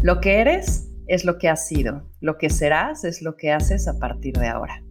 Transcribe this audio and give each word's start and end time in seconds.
Lo 0.00 0.20
que 0.20 0.40
eres 0.40 0.88
es 1.08 1.24
lo 1.24 1.38
que 1.38 1.48
has 1.48 1.66
sido, 1.66 2.08
lo 2.20 2.38
que 2.38 2.50
serás 2.50 3.02
es 3.02 3.20
lo 3.20 3.36
que 3.36 3.50
haces 3.50 3.88
a 3.88 3.98
partir 3.98 4.34
de 4.34 4.46
ahora. 4.46 4.84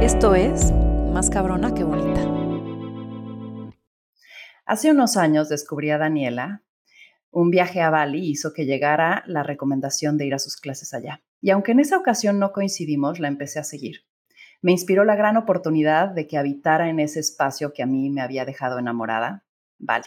Esto 0.00 0.36
es 0.36 0.72
Más 1.12 1.30
cabrona 1.30 1.74
que 1.74 1.82
bonita. 1.82 2.20
Hace 4.66 4.92
unos 4.92 5.16
años 5.16 5.48
descubrí 5.48 5.90
a 5.90 5.98
Daniela. 5.98 6.62
Un 7.32 7.50
viaje 7.50 7.80
a 7.80 7.90
Bali 7.90 8.30
hizo 8.30 8.52
que 8.52 8.66
llegara 8.66 9.24
la 9.26 9.42
recomendación 9.42 10.16
de 10.16 10.26
ir 10.26 10.34
a 10.34 10.38
sus 10.38 10.56
clases 10.56 10.94
allá. 10.94 11.20
Y 11.40 11.50
aunque 11.50 11.72
en 11.72 11.80
esa 11.80 11.96
ocasión 11.96 12.38
no 12.38 12.52
coincidimos, 12.52 13.18
la 13.18 13.28
empecé 13.28 13.58
a 13.58 13.64
seguir. 13.64 14.04
Me 14.62 14.72
inspiró 14.72 15.04
la 15.04 15.16
gran 15.16 15.36
oportunidad 15.36 16.08
de 16.08 16.26
que 16.26 16.36
habitara 16.36 16.90
en 16.90 17.00
ese 17.00 17.20
espacio 17.20 17.72
que 17.72 17.82
a 17.82 17.86
mí 17.86 18.10
me 18.10 18.20
había 18.20 18.44
dejado 18.44 18.78
enamorada, 18.78 19.44
Bali. 19.78 20.04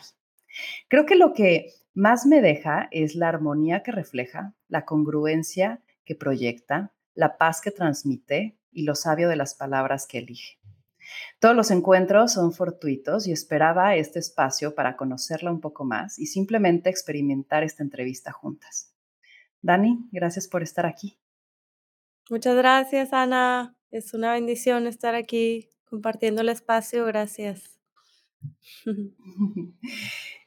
Creo 0.88 1.06
que 1.06 1.16
lo 1.16 1.34
que 1.34 1.74
más 1.96 2.26
me 2.26 2.42
deja 2.42 2.88
es 2.92 3.16
la 3.16 3.30
armonía 3.30 3.82
que 3.82 3.92
refleja, 3.92 4.54
la 4.68 4.86
congruencia 4.86 5.82
que 6.06 6.16
proyecta, 6.16 6.92
la 7.16 7.38
paz 7.38 7.62
que 7.62 7.72
transmite 7.72 8.58
y 8.72 8.84
lo 8.84 8.96
sabio 8.96 9.30
de 9.30 9.36
las 9.36 9.56
palabras 9.56 10.06
que 10.08 10.20
elige. 10.20 10.60
Todos 11.40 11.56
los 11.56 11.72
encuentros 11.72 12.34
son 12.34 12.54
fortuitos 12.54 13.28
y 13.28 13.32
esperaba 13.32 13.96
este 13.96 14.20
espacio 14.20 14.74
para 14.74 14.96
conocerla 14.96 15.52
un 15.52 15.62
poco 15.62 15.84
más 15.84 16.18
y 16.18 16.28
simplemente 16.28 16.90
experimentar 16.90 17.64
esta 17.64 17.84
entrevista 17.84 18.32
juntas. 18.32 18.94
Dani, 19.62 20.08
gracias 20.12 20.48
por 20.48 20.64
estar 20.64 20.86
aquí. 20.86 21.18
Muchas 22.30 22.56
gracias, 22.56 23.14
Ana. 23.14 23.76
Es 23.92 24.14
una 24.14 24.34
bendición 24.34 24.88
estar 24.88 25.16
aquí 25.16 25.70
compartiendo 25.86 26.42
el 26.42 26.50
espacio. 26.50 27.06
Gracias. 27.06 27.80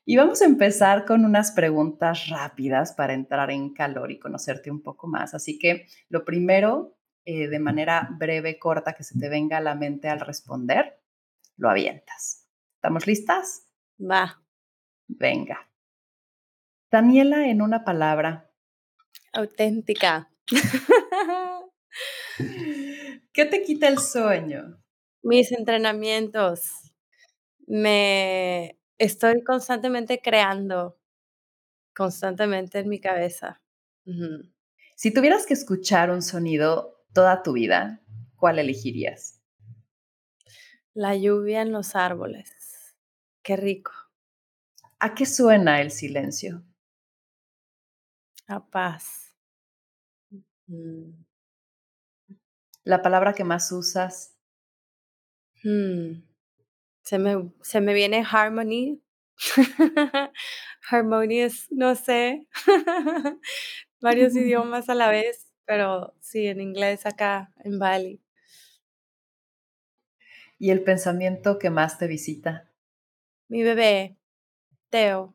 Y 0.09 0.17
vamos 0.17 0.41
a 0.41 0.45
empezar 0.45 1.05
con 1.05 1.25
unas 1.25 1.51
preguntas 1.51 2.29
rápidas 2.29 2.93
para 2.93 3.13
entrar 3.13 3.51
en 3.51 3.75
calor 3.75 4.13
y 4.13 4.21
conocerte 4.21 4.71
un 4.71 4.81
poco 4.81 5.09
más. 5.09 5.35
Así 5.35 5.59
que 5.59 5.89
lo 6.09 6.25
primero, 6.25 6.97
eh, 7.25 7.49
de 7.49 7.59
manera 7.59 8.09
breve, 8.17 8.57
corta, 8.57 8.93
que 8.93 9.03
se 9.03 9.19
te 9.19 9.29
venga 9.29 9.57
a 9.57 9.61
la 9.61 9.75
mente 9.75 10.09
al 10.09 10.21
responder, 10.21 11.03
lo 11.57 11.69
avientas. 11.69 12.47
¿Estamos 12.77 13.05
listas? 13.09 13.67
Va. 14.01 14.41
Venga. 15.09 15.69
Daniela, 16.89 17.49
en 17.49 17.61
una 17.61 17.83
palabra. 17.83 18.49
Auténtica. 19.33 20.31
¿Qué 23.33 23.45
te 23.45 23.63
quita 23.63 23.89
el 23.89 23.99
sueño? 23.99 24.83
Mis 25.23 25.53
entrenamientos. 25.53 26.93
Me 27.67 28.79
estoy 28.99 29.43
constantemente 29.43 30.21
creando, 30.21 30.99
constantemente 31.95 32.79
en 32.79 32.89
mi 32.89 33.01
cabeza. 33.01 33.61
Si 34.95 35.13
tuvieras 35.13 35.47
que 35.47 35.55
escuchar 35.55 36.11
un 36.11 36.23
sonido 36.23 37.05
toda 37.13 37.43
tu 37.43 37.53
vida, 37.55 38.01
¿cuál 38.37 38.59
elegirías? 38.59 39.43
La 40.95 41.17
lluvia 41.17 41.63
en 41.63 41.73
los 41.73 41.97
árboles. 41.97 42.97
Qué 43.43 43.57
rico. 43.57 43.93
¿A 44.99 45.15
qué 45.15 45.27
suena 45.27 45.81
el 45.81 45.91
silencio? 45.91 46.63
A 48.49 48.65
paz. 48.65 49.37
Mm. 50.69 51.26
La 52.87 53.03
palabra 53.03 53.33
que 53.33 53.43
más 53.43 53.73
usas. 53.73 54.39
Hmm. 55.65 56.23
Se, 57.03 57.19
me, 57.19 57.53
se 57.61 57.81
me 57.81 57.93
viene 57.93 58.25
harmony. 58.25 59.03
Harmonious, 60.89 61.67
no 61.73 61.97
sé. 61.97 62.47
Varios 64.01 64.37
idiomas 64.37 64.89
a 64.89 64.95
la 64.95 65.11
vez, 65.11 65.49
pero 65.65 66.15
sí, 66.21 66.47
en 66.47 66.61
inglés 66.61 67.07
acá, 67.07 67.53
en 67.65 67.81
Bali. 67.81 68.23
¿Y 70.57 70.71
el 70.71 70.85
pensamiento 70.85 71.59
que 71.59 71.71
más 71.71 71.99
te 71.99 72.07
visita? 72.07 72.71
Mi 73.49 73.65
bebé, 73.65 74.17
Teo. 74.91 75.35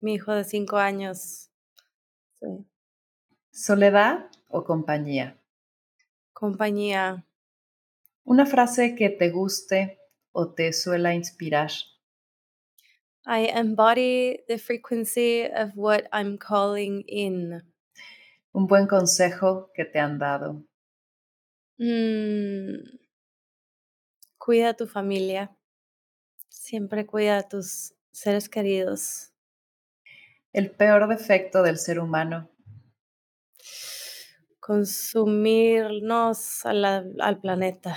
Mi 0.00 0.14
hijo 0.14 0.32
de 0.32 0.44
cinco 0.44 0.78
años. 0.78 1.50
Sí. 2.40 2.66
¿Soledad 3.50 4.30
o 4.48 4.64
compañía? 4.64 5.38
Compañía. 6.38 7.24
Una 8.24 8.44
frase 8.44 8.94
que 8.94 9.08
te 9.08 9.30
guste 9.30 9.98
o 10.32 10.52
te 10.52 10.74
suela 10.74 11.14
inspirar. 11.14 11.70
I 13.26 13.48
embody 13.54 14.44
the 14.46 14.58
frequency 14.58 15.46
of 15.46 15.70
what 15.76 16.02
I'm 16.12 16.36
calling 16.36 17.04
in. 17.06 17.62
Un 18.52 18.66
buen 18.66 18.86
consejo 18.86 19.70
que 19.74 19.86
te 19.86 19.98
han 19.98 20.18
dado. 20.18 20.62
Mm. 21.78 22.84
Cuida 24.36 24.68
a 24.68 24.74
tu 24.74 24.86
familia. 24.86 25.56
Siempre 26.50 27.06
cuida 27.06 27.38
a 27.38 27.48
tus 27.48 27.94
seres 28.12 28.50
queridos. 28.50 29.32
El 30.52 30.70
peor 30.70 31.08
defecto 31.08 31.62
del 31.62 31.78
ser 31.78 31.98
humano 31.98 32.50
consumirnos 34.66 36.66
al 36.66 37.38
planeta. 37.40 37.96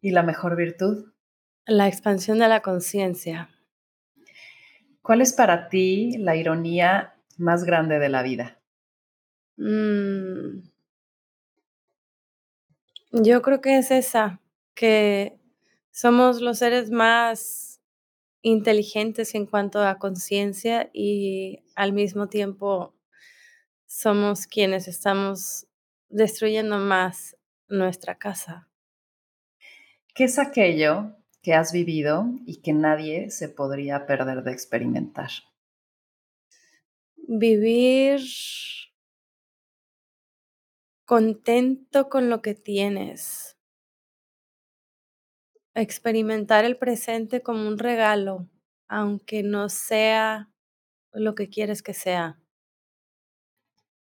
¿Y 0.00 0.12
la 0.12 0.22
mejor 0.22 0.54
virtud? 0.54 1.12
La 1.66 1.88
expansión 1.88 2.38
de 2.38 2.46
la 2.46 2.62
conciencia. 2.62 3.50
¿Cuál 5.02 5.22
es 5.22 5.32
para 5.32 5.68
ti 5.68 6.16
la 6.18 6.36
ironía 6.36 7.16
más 7.38 7.64
grande 7.64 7.98
de 7.98 8.08
la 8.08 8.22
vida? 8.22 8.62
Mm. 9.56 10.60
Yo 13.10 13.42
creo 13.42 13.60
que 13.60 13.78
es 13.78 13.90
esa, 13.90 14.40
que 14.74 15.40
somos 15.90 16.40
los 16.40 16.58
seres 16.58 16.92
más 16.92 17.80
inteligentes 18.42 19.34
en 19.34 19.46
cuanto 19.46 19.82
a 19.82 19.98
conciencia 19.98 20.88
y 20.92 21.64
al 21.74 21.92
mismo 21.92 22.28
tiempo 22.28 22.95
somos 23.96 24.46
quienes 24.46 24.88
estamos 24.88 25.66
destruyendo 26.10 26.76
más 26.76 27.34
nuestra 27.66 28.18
casa. 28.18 28.68
¿Qué 30.14 30.24
es 30.24 30.38
aquello 30.38 31.16
que 31.40 31.54
has 31.54 31.72
vivido 31.72 32.26
y 32.44 32.60
que 32.60 32.74
nadie 32.74 33.30
se 33.30 33.48
podría 33.48 34.04
perder 34.04 34.42
de 34.42 34.52
experimentar? 34.52 35.30
Vivir 37.16 38.20
contento 41.06 42.10
con 42.10 42.28
lo 42.28 42.42
que 42.42 42.54
tienes. 42.54 43.56
Experimentar 45.74 46.66
el 46.66 46.76
presente 46.76 47.40
como 47.40 47.66
un 47.66 47.78
regalo, 47.78 48.46
aunque 48.88 49.42
no 49.42 49.70
sea 49.70 50.50
lo 51.12 51.34
que 51.34 51.48
quieres 51.48 51.82
que 51.82 51.94
sea. 51.94 52.38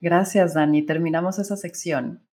Gracias, 0.05 0.53
Dani. 0.53 0.83
Terminamos 0.83 1.39
esa 1.39 1.57
sección. 1.57 2.29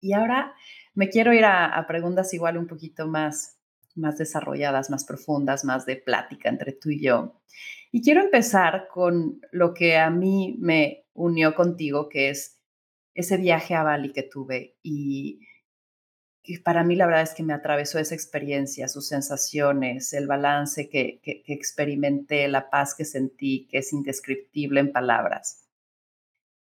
Y 0.00 0.14
ahora 0.14 0.54
me 0.94 1.10
quiero 1.10 1.34
ir 1.34 1.44
a, 1.44 1.84
preguntas 1.86 2.32
igual 2.32 2.56
un 2.56 2.66
poquito 2.66 3.06
más, 3.06 3.58
más 3.94 4.16
desarrolladas, 4.16 4.88
más 4.88 5.04
profundas, 5.04 5.62
más 5.62 5.84
de 5.84 5.96
plática 5.96 6.48
entre 6.48 6.72
tú 6.72 6.88
y 6.88 7.02
yo. 7.02 7.42
Y 7.92 8.00
quiero 8.00 8.22
empezar 8.22 8.88
con 8.88 9.42
lo 9.52 9.74
que 9.74 9.98
a 9.98 10.08
mí 10.08 10.56
me 10.58 11.04
unió 11.12 11.54
contigo, 11.54 12.08
que 12.08 12.30
es 12.30 12.58
ese 13.12 13.36
viaje 13.36 13.74
a 13.74 13.82
Bali 13.82 14.14
que 14.14 14.22
tuve 14.22 14.78
y 14.82 15.40
que 16.42 16.60
para 16.60 16.82
mí 16.82 16.96
la 16.96 17.04
verdad 17.04 17.24
es 17.24 17.34
que 17.34 17.42
me 17.42 17.52
atravesó 17.52 17.98
esa 17.98 18.14
experiencia, 18.14 18.88
sus 18.88 19.06
sensaciones, 19.06 20.14
el 20.14 20.26
balance 20.26 20.88
que 20.88 21.20
experimenté, 21.46 22.48
la 22.48 22.70
paz 22.70 22.94
que 22.94 23.04
sentí, 23.04 23.68
que 23.70 23.80
es 23.80 23.92
indescriptible 23.92 24.80
en 24.80 24.92
palabras. 24.92 25.66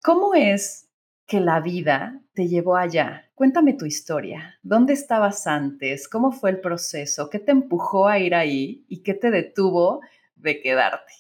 ¿Cómo 0.04 0.34
es 0.34 0.90
que 1.28 1.40
la 1.40 1.60
vida 1.60 2.20
te 2.34 2.48
llevó 2.48 2.76
allá? 2.76 3.30
Cuéntame 3.36 3.74
tu 3.74 3.86
historia. 3.86 4.58
¿Dónde 4.64 4.94
estabas 4.94 5.46
antes? 5.46 6.08
¿Cómo 6.08 6.32
fue 6.32 6.50
el 6.50 6.60
proceso? 6.60 7.30
¿Qué 7.30 7.38
te 7.38 7.52
empujó 7.52 8.08
a 8.08 8.18
ir 8.18 8.34
ahí 8.34 8.84
y 8.88 9.04
qué 9.04 9.14
te 9.14 9.30
detuvo 9.30 10.02
de 10.36 10.60
quedarte? 10.60 11.14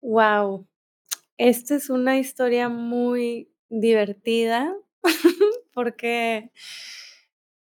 Wow, 0.00 0.66
esta 1.38 1.76
es 1.76 1.88
una 1.88 2.18
historia 2.18 2.68
muy 2.68 3.48
divertida 3.68 4.74
porque 5.72 6.50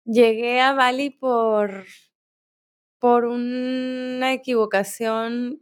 llegué 0.06 0.60
a 0.60 0.74
Bali 0.74 1.12
por, 1.12 1.86
por 2.98 3.26
una 3.26 4.34
equivocación 4.34 5.62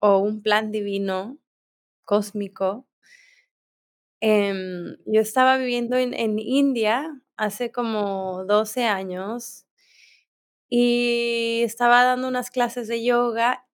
o 0.00 0.18
un 0.18 0.42
plan 0.42 0.72
divino 0.72 1.38
cósmico. 2.04 2.86
Em, 4.20 4.96
yo 5.06 5.20
estaba 5.20 5.56
viviendo 5.58 5.96
en, 5.96 6.38
India 6.38 7.20
hace 7.36 7.70
como 7.70 8.44
12 8.46 8.84
años 8.84 9.66
y 10.68 11.60
estaba 11.62 12.02
dando 12.04 12.28
unas 12.28 12.50
clases 12.50 12.88
de 12.88 13.04
yoga 13.04 13.66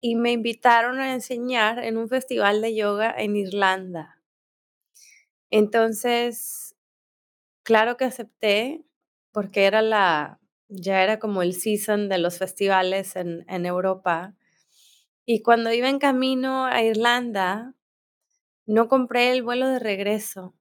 y 0.00 0.16
me 0.16 0.32
invitaron 0.32 1.00
a 1.00 1.14
enseñar 1.14 1.78
en 1.78 1.96
un 1.96 2.08
festival 2.08 2.60
de 2.60 2.74
yoga 2.74 3.14
en 3.16 3.36
Irlanda. 3.36 4.20
Entonces, 5.50 6.74
claro 7.62 7.96
que 7.96 8.04
acepté 8.04 8.84
porque 9.32 9.64
era 9.64 9.80
la, 9.80 10.40
ya 10.68 11.02
era 11.02 11.18
como 11.18 11.42
el 11.42 11.54
season 11.54 12.08
de 12.08 12.18
los 12.18 12.38
festivales 12.38 13.16
en 13.16 13.66
Europa. 13.66 14.34
Y 15.24 15.42
cuando 15.42 15.72
iba 15.72 15.88
en 15.88 16.00
camino 16.00 16.66
a 16.66 16.82
Irlanda, 16.82 17.74
no 18.66 18.88
compré 18.88 19.30
el 19.30 19.42
vuelo 19.42 19.68
de 19.68 19.78
regreso 19.78 20.54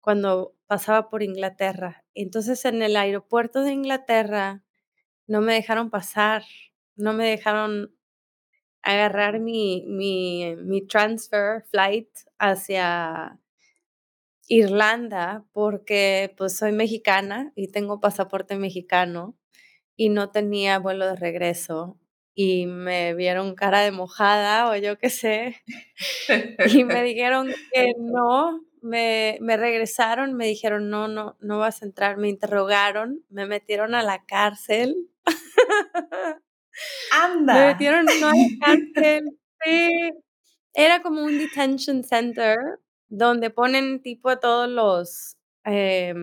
cuando 0.00 0.54
pasaba 0.66 1.08
por 1.10 1.22
Inglaterra. 1.22 2.04
Entonces 2.14 2.64
en 2.64 2.82
el 2.82 2.96
aeropuerto 2.96 3.62
de 3.62 3.72
Inglaterra 3.72 4.64
no 5.26 5.40
me 5.40 5.54
dejaron 5.54 5.90
pasar, 5.90 6.44
no 6.96 7.12
me 7.12 7.26
dejaron 7.26 7.94
agarrar 8.82 9.40
mi, 9.40 9.84
mi, 9.86 10.86
transfer 10.88 11.62
flight 11.70 12.08
hacia 12.38 13.38
Irlanda 14.48 15.44
porque 15.52 16.34
pues 16.36 16.56
soy 16.56 16.72
mexicana 16.72 17.52
y 17.54 17.68
tengo 17.68 18.00
pasaporte 18.00 18.56
mexicano 18.56 19.36
y 19.96 20.08
no 20.08 20.30
tenía 20.30 20.78
vuelo 20.78 21.06
de 21.06 21.16
regreso 21.16 21.98
y 22.34 22.66
me 22.66 23.14
vieron 23.14 23.54
cara 23.54 23.80
de 23.80 23.90
mojada 23.90 24.70
o 24.70 24.76
yo 24.76 24.98
qué 24.98 25.10
sé 25.10 25.56
y 26.74 26.84
me 26.84 27.02
dijeron 27.02 27.52
que 27.72 27.92
no, 27.98 28.60
me, 28.82 29.38
me 29.40 29.56
regresaron, 29.56 30.34
me 30.34 30.46
dijeron 30.46 30.90
no, 30.90 31.08
no, 31.08 31.36
no 31.40 31.58
vas 31.58 31.82
a 31.82 31.86
entrar, 31.86 32.18
me 32.18 32.28
interrogaron, 32.28 33.24
me 33.30 33.46
metieron 33.46 33.94
a 33.94 34.02
la 34.02 34.24
cárcel. 34.24 35.08
Anda. 37.12 37.54
Me 37.54 37.66
metieron 37.66 38.08
a 38.08 38.14
la 38.14 38.32
cárcel. 38.60 39.38
Sí. 39.64 40.10
Era 40.74 41.02
como 41.02 41.22
un 41.22 41.38
detention 41.38 42.02
center 42.02 42.56
donde 43.08 43.50
ponen 43.50 44.00
tipo 44.02 44.30
a 44.30 44.40
todos 44.40 44.68
los 44.68 45.36
eh, 45.64 46.14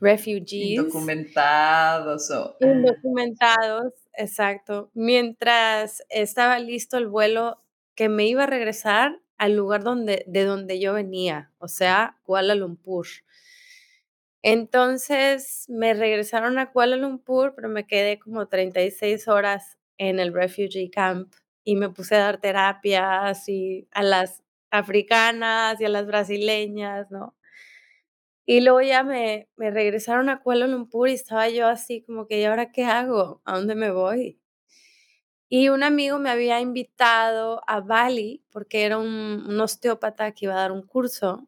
refugees. 0.00 0.78
Indocumentados 0.78 2.30
o... 2.30 2.56
Indocumentados, 2.60 3.92
exacto. 4.14 4.90
Mientras 4.94 6.02
estaba 6.10 6.58
listo 6.58 6.98
el 6.98 7.08
vuelo 7.08 7.62
que 7.94 8.08
me 8.08 8.26
iba 8.26 8.44
a 8.44 8.46
regresar 8.46 9.20
al 9.38 9.56
lugar 9.56 9.82
donde, 9.82 10.24
de 10.26 10.44
donde 10.44 10.80
yo 10.80 10.94
venía, 10.94 11.50
o 11.58 11.68
sea, 11.68 12.18
Kuala 12.22 12.54
Lumpur. 12.54 13.06
Entonces 14.42 15.66
me 15.68 15.94
regresaron 15.94 16.58
a 16.58 16.72
Kuala 16.72 16.96
Lumpur, 16.96 17.54
pero 17.54 17.68
me 17.68 17.86
quedé 17.86 18.18
como 18.18 18.48
36 18.48 19.28
horas 19.28 19.78
en 19.98 20.18
el 20.18 20.34
refugee 20.34 20.90
camp 20.90 21.32
y 21.64 21.76
me 21.76 21.90
puse 21.90 22.16
a 22.16 22.18
dar 22.20 22.40
terapias 22.40 23.48
y 23.48 23.86
a 23.92 24.02
las 24.02 24.42
africanas 24.70 25.80
y 25.80 25.84
a 25.84 25.88
las 25.88 26.06
brasileñas, 26.06 27.10
¿no? 27.10 27.36
Y 28.46 28.60
luego 28.60 28.80
ya 28.82 29.04
me, 29.04 29.48
me 29.56 29.70
regresaron 29.70 30.28
a 30.28 30.42
Kuala 30.42 30.66
Lumpur 30.66 31.08
y 31.08 31.12
estaba 31.14 31.48
yo 31.48 31.68
así 31.68 32.02
como 32.02 32.26
que, 32.26 32.40
¿y 32.40 32.44
ahora 32.44 32.72
qué 32.72 32.84
hago? 32.84 33.40
¿A 33.44 33.56
dónde 33.56 33.74
me 33.74 33.90
voy? 33.90 34.40
Y 35.48 35.68
un 35.68 35.82
amigo 35.82 36.18
me 36.18 36.30
había 36.30 36.60
invitado 36.60 37.62
a 37.66 37.80
Bali 37.80 38.42
porque 38.50 38.84
era 38.84 38.98
un, 38.98 39.44
un 39.46 39.60
osteópata 39.60 40.32
que 40.32 40.46
iba 40.46 40.54
a 40.54 40.58
dar 40.58 40.72
un 40.72 40.82
curso 40.82 41.46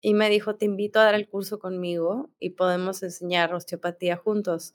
y 0.00 0.14
me 0.14 0.30
dijo, 0.30 0.56
te 0.56 0.66
invito 0.66 1.00
a 1.00 1.04
dar 1.04 1.14
el 1.14 1.28
curso 1.28 1.58
conmigo 1.58 2.30
y 2.38 2.50
podemos 2.50 3.02
enseñar 3.02 3.54
osteopatía 3.54 4.16
juntos. 4.16 4.74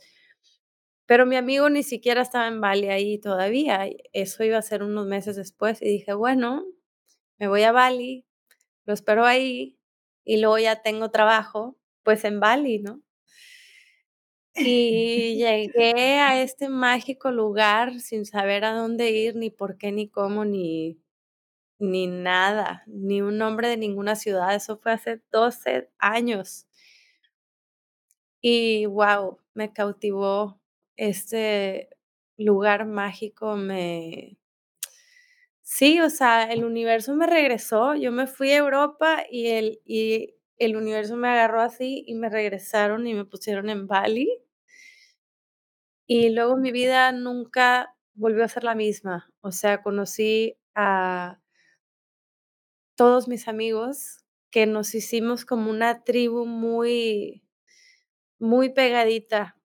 Pero 1.07 1.25
mi 1.25 1.35
amigo 1.35 1.69
ni 1.69 1.83
siquiera 1.83 2.21
estaba 2.21 2.47
en 2.47 2.61
Bali 2.61 2.89
ahí 2.89 3.19
todavía. 3.19 3.87
Eso 4.13 4.43
iba 4.43 4.57
a 4.57 4.61
ser 4.61 4.83
unos 4.83 5.05
meses 5.05 5.35
después 5.35 5.81
y 5.81 5.85
dije, 5.85 6.13
bueno, 6.13 6.65
me 7.39 7.47
voy 7.47 7.63
a 7.63 7.71
Bali, 7.71 8.25
lo 8.85 8.93
espero 8.93 9.25
ahí 9.25 9.77
y 10.25 10.37
luego 10.41 10.59
ya 10.59 10.81
tengo 10.81 11.11
trabajo, 11.11 11.77
pues 12.03 12.25
en 12.25 12.39
Bali, 12.41 12.79
¿no? 12.79 13.01
Y 14.55 15.35
llegué 15.37 16.19
a 16.19 16.41
este 16.41 16.69
mágico 16.69 17.31
lugar 17.31 17.99
sin 17.99 18.25
saber 18.25 18.63
a 18.65 18.73
dónde 18.73 19.11
ir, 19.11 19.35
ni 19.35 19.49
por 19.49 19.77
qué, 19.77 19.91
ni 19.91 20.07
cómo, 20.09 20.45
ni, 20.45 20.97
ni 21.79 22.07
nada, 22.07 22.83
ni 22.87 23.21
un 23.21 23.37
nombre 23.39 23.69
de 23.69 23.77
ninguna 23.77 24.15
ciudad. 24.15 24.55
Eso 24.55 24.77
fue 24.77 24.93
hace 24.93 25.21
12 25.31 25.89
años. 25.99 26.67
Y 28.41 28.85
wow, 28.85 29.39
me 29.53 29.73
cautivó 29.73 30.59
este 30.97 31.89
lugar 32.37 32.85
mágico, 32.85 33.55
me... 33.55 34.37
Sí, 35.77 35.99
o 35.99 36.09
sea, 36.09 36.43
el 36.51 36.63
universo 36.63 37.13
me 37.15 37.27
regresó, 37.27 37.95
yo 37.95 38.11
me 38.13 38.27
fui 38.27 38.51
a 38.51 38.57
Europa 38.57 39.23
y 39.29 39.47
el, 39.47 39.81
y 39.85 40.35
el 40.57 40.77
universo 40.77 41.17
me 41.17 41.27
agarró 41.27 41.61
así 41.61 42.03
y 42.07 42.15
me 42.15 42.29
regresaron 42.29 43.05
y 43.07 43.13
me 43.13 43.25
pusieron 43.25 43.69
en 43.69 43.85
Bali. 43.87 44.29
Y 46.07 46.29
luego 46.29 46.57
mi 46.57 46.71
vida 46.71 47.11
nunca 47.11 47.95
volvió 48.13 48.43
a 48.43 48.47
ser 48.47 48.63
la 48.63 48.75
misma. 48.75 49.31
O 49.41 49.51
sea, 49.51 49.81
conocí 49.81 50.57
a 50.75 51.39
todos 52.95 53.27
mis 53.27 53.47
amigos 53.47 54.19
que 54.51 54.65
nos 54.65 54.95
hicimos 54.95 55.45
como 55.45 55.69
una 55.69 56.03
tribu 56.03 56.45
muy, 56.45 57.43
muy 58.39 58.69
pegadita. 58.73 59.57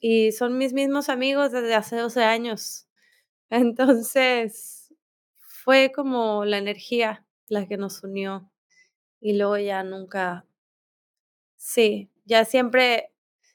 Y 0.00 0.32
son 0.32 0.58
mis 0.58 0.72
mismos 0.72 1.08
amigos 1.08 1.52
desde 1.52 1.74
hace 1.74 1.96
12 1.96 2.24
años. 2.24 2.88
Entonces, 3.50 4.75
fue 5.66 5.90
como 5.90 6.44
la 6.44 6.58
energía 6.58 7.26
la 7.48 7.66
que 7.66 7.76
nos 7.76 8.04
unió. 8.04 8.48
Y 9.20 9.36
luego 9.36 9.58
ya 9.58 9.82
nunca, 9.82 10.46
sí, 11.56 12.08
ya 12.24 12.44
siempre, 12.44 13.12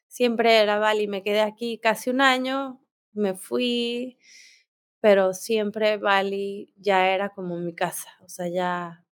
siempre 0.10 0.58
era 0.58 0.78
Bali. 0.78 1.08
Me 1.08 1.24
quedé 1.24 1.40
aquí 1.40 1.80
casi 1.80 2.10
un 2.10 2.20
año, 2.20 2.84
me 3.14 3.36
fui, 3.36 4.18
pero 5.00 5.34
siempre 5.34 5.96
Bali 5.96 6.74
ya 6.76 7.14
era 7.14 7.30
como 7.30 7.58
mi 7.58 7.74
casa. 7.74 8.10
O 8.26 8.28
sea, 8.28 8.50
ya 8.50 9.06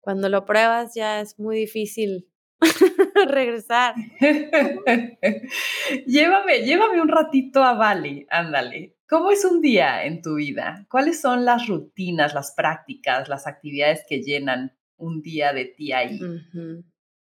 cuando 0.00 0.28
lo 0.28 0.46
pruebas 0.46 0.94
ya 0.94 1.20
es 1.20 1.40
muy 1.40 1.56
difícil 1.56 2.30
regresar. 3.26 3.96
llévame, 6.06 6.60
llévame 6.60 7.00
un 7.00 7.08
ratito 7.08 7.64
a 7.64 7.74
Bali, 7.74 8.28
ándale. 8.30 8.99
¿Cómo 9.10 9.32
es 9.32 9.44
un 9.44 9.60
día 9.60 10.04
en 10.04 10.22
tu 10.22 10.36
vida? 10.36 10.86
¿Cuáles 10.88 11.20
son 11.20 11.44
las 11.44 11.66
rutinas, 11.66 12.32
las 12.32 12.52
prácticas, 12.52 13.28
las 13.28 13.48
actividades 13.48 14.04
que 14.08 14.22
llenan 14.22 14.78
un 14.96 15.20
día 15.20 15.52
de 15.52 15.64
ti 15.64 15.90
ahí? 15.90 16.20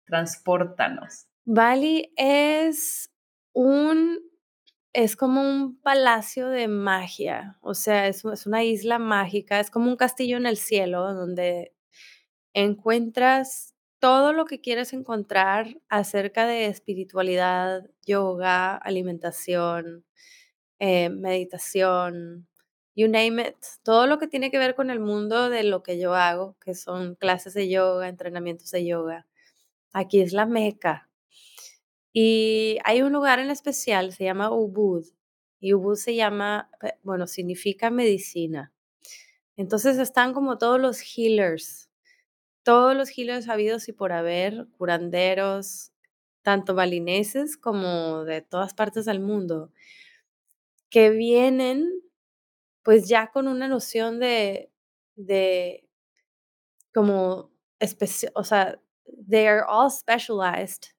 Transportanos. 0.07 1.27
Bali 1.45 2.11
es 2.17 3.11
un, 3.53 4.17
es 4.91 5.15
como 5.15 5.47
un 5.47 5.79
palacio 5.79 6.49
de 6.49 6.67
magia, 6.67 7.59
o 7.61 7.75
sea, 7.75 8.07
es, 8.07 8.25
es 8.25 8.47
una 8.47 8.63
isla 8.63 8.97
mágica, 8.97 9.59
es 9.59 9.69
como 9.69 9.87
un 9.87 9.97
castillo 9.97 10.37
en 10.37 10.47
el 10.47 10.57
cielo 10.57 11.13
donde 11.13 11.75
encuentras 12.55 13.75
todo 13.99 14.33
lo 14.33 14.45
que 14.45 14.61
quieres 14.61 14.93
encontrar 14.93 15.79
acerca 15.89 16.47
de 16.47 16.65
espiritualidad, 16.65 17.87
yoga, 18.03 18.75
alimentación, 18.75 20.05
eh, 20.79 21.09
meditación, 21.09 22.47
you 22.95 23.07
name 23.07 23.49
it, 23.49 23.55
todo 23.83 24.07
lo 24.07 24.19
que 24.19 24.27
tiene 24.27 24.51
que 24.51 24.59
ver 24.59 24.75
con 24.75 24.89
el 24.89 24.99
mundo 24.99 25.49
de 25.49 25.63
lo 25.63 25.83
que 25.83 25.99
yo 25.99 26.15
hago, 26.15 26.55
que 26.63 26.75
son 26.75 27.15
clases 27.15 27.53
de 27.53 27.69
yoga, 27.69 28.09
entrenamientos 28.09 28.71
de 28.71 28.85
yoga. 28.85 29.27
Aquí 29.93 30.21
es 30.21 30.33
la 30.33 30.45
Meca. 30.45 31.09
Y 32.13 32.79
hay 32.83 33.01
un 33.03 33.13
lugar 33.13 33.39
en 33.39 33.51
especial, 33.51 34.13
se 34.13 34.23
llama 34.23 34.51
Ubud. 34.51 35.05
Y 35.59 35.73
Ubud 35.73 35.95
se 35.95 36.15
llama, 36.15 36.69
bueno, 37.03 37.27
significa 37.27 37.89
medicina. 37.89 38.73
Entonces 39.55 39.97
están 39.97 40.33
como 40.33 40.57
todos 40.57 40.79
los 40.79 41.01
healers, 41.01 41.89
todos 42.63 42.95
los 42.95 43.09
healers 43.15 43.49
habidos 43.49 43.87
y 43.89 43.93
por 43.93 44.11
haber, 44.11 44.67
curanderos, 44.77 45.91
tanto 46.43 46.75
balineses 46.75 47.57
como 47.57 48.23
de 48.23 48.41
todas 48.41 48.73
partes 48.73 49.05
del 49.05 49.19
mundo 49.19 49.71
que 50.89 51.09
vienen 51.09 51.89
pues 52.83 53.07
ya 53.09 53.31
con 53.31 53.47
una 53.47 53.67
noción 53.67 54.19
de, 54.19 54.71
de 55.15 55.87
como, 56.93 57.51
o 58.33 58.43
sea, 58.43 58.79
they 59.29 59.45
are 59.45 59.63
all 59.67 59.91
specialized 59.91 60.93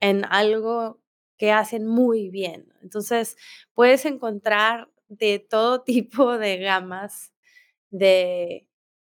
en 0.00 0.24
algo 0.26 1.00
que 1.38 1.52
hacen 1.52 1.86
muy 1.86 2.28
bien. 2.30 2.72
Entonces, 2.82 3.36
puedes 3.74 4.04
encontrar 4.04 4.90
de 5.08 5.38
todo 5.38 5.82
tipo 5.84 6.38
de 6.38 6.58
gamas 6.58 7.32
de 7.90 8.66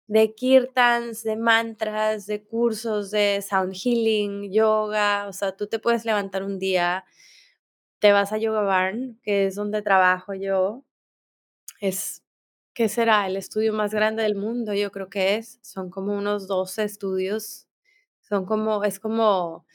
de 0.07 0.35
kirtans, 0.35 1.23
de 1.23 1.37
mantras, 1.37 2.25
de 2.27 2.43
cursos 2.43 3.11
de 3.11 3.41
sound 3.41 3.73
healing, 3.73 4.51
yoga, 4.51 5.25
o 5.29 5.33
sea, 5.33 5.55
tú 5.55 5.67
te 5.67 5.79
puedes 5.79 6.03
levantar 6.03 6.43
un 6.43 6.59
día, 6.59 7.05
te 8.01 8.11
vas 8.11 8.33
a 8.33 8.37
Yoga 8.39 8.61
Barn, 8.61 9.19
que 9.21 9.45
es 9.45 9.53
donde 9.53 9.83
trabajo 9.83 10.33
yo, 10.33 10.83
es, 11.79 12.23
¿qué 12.73 12.89
será? 12.89 13.27
El 13.27 13.37
estudio 13.37 13.73
más 13.73 13.93
grande 13.93 14.23
del 14.23 14.35
mundo, 14.35 14.73
yo 14.73 14.91
creo 14.91 15.07
que 15.07 15.35
es, 15.35 15.59
son 15.61 15.91
como 15.91 16.17
unos 16.17 16.47
12 16.47 16.83
estudios, 16.83 17.67
son 18.21 18.47
como, 18.47 18.83
es 18.83 18.99
como, 18.99 19.67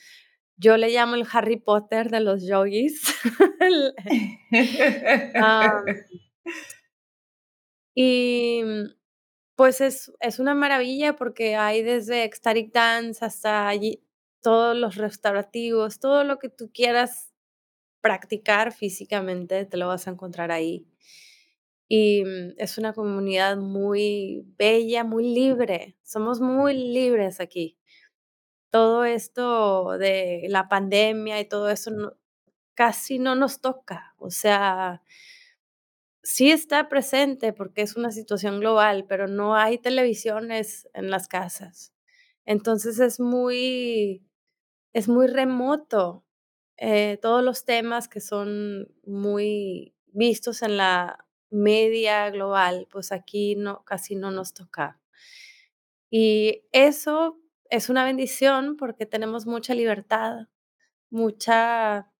yo 0.56 0.76
le 0.76 0.90
llamo 0.90 1.14
el 1.14 1.24
Harry 1.32 1.56
Potter 1.56 2.10
de 2.10 2.18
los 2.18 2.44
yogis. 2.44 3.14
y 7.94 8.62
pues 9.54 9.80
es, 9.80 10.12
es 10.18 10.40
una 10.40 10.56
maravilla 10.56 11.14
porque 11.14 11.54
hay 11.54 11.84
desde 11.84 12.24
ecstatic 12.24 12.72
dance 12.72 13.24
hasta 13.24 13.68
allí, 13.68 14.02
todos 14.42 14.76
los 14.76 14.96
restaurativos, 14.96 16.00
todo 16.00 16.24
lo 16.24 16.40
que 16.40 16.48
tú 16.48 16.72
quieras 16.74 17.32
practicar 18.06 18.72
físicamente, 18.72 19.64
te 19.64 19.76
lo 19.76 19.88
vas 19.88 20.06
a 20.06 20.12
encontrar 20.12 20.52
ahí. 20.52 20.86
Y 21.88 22.22
mm, 22.24 22.54
es 22.56 22.78
una 22.78 22.92
comunidad 22.92 23.56
muy 23.56 24.44
bella, 24.56 25.02
muy 25.02 25.34
libre. 25.34 25.96
Somos 26.04 26.40
muy 26.40 26.74
libres 26.74 27.40
aquí. 27.40 27.76
Todo 28.70 29.04
esto 29.04 29.98
de 29.98 30.46
la 30.48 30.68
pandemia 30.68 31.40
y 31.40 31.46
todo 31.46 31.68
eso 31.68 31.90
casi 32.74 33.18
no 33.18 33.34
nos 33.34 33.60
toca. 33.60 34.14
O 34.18 34.30
sea, 34.30 35.02
sí 36.22 36.52
está 36.52 36.88
presente 36.88 37.52
porque 37.52 37.82
es 37.82 37.96
una 37.96 38.12
situación 38.12 38.60
global, 38.60 39.04
pero 39.08 39.26
no 39.26 39.56
hay 39.56 39.78
televisiones 39.78 40.88
en 40.94 41.10
las 41.10 41.26
casas. 41.26 41.92
Entonces 42.44 43.00
es 43.00 43.18
muy, 43.18 44.24
es 44.92 45.08
muy 45.08 45.26
remoto 45.26 46.25
eh, 46.78 47.18
todos 47.22 47.42
los 47.42 47.64
temas 47.64 48.08
que 48.08 48.20
son 48.20 48.88
muy 49.04 49.94
vistos 50.12 50.62
en 50.62 50.76
la 50.76 51.26
media 51.50 52.30
global, 52.30 52.88
pues 52.90 53.12
aquí 53.12 53.56
no, 53.56 53.84
casi 53.84 54.16
no 54.16 54.30
nos 54.30 54.52
toca. 54.54 55.00
Y 56.10 56.64
eso 56.72 57.38
es 57.70 57.88
una 57.88 58.04
bendición 58.04 58.76
porque 58.76 59.06
tenemos 59.06 59.46
mucha 59.46 59.74
libertad, 59.74 60.48
mucha, 61.10 62.12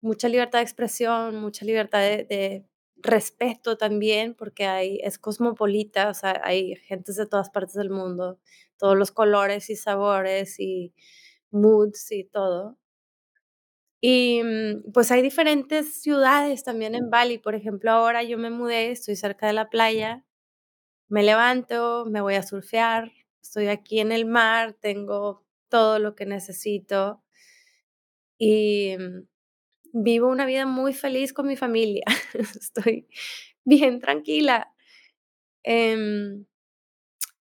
mucha 0.00 0.28
libertad 0.28 0.58
de 0.60 0.64
expresión, 0.64 1.36
mucha 1.36 1.64
libertad 1.64 2.00
de 2.00 2.66
respeto 2.96 3.76
también, 3.76 4.34
porque 4.34 4.66
hay, 4.66 4.98
es 5.02 5.18
cosmopolita, 5.18 6.08
o 6.08 6.14
sea, 6.14 6.40
hay 6.44 6.76
gentes 6.76 7.16
de 7.16 7.26
todas 7.26 7.50
partes 7.50 7.74
del 7.74 7.90
mundo, 7.90 8.40
todos 8.78 8.96
los 8.96 9.12
colores 9.12 9.70
y 9.70 9.76
sabores 9.76 10.58
y 10.58 10.94
moods 11.50 12.10
y 12.12 12.24
todo. 12.24 12.78
Y 14.06 14.42
mm, 14.44 14.92
pues 14.92 15.10
hay 15.10 15.22
diferentes 15.22 16.02
ciudades 16.02 16.62
también 16.62 16.94
en 16.94 17.08
Bali, 17.08 17.38
por 17.38 17.54
ejemplo, 17.54 17.90
ahora 17.90 18.22
yo 18.22 18.36
me 18.36 18.50
mudé, 18.50 18.90
estoy 18.90 19.16
cerca 19.16 19.46
de 19.46 19.54
la 19.54 19.70
playa, 19.70 20.26
me 21.08 21.22
levanto, 21.22 22.04
me 22.06 22.20
voy 22.20 22.34
a 22.34 22.42
surfear, 22.42 23.12
estoy 23.42 23.68
aquí 23.68 24.00
en 24.00 24.12
el 24.12 24.26
mar, 24.26 24.74
tengo 24.74 25.42
todo 25.70 25.98
lo 26.00 26.14
que 26.16 26.26
necesito 26.26 27.22
y 28.38 28.94
mm, 28.98 29.26
vivo 29.94 30.28
una 30.28 30.46
vida 30.46 30.66
muy 30.66 30.92
feliz 30.92 31.32
con 31.32 31.46
mi 31.46 31.56
familia. 31.56 32.04
Estoy 32.60 33.08
bien 33.64 34.00
tranquila. 34.00 34.70
Em, 35.62 36.46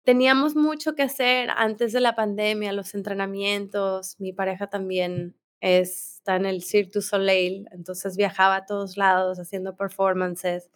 teníamos 0.03 0.55
mucho 0.55 0.93
que 0.95 1.03
hacer 1.03 1.49
antes 1.49 1.91
de 1.91 2.01
la 2.01 2.15
pandemia, 2.15 2.71
los 2.71 2.93
entrenamientos. 2.93 4.19
Mi 4.19 4.31
pareja 4.31 4.67
también 4.67 5.35
está 5.61 6.35
en 6.35 6.45
el 6.45 6.63
Cirque 6.63 6.91
du 6.95 7.01
Soleil, 7.01 7.67
entonces 7.71 8.17
viajaba 8.17 8.57
a 8.57 8.65
todos 8.65 8.97
lados 8.97 9.39
haciendo 9.39 9.75
performances. 9.75 10.69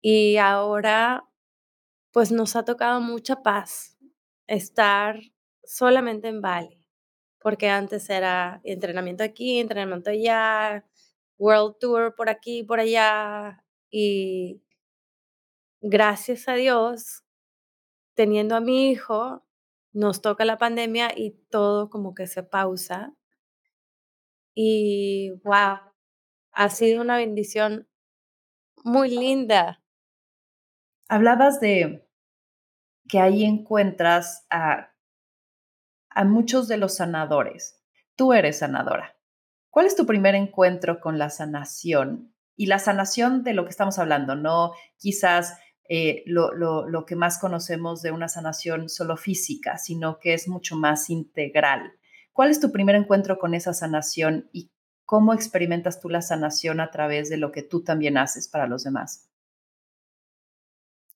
Y 0.00 0.36
ahora, 0.38 1.24
pues 2.12 2.32
nos 2.32 2.56
ha 2.56 2.64
tocado 2.64 3.00
mucha 3.00 3.42
paz 3.42 3.98
estar 4.46 5.20
solamente 5.64 6.28
en 6.28 6.40
Bali 6.42 6.82
porque 7.42 7.68
antes 7.68 8.08
era 8.08 8.60
entrenamiento 8.64 9.24
aquí, 9.24 9.58
entrenamiento 9.58 10.10
allá, 10.10 10.86
World 11.38 11.76
Tour 11.80 12.14
por 12.14 12.28
aquí, 12.30 12.62
por 12.62 12.78
allá, 12.80 13.64
y 13.90 14.62
gracias 15.80 16.48
a 16.48 16.54
Dios, 16.54 17.24
teniendo 18.14 18.54
a 18.54 18.60
mi 18.60 18.90
hijo, 18.90 19.44
nos 19.92 20.22
toca 20.22 20.44
la 20.44 20.56
pandemia 20.58 21.12
y 21.16 21.32
todo 21.50 21.90
como 21.90 22.14
que 22.14 22.26
se 22.26 22.44
pausa. 22.44 23.14
Y 24.54 25.30
wow, 25.44 25.78
ha 26.52 26.68
sido 26.68 27.00
una 27.00 27.16
bendición 27.16 27.88
muy 28.84 29.10
linda. 29.10 29.82
Hablabas 31.08 31.60
de 31.60 32.08
que 33.08 33.18
ahí 33.18 33.44
encuentras 33.44 34.46
a 34.50 34.92
a 36.14 36.24
muchos 36.24 36.68
de 36.68 36.76
los 36.76 36.96
sanadores. 36.96 37.80
Tú 38.16 38.32
eres 38.32 38.58
sanadora. 38.58 39.16
¿Cuál 39.70 39.86
es 39.86 39.96
tu 39.96 40.06
primer 40.06 40.34
encuentro 40.34 41.00
con 41.00 41.18
la 41.18 41.30
sanación? 41.30 42.34
Y 42.56 42.66
la 42.66 42.78
sanación 42.78 43.42
de 43.42 43.54
lo 43.54 43.64
que 43.64 43.70
estamos 43.70 43.98
hablando, 43.98 44.36
no 44.36 44.72
quizás 44.98 45.58
eh, 45.88 46.22
lo, 46.26 46.52
lo, 46.52 47.06
que 47.06 47.16
más 47.16 47.38
conocemos 47.38 48.02
de 48.02 48.10
una 48.10 48.28
sanación 48.28 48.88
solo 48.88 49.16
física, 49.16 49.78
sino 49.78 50.18
que 50.18 50.34
es 50.34 50.48
mucho 50.48 50.76
más 50.76 51.08
integral. 51.10 51.92
¿Cuál 52.32 52.50
es 52.50 52.60
tu 52.60 52.72
primer 52.72 52.94
encuentro 52.94 53.38
con 53.38 53.54
esa 53.54 53.74
sanación 53.74 54.48
y 54.52 54.70
cómo 55.04 55.34
experimentas 55.34 56.00
tú 56.00 56.08
la 56.08 56.22
sanación 56.22 56.80
a 56.80 56.90
través 56.90 57.28
de 57.28 57.36
lo 57.36 57.52
que 57.52 57.62
tú 57.62 57.84
también 57.84 58.16
haces 58.16 58.48
para 58.48 58.66
los 58.66 58.84
demás? 58.84 59.28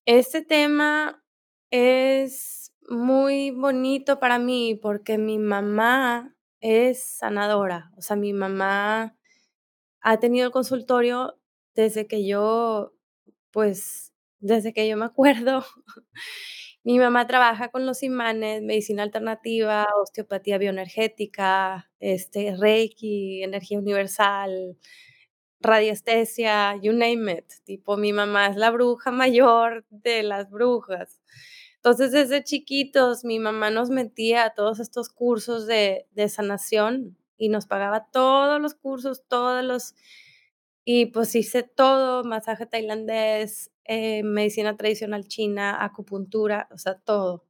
Este 0.04 0.42
tema 0.42 1.25
es 1.70 2.73
muy 2.88 3.50
bonito 3.50 4.20
para 4.20 4.38
mí 4.38 4.78
porque 4.80 5.18
mi 5.18 5.38
mamá 5.38 6.37
es 6.61 7.02
sanadora, 7.02 7.92
o 7.96 8.02
sea, 8.02 8.16
mi 8.16 8.32
mamá 8.32 9.16
ha 10.00 10.20
tenido 10.20 10.46
el 10.46 10.52
consultorio 10.52 11.38
desde 11.75 12.06
que 12.06 12.26
yo, 12.26 12.94
pues, 13.50 14.12
desde 14.38 14.73
que 14.73 14.88
yo 14.88 14.96
me 14.96 15.06
acuerdo. 15.06 15.64
mi 16.86 17.00
mamá 17.00 17.26
trabaja 17.26 17.70
con 17.70 17.84
los 17.84 18.04
imanes, 18.04 18.62
medicina 18.62 19.02
alternativa, 19.02 19.88
osteopatía 20.00 20.56
bioenergética, 20.56 21.90
este, 21.98 22.54
reiki, 22.56 23.42
energía 23.42 23.80
universal, 23.80 24.78
radiestesia, 25.58 26.76
you 26.80 26.92
name 26.92 27.32
it. 27.32 27.52
Tipo, 27.64 27.96
mi 27.96 28.12
mamá 28.12 28.46
es 28.46 28.56
la 28.56 28.70
bruja 28.70 29.10
mayor 29.10 29.84
de 29.90 30.22
las 30.22 30.48
brujas. 30.48 31.20
Entonces, 31.74 32.12
desde 32.12 32.44
chiquitos, 32.44 33.24
mi 33.24 33.40
mamá 33.40 33.70
nos 33.70 33.90
metía 33.90 34.44
a 34.44 34.54
todos 34.54 34.78
estos 34.78 35.08
cursos 35.08 35.66
de, 35.66 36.06
sanación 36.28 37.18
y 37.36 37.48
nos 37.48 37.66
pagaba 37.66 38.06
todos 38.12 38.60
los 38.60 38.74
cursos, 38.76 39.24
todos 39.26 39.64
los... 39.64 39.96
Y 40.84 41.06
pues 41.06 41.34
hice 41.34 41.64
todo, 41.64 42.22
masaje 42.22 42.64
tailandés, 42.64 43.72
eh, 43.88 44.22
medicina 44.22 44.76
tradicional 44.76 45.26
china, 45.26 45.84
acupuntura, 45.84 46.68
o 46.72 46.78
sea, 46.78 46.98
todo. 46.98 47.44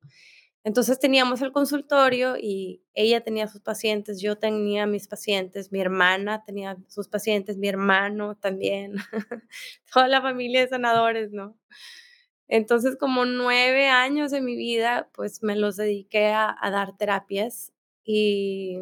Entonces 0.67 0.99
teníamos 0.99 1.43
el 1.43 1.53
consultorio 1.53 2.37
y 2.37 2.83
ella 2.93 3.21
tenía 3.23 3.47
sus 3.47 3.61
pacientes, 3.61 4.21
yo 4.21 4.37
tenía 4.37 4.85
mis 4.87 5.07
pacientes, 5.07 5.71
mi 5.71 5.81
hermana 5.81 6.43
tenía 6.45 6.77
sus 6.89 7.07
pacientes, 7.07 7.57
mi 7.57 7.69
hermano 7.69 8.35
también, 8.35 8.97
toda 9.93 10.09
la 10.09 10.21
familia 10.21 10.63
de 10.63 10.69
sanadores, 10.69 11.31
¿no? 11.31 11.57
Entonces, 12.49 12.97
como 12.97 13.25
nueve 13.25 13.89
años 13.89 14.33
de 14.33 14.41
mi 14.41 14.57
vida, 14.57 15.09
pues 15.15 15.43
me 15.43 15.55
los 15.55 15.77
dediqué 15.77 16.29
a, 16.29 16.57
dar 16.63 16.97
terapias 16.97 17.73
y, 18.05 18.81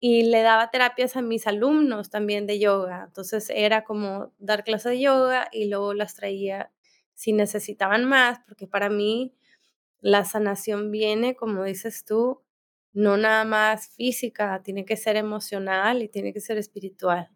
y 0.00 0.24
le 0.24 0.42
daba 0.42 0.70
terapias 0.70 1.16
a 1.16 1.22
mis 1.22 1.46
alumnos 1.46 2.10
también 2.10 2.46
de 2.46 2.58
yoga. 2.58 3.04
Entonces 3.06 3.50
era 3.50 3.84
como 3.84 4.32
dar 4.38 4.64
clases 4.64 4.92
de 4.92 5.00
yoga 5.00 5.48
y 5.52 5.68
luego 5.68 5.94
las 5.94 6.14
traía 6.14 6.72
si 7.14 7.32
necesitaban 7.32 8.04
más, 8.04 8.40
porque 8.46 8.68
para 8.68 8.88
mí 8.88 9.34
la 10.00 10.24
sanación 10.24 10.92
viene, 10.92 11.34
como 11.34 11.64
dices 11.64 12.04
tú, 12.04 12.42
no 12.92 13.16
nada 13.16 13.44
más 13.44 13.88
física, 13.88 14.62
tiene 14.62 14.84
que 14.84 14.96
ser 14.96 15.16
emocional 15.16 16.02
y 16.02 16.08
tiene 16.08 16.32
que 16.32 16.40
ser 16.40 16.58
espiritual. 16.58 17.30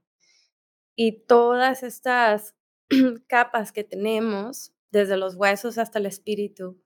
Y 0.95 1.25
todas 1.27 1.83
estas 1.83 2.55
capas 3.27 3.73
que 3.73 3.83
tenemos 3.83 4.73
desde 4.91 5.17
los 5.17 5.35
huesos 5.35 5.79
hasta 5.79 5.99
el 5.99 6.07
espíritu, 6.07 6.81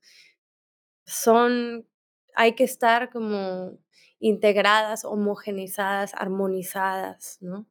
son, 1.05 1.87
hay 2.35 2.55
que 2.55 2.65
estar 2.65 3.11
como 3.11 3.79
integradas, 4.19 5.05
homogenizadas, 5.05 6.15
armonizadas, 6.15 7.39
¿no? 7.41 7.67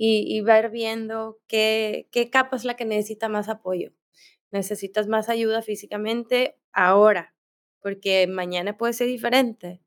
Y, 0.00 0.40
ver 0.42 0.70
viendo 0.70 1.40
qué, 1.48 2.08
qué 2.12 2.30
capa 2.30 2.56
es 2.56 2.64
la 2.64 2.76
que 2.76 2.84
necesita 2.84 3.28
más 3.28 3.48
apoyo. 3.48 3.92
¿Necesitas 4.52 5.08
más 5.08 5.28
ayuda 5.28 5.60
físicamente 5.60 6.56
ahora, 6.72 7.34
porque 7.80 8.26
mañana 8.28 8.76
puede 8.76 8.92
ser 8.92 9.08
diferente, 9.08 9.82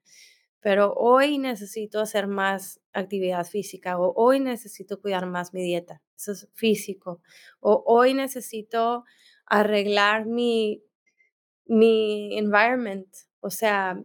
pero 0.60 0.94
hoy 0.94 1.38
necesito 1.38 2.00
hacer 2.00 2.28
más 2.28 2.82
actividad 2.94 3.46
física 3.46 4.00
o 4.00 4.14
hoy 4.16 4.40
necesito 4.40 5.02
cuidar 5.02 5.26
más 5.26 5.54
mi 5.54 5.64
dieta, 5.64 6.02
eso 6.16 6.34
es 6.34 6.50
físico, 6.54 7.22
o 7.60 7.84
hoy 7.86 8.14
necesito 8.14 9.04
arreglar 9.46 10.26
mi, 10.26 10.84
mi 11.66 12.38
environment, 12.38 13.08
o 13.40 13.50
sea, 13.50 14.02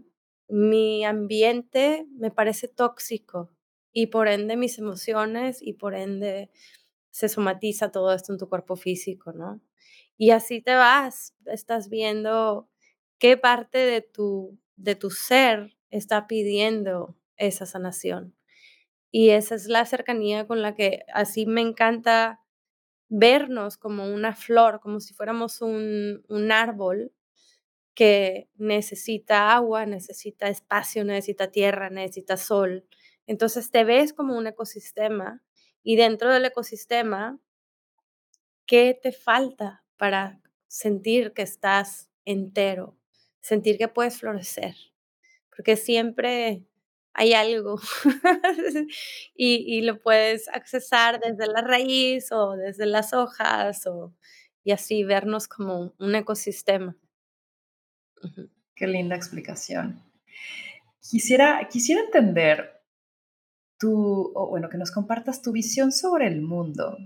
mi 0.49 1.05
ambiente 1.05 2.07
me 2.13 2.31
parece 2.31 2.69
tóxico 2.69 3.51
y 3.93 4.09
por 4.09 4.29
ende 4.29 4.57
mis 4.57 4.79
emociones 4.79 5.63
y 5.63 5.75
por 5.75 5.95
ende 5.95 6.51
se 7.11 7.29
somatiza 7.29 7.91
todo 7.91 8.13
esto 8.13 8.33
en 8.33 8.39
tu 8.39 8.49
cuerpo 8.49 8.77
físico, 8.77 9.33
¿no? 9.33 9.61
Y 10.19 10.31
así 10.31 10.61
te 10.63 10.75
vas, 10.75 11.35
estás 11.47 11.89
viendo 11.89 12.69
qué 13.19 13.37
parte 13.37 13.79
de 13.79 14.03
tu, 14.03 14.59
de 14.77 14.95
tu 14.95 15.11
ser 15.11 15.77
está 15.91 16.27
pidiendo 16.27 17.17
esa 17.37 17.67
sanación. 17.67 18.35
Y 19.11 19.31
esa 19.31 19.55
es 19.55 19.67
la 19.67 19.85
cercanía 19.87 20.47
con 20.47 20.63
la 20.63 20.75
que 20.75 21.05
así 21.13 21.47
me 21.47 21.63
encanta 21.63 22.43
vernos 23.09 23.79
como 23.79 24.13
una 24.13 24.35
flor, 24.35 24.81
como 24.81 25.01
si 25.01 25.15
fuéramos 25.15 25.63
un, 25.63 26.25
un 26.29 26.53
árbol 26.53 27.13
que 27.97 28.51
necesita 28.57 29.55
agua, 29.55 29.87
necesita 29.87 30.49
espacio, 30.49 31.03
necesita 31.03 31.51
tierra, 31.51 31.89
necesita 31.89 32.37
sol. 32.37 32.87
Entonces 33.27 33.71
te 33.71 33.85
ves 33.85 34.13
como 34.13 34.37
un 34.37 34.47
ecosistema 34.47 35.43
y 35.83 35.97
dentro 35.97 36.31
del 36.33 36.45
ecosistema, 36.45 37.41
¿qué 38.67 38.97
te 39.03 39.13
falta 39.13 39.83
para 39.97 40.43
sentir 40.69 41.33
que 41.33 41.41
estás 41.41 42.11
entero? 42.27 42.99
Sentir 43.41 43.79
que 43.79 43.89
puedes 43.89 44.19
florecer. 44.19 44.75
Porque 45.57 45.77
siempre 45.77 46.67
hay 47.15 47.33
algo 47.33 47.81
y, 49.35 49.79
y, 49.79 49.81
lo 49.81 49.99
puedes 50.01 50.49
accesar 50.49 51.19
desde 51.19 51.47
la 51.47 51.63
raíz 51.63 52.31
o 52.31 52.57
desde 52.57 52.85
las 52.85 53.15
hojas 53.15 53.87
o, 53.87 54.13
y 54.65 54.73
así 54.73 55.03
vernos 55.03 55.49
como 55.49 55.95
un 55.99 56.15
ecosistema. 56.15 56.95
Qué 58.75 58.87
linda 58.87 59.17
explicación. 59.17 60.03
Quisiera, 61.01 61.69
quisiera 61.71 62.03
entender 62.03 62.83
tu, 63.79 64.33
o 64.35 64.49
bueno, 64.49 64.69
que 64.69 64.79
nos 64.79 64.91
compartas 64.91 65.43
tu 65.43 65.53
visión 65.53 65.93
sobre 65.93 66.27
el 66.27 66.43
mundo, 66.43 66.97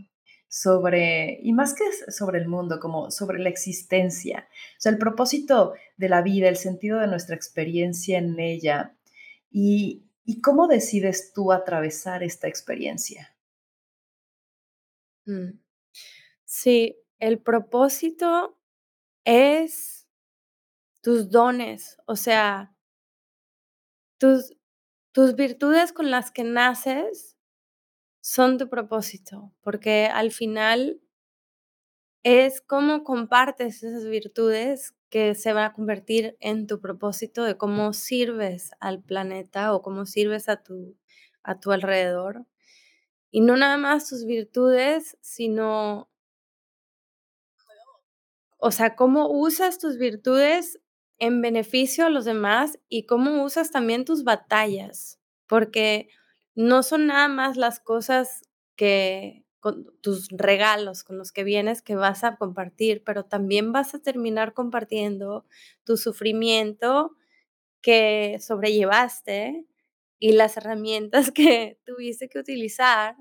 sobre, 0.48 1.38
y 1.42 1.52
más 1.52 1.74
que 1.74 1.84
sobre 2.10 2.38
el 2.38 2.48
mundo, 2.48 2.80
como 2.80 3.10
sobre 3.10 3.38
la 3.38 3.48
existencia, 3.48 4.48
o 4.50 4.80
sea, 4.80 4.92
el 4.92 4.98
propósito 4.98 5.74
de 5.96 6.08
la 6.08 6.22
vida, 6.22 6.48
el 6.48 6.56
sentido 6.56 6.98
de 6.98 7.06
nuestra 7.06 7.36
experiencia 7.36 8.18
en 8.18 8.38
ella, 8.40 8.96
y, 9.50 10.04
y 10.24 10.40
cómo 10.40 10.66
decides 10.66 11.32
tú 11.32 11.52
atravesar 11.52 12.22
esta 12.22 12.48
experiencia. 12.48 13.36
Mm. 15.26 15.60
Sí, 16.44 16.96
el 17.18 17.38
propósito 17.38 18.58
es 19.24 19.99
tus 21.02 21.30
dones, 21.30 21.96
o 22.06 22.16
sea, 22.16 22.74
tus, 24.18 24.54
tus 25.12 25.34
virtudes 25.34 25.92
con 25.92 26.10
las 26.10 26.30
que 26.30 26.44
naces 26.44 27.36
son 28.20 28.58
tu 28.58 28.68
propósito, 28.68 29.52
porque 29.62 30.06
al 30.06 30.30
final 30.30 31.00
es 32.22 32.60
cómo 32.60 33.02
compartes 33.02 33.82
esas 33.82 34.04
virtudes 34.04 34.94
que 35.08 35.34
se 35.34 35.52
van 35.52 35.64
a 35.64 35.72
convertir 35.72 36.36
en 36.40 36.66
tu 36.66 36.80
propósito 36.80 37.44
de 37.44 37.56
cómo 37.56 37.92
sirves 37.92 38.70
al 38.78 39.02
planeta 39.02 39.74
o 39.74 39.82
cómo 39.82 40.06
sirves 40.06 40.48
a 40.48 40.62
tu, 40.62 40.96
a 41.42 41.58
tu 41.58 41.72
alrededor. 41.72 42.46
Y 43.30 43.40
no 43.40 43.56
nada 43.56 43.76
más 43.78 44.08
tus 44.08 44.24
virtudes, 44.24 45.16
sino, 45.20 46.10
o 48.58 48.70
sea, 48.70 48.96
cómo 48.96 49.30
usas 49.30 49.78
tus 49.78 49.96
virtudes 49.98 50.79
en 51.20 51.42
beneficio 51.42 52.06
a 52.06 52.10
los 52.10 52.24
demás 52.24 52.80
y 52.88 53.04
cómo 53.04 53.44
usas 53.44 53.70
también 53.70 54.04
tus 54.04 54.24
batallas, 54.24 55.20
porque 55.46 56.08
no 56.54 56.82
son 56.82 57.06
nada 57.06 57.28
más 57.28 57.56
las 57.56 57.78
cosas 57.78 58.42
que 58.76 59.44
con 59.60 59.86
tus 60.00 60.28
regalos 60.30 61.04
con 61.04 61.18
los 61.18 61.32
que 61.32 61.44
vienes 61.44 61.82
que 61.82 61.94
vas 61.94 62.24
a 62.24 62.36
compartir, 62.36 63.04
pero 63.04 63.26
también 63.26 63.72
vas 63.72 63.94
a 63.94 64.00
terminar 64.00 64.54
compartiendo 64.54 65.46
tu 65.84 65.96
sufrimiento 65.98 67.14
que 67.82 68.38
sobrellevaste 68.40 69.66
y 70.18 70.32
las 70.32 70.56
herramientas 70.56 71.30
que 71.32 71.78
tuviste 71.84 72.28
que 72.28 72.38
utilizar 72.38 73.16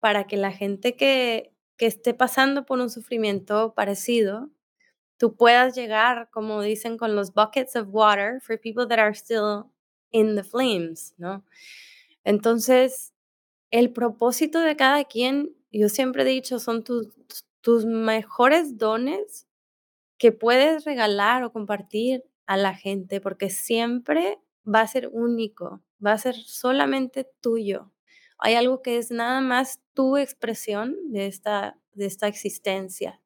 para 0.00 0.26
que 0.26 0.36
la 0.36 0.52
gente 0.52 0.96
que, 0.96 1.52
que 1.76 1.86
esté 1.86 2.14
pasando 2.14 2.66
por 2.66 2.80
un 2.80 2.90
sufrimiento 2.90 3.74
parecido 3.74 4.50
tú 5.18 5.36
puedas 5.36 5.74
llegar, 5.74 6.28
como 6.30 6.62
dicen, 6.62 6.96
con 6.98 7.14
los 7.16 7.32
buckets 7.32 7.76
of 7.76 7.88
water 7.90 8.40
for 8.40 8.58
people 8.60 8.86
that 8.88 8.98
are 8.98 9.14
still 9.14 9.64
in 10.10 10.34
the 10.36 10.44
flames, 10.44 11.14
¿no? 11.18 11.44
Entonces, 12.24 13.14
el 13.70 13.92
propósito 13.92 14.60
de 14.60 14.76
cada 14.76 15.04
quien, 15.04 15.54
yo 15.70 15.88
siempre 15.88 16.22
he 16.22 16.26
dicho, 16.26 16.58
son 16.58 16.84
tus, 16.84 17.08
tus 17.60 17.84
mejores 17.84 18.78
dones 18.78 19.46
que 20.18 20.32
puedes 20.32 20.84
regalar 20.84 21.44
o 21.44 21.52
compartir 21.52 22.24
a 22.46 22.56
la 22.56 22.74
gente, 22.74 23.20
porque 23.20 23.50
siempre 23.50 24.38
va 24.66 24.80
a 24.80 24.86
ser 24.86 25.08
único, 25.12 25.82
va 26.04 26.12
a 26.12 26.18
ser 26.18 26.36
solamente 26.36 27.28
tuyo. 27.40 27.92
Hay 28.38 28.54
algo 28.54 28.82
que 28.82 28.98
es 28.98 29.10
nada 29.10 29.40
más 29.40 29.80
tu 29.94 30.16
expresión 30.16 30.96
de 31.10 31.26
esta, 31.26 31.78
de 31.92 32.06
esta 32.06 32.28
existencia. 32.28 33.20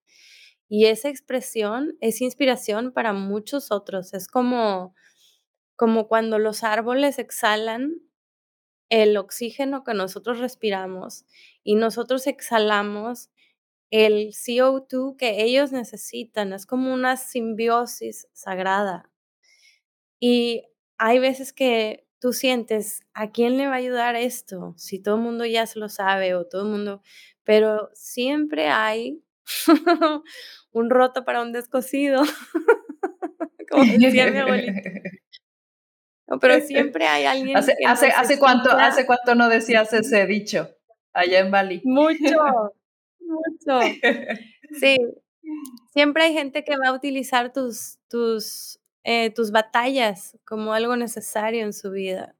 Y 0.73 0.87
esa 0.87 1.09
expresión 1.09 1.99
es 2.01 2.21
inspiración 2.21 2.93
para 2.93 3.13
muchos 3.13 3.73
otros. 3.73 4.15
Es 4.15 4.29
como, 4.29 4.95
como 5.75 6.07
cuando 6.07 6.39
los 6.39 6.63
árboles 6.63 7.19
exhalan 7.19 7.97
el 8.89 9.17
oxígeno 9.17 9.83
que 9.83 9.95
nosotros 9.95 10.39
respiramos 10.39 11.27
y 11.65 11.75
nosotros 11.75 12.29
exhalamos 12.29 13.31
el 13.91 14.29
CO2 14.29 15.17
que 15.17 15.43
ellos 15.43 15.73
necesitan. 15.73 16.53
Es 16.53 16.67
como 16.67 16.95
una 16.95 17.17
simbiosis 17.17 18.29
sagrada. 18.33 19.11
Y 20.21 20.69
hay 20.99 21.19
veces 21.19 21.53
que 21.53 22.07
tú 22.21 22.33
sientes, 22.33 23.01
¿a 23.13 23.33
quién 23.33 23.57
le 23.57 23.67
va 23.67 23.73
a 23.73 23.79
ayudar 23.79 24.15
esto? 24.15 24.75
Si 24.77 25.01
todo 25.01 25.17
el 25.17 25.23
mundo 25.23 25.45
ya 25.47 25.67
se 25.67 25.81
lo 25.81 25.89
sabe 25.89 26.37
o 26.37 26.47
todo 26.47 26.63
el 26.63 26.69
mundo, 26.69 27.03
pero 27.43 27.91
siempre 27.93 28.69
hay 28.69 29.25
un 30.73 30.91
roto 30.91 31.25
para 31.25 31.43
un 31.43 31.53
descosido, 31.53 32.23
como 33.71 33.85
decía 33.99 34.31
mi 34.31 34.39
abuelita. 34.39 34.91
pero 36.41 36.61
siempre 36.61 37.07
hay 37.07 37.25
alguien 37.25 37.57
hace, 37.57 37.75
que 37.79 37.87
hace, 37.87 38.07
hace 38.09 38.39
cuánto 38.39 38.71
hace 38.71 39.07
cuánto 39.07 39.35
no 39.35 39.49
decías 39.49 39.93
ese 39.93 40.27
dicho 40.27 40.71
allá 41.13 41.41
en 41.41 41.51
Bali. 41.51 41.83
Mucho, 41.85 42.73
mucho. 43.21 43.81
Sí, 44.79 44.97
siempre 45.93 46.25
hay 46.25 46.33
gente 46.33 46.63
que 46.65 46.77
va 46.77 46.91
a 46.91 46.93
utilizar 46.93 47.53
tus 47.53 47.99
tus 48.09 48.81
eh, 49.03 49.31
tus 49.31 49.51
batallas 49.51 50.39
como 50.45 50.73
algo 50.75 50.97
necesario 50.97 51.65
en 51.65 51.73
su 51.73 51.91
vida. 51.91 52.37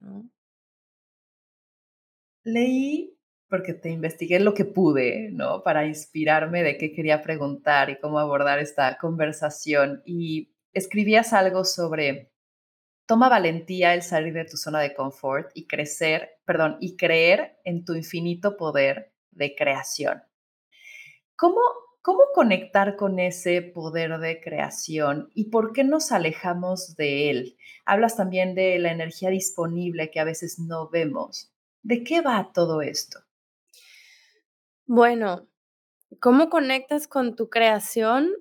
Leí 2.45 3.17
porque 3.51 3.75
te 3.75 3.91
investigué 3.91 4.39
lo 4.39 4.55
que 4.55 4.65
pude, 4.65 5.31
¿no? 5.33 5.65
Para 5.65 5.85
inspirarme 5.85 6.63
de 6.63 6.79
qué 6.79 6.93
quería 6.93 7.21
preguntar 7.21 7.91
y 7.91 7.99
cómo 7.99 8.21
abordar 8.21 8.61
esta 8.61 8.97
conversación. 8.97 10.03
Y 10.07 10.55
escribías 10.73 11.33
algo 11.33 11.65
sobre, 11.65 12.33
toma 13.07 13.29
valentía 13.29 13.93
el 13.93 14.03
salir 14.03 14.35
de 14.35 14.45
tu 14.45 14.57
zona 14.57 14.79
de 14.79 14.95
confort 14.95 15.51
y 15.53 15.67
crecer, 15.67 16.31
perdón, 16.45 16.77
y 16.81 16.97
creer 16.97 17.59
en 17.65 17.85
tu 17.85 17.95
infinito 17.95 18.57
poder 18.57 19.13
de 19.33 19.57
creación. 19.57 20.23
¿Cómo, 21.35 21.61
cómo 22.03 22.21
conectar 22.33 22.95
con 22.95 23.19
ese 23.19 23.63
poder 23.63 24.19
de 24.21 24.41
creación 24.41 25.29
y 25.35 25.51
por 25.51 25.73
qué 25.73 25.83
nos 25.83 26.13
alejamos 26.13 26.95
de 26.95 27.31
él? 27.31 27.57
Hablas 27.85 28.17
también 28.17 28.55
de 28.55 28.79
la 28.79 28.93
energía 28.93 29.31
disponible 29.31 30.13
que 30.13 30.21
a 30.21 30.25
veces 30.25 30.61
no 30.61 30.89
vemos. 30.89 31.53
¿De 31.83 32.05
qué 32.05 32.21
va 32.21 32.53
todo 32.55 32.81
esto? 32.81 33.19
Bueno, 34.93 35.49
¿cómo 36.19 36.51
conectas 36.51 37.07
con 37.07 37.37
tu 37.37 37.49
creación 37.49 38.33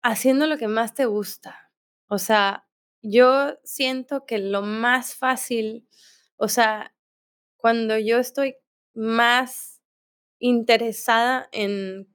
haciendo 0.00 0.46
lo 0.46 0.56
que 0.56 0.66
más 0.66 0.94
te 0.94 1.04
gusta? 1.04 1.70
O 2.08 2.16
sea, 2.16 2.66
yo 3.02 3.58
siento 3.64 4.24
que 4.24 4.38
lo 4.38 4.62
más 4.62 5.14
fácil, 5.14 5.86
o 6.36 6.48
sea, 6.48 6.94
cuando 7.58 7.98
yo 7.98 8.16
estoy 8.16 8.56
más 8.94 9.82
interesada 10.38 11.50
en 11.52 12.08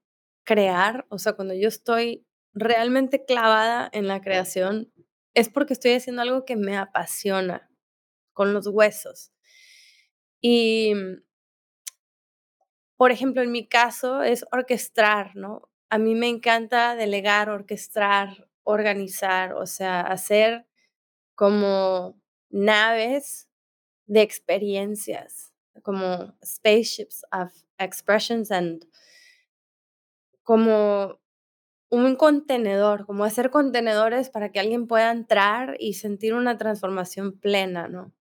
crear, 0.46 1.06
o 1.10 1.20
sea, 1.20 1.34
cuando 1.34 1.54
yo 1.54 1.68
estoy 1.68 2.26
realmente 2.56 3.24
clavada 3.24 3.88
en 3.94 4.08
la 4.08 4.20
creación, 4.20 4.92
es 5.36 5.50
porque 5.50 5.74
estoy 5.74 5.94
haciendo 5.94 6.24
algo 6.24 6.44
que 6.44 6.56
me 6.56 6.76
apasiona, 6.76 7.70
con 8.34 8.52
los 8.52 8.66
huesos. 8.66 9.32
Y, 10.42 10.94
por 12.98 13.12
ejemplo, 13.12 13.42
en 13.42 13.52
mi 13.52 13.68
caso 13.68 14.24
es 14.24 14.46
orquestar, 14.52 15.36
¿no? 15.36 15.70
A 15.90 15.98
mí 15.98 16.16
me 16.16 16.30
encanta 16.30 16.96
delegar, 16.96 17.50
orquestar, 17.50 18.48
organizar, 18.64 19.54
o 19.54 19.66
sea, 19.66 20.02
hacer 20.02 20.66
como 21.36 22.20
naves 22.50 23.50
de 24.08 24.22
experiencias, 24.22 25.54
como 25.84 26.36
spaceships 26.44 27.26
of 27.32 27.52
expressions 27.78 28.52
and 28.52 28.86
como 30.44 31.20
un 31.90 32.16
contenedor, 32.16 33.06
como 33.06 33.24
hacer 33.24 33.50
contenedores 33.50 34.30
para 34.30 34.52
que 34.52 34.60
alguien 34.60 34.88
pueda 34.88 35.12
entrar 35.12 35.76
y 35.80 35.94
sentir 35.96 36.34
una 36.34 36.58
transformación 36.58 37.40
plena, 37.40 37.88
¿no? 37.88 38.14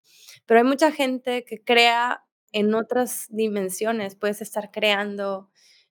Pero 0.46 0.60
hay 0.60 0.66
mucha 0.66 0.92
gente 0.92 1.44
que 1.44 1.62
crea 1.62 2.23
en 2.54 2.74
otras 2.74 3.26
dimensiones, 3.28 4.14
puedes 4.14 4.40
estar 4.40 4.70
creando 4.70 5.50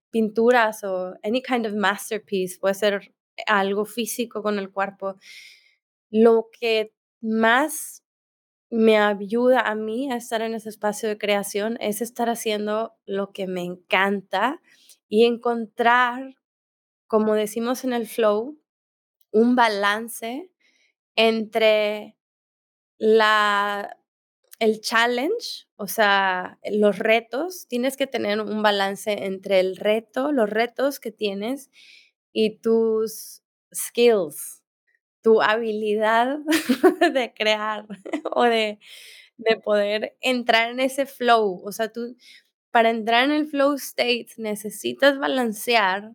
pinturas 0.10 0.84
o 0.84 1.14
any 1.24 1.44
kind 1.44 1.68
of 1.68 1.74
masterpiece, 1.74 2.58
puede 2.60 2.74
ser 2.76 3.14
algo 3.48 3.86
físico 3.86 4.42
con 4.42 4.58
el 4.58 4.72
cuerpo. 4.72 5.18
Lo 6.10 6.50
que 6.60 6.94
más 7.22 8.04
me 8.72 8.98
ayuda 8.98 9.62
a 9.62 9.76
mí 9.76 10.12
a 10.12 10.16
estar 10.16 10.42
en 10.42 10.56
ese 10.56 10.70
espacio 10.70 11.10
de 11.10 11.18
creación 11.18 11.78
es 11.80 12.02
estar 12.02 12.30
haciendo 12.30 12.96
lo 13.06 13.32
que 13.32 13.46
me 13.46 13.64
encanta 13.64 14.62
y 15.08 15.26
encontrar 15.26 16.36
como 17.14 17.36
decimos 17.36 17.84
en 17.84 17.94
el 17.94 18.08
flow, 18.08 18.60
un 19.32 19.56
balance 19.56 20.50
entre 21.16 22.18
la, 22.98 24.00
el 24.60 24.82
challenge, 24.82 25.68
o 25.76 25.88
sea, 25.88 26.60
los 26.72 27.00
retos, 27.00 27.68
tienes 27.68 27.98
que 27.98 28.08
tener 28.08 28.40
un 28.40 28.62
balance 28.62 29.26
entre 29.26 29.60
el 29.60 29.78
reto, 29.78 30.32
los 30.32 30.50
retos 30.50 31.00
que 31.00 31.12
tienes 31.12 31.70
y 32.32 32.60
tus 32.60 33.42
skills, 33.74 34.64
tu 35.22 35.42
habilidad 35.42 36.40
de 37.14 37.34
crear 37.34 37.86
o 38.32 38.44
de, 38.44 38.80
de 39.38 39.58
poder 39.58 40.18
entrar 40.22 40.72
en 40.72 40.80
ese 40.80 41.06
flow. 41.06 41.62
O 41.66 41.72
sea, 41.72 41.92
tú, 41.92 42.16
para 42.72 42.90
entrar 42.90 43.26
en 43.26 43.32
el 43.32 43.48
flow 43.48 43.74
state 43.76 44.28
necesitas 44.38 45.20
balancear 45.20 46.14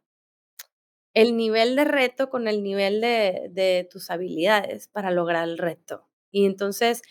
el 1.14 1.36
nivel 1.36 1.76
de 1.76 1.84
reto 1.84 2.30
con 2.30 2.48
el 2.48 2.62
nivel 2.62 3.00
de, 3.00 3.88
tus 3.90 4.10
habilidades 4.10 4.88
para 4.88 5.10
lograr 5.10 5.48
el 5.48 5.58
reto. 5.58 6.06
Y 6.30 6.46
entonces, 6.46 7.02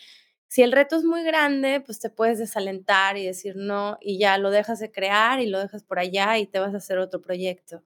si 0.48 0.62
el 0.62 0.72
reto 0.72 0.96
es 0.96 1.04
muy 1.04 1.22
grande, 1.24 1.80
pues 1.80 2.00
te 2.00 2.10
puedes 2.10 2.38
desalentar 2.38 3.16
y 3.18 3.26
decir 3.26 3.56
no, 3.56 3.98
y 4.00 4.18
ya 4.18 4.38
lo 4.38 4.50
dejas 4.50 4.80
de 4.80 4.90
crear 4.90 5.40
y 5.40 5.46
lo 5.46 5.60
dejas 5.60 5.84
por 5.84 5.98
allá 5.98 6.38
y 6.38 6.46
te 6.46 6.58
vas 6.58 6.74
a 6.74 6.78
hacer 6.78 6.98
otro 6.98 7.20
proyecto. 7.20 7.82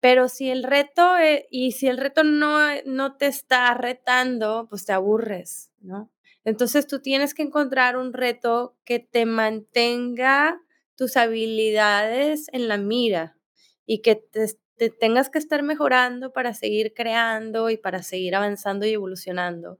Pero 0.00 0.28
si 0.28 0.50
el 0.50 0.62
reto, 0.64 1.16
eh, 1.18 1.46
y 1.50 1.72
si 1.72 1.86
el 1.86 1.98
reto 1.98 2.24
no, 2.24 2.58
no 2.86 3.16
te 3.16 3.26
está 3.26 3.74
retando, 3.74 4.66
pues 4.68 4.86
te 4.86 4.92
aburres, 4.92 5.70
¿no? 5.80 6.10
Entonces 6.44 6.86
tú 6.86 7.00
tienes 7.00 7.34
que 7.34 7.42
encontrar 7.42 7.96
un 7.96 8.14
reto 8.14 8.76
que 8.84 8.98
te 8.98 9.26
mantenga 9.26 10.58
tus 10.96 11.16
habilidades 11.18 12.46
en 12.52 12.66
la 12.68 12.78
mira 12.78 13.36
y 13.84 14.00
que 14.00 14.16
te, 14.16 14.46
te 14.76 14.88
tengas 14.88 15.28
que 15.28 15.38
estar 15.38 15.62
mejorando 15.62 16.32
para 16.32 16.54
seguir 16.54 16.94
creando 16.94 17.68
y 17.68 17.76
para 17.76 18.02
seguir 18.02 18.34
avanzando 18.34 18.86
y 18.86 18.92
evolucionando. 18.94 19.78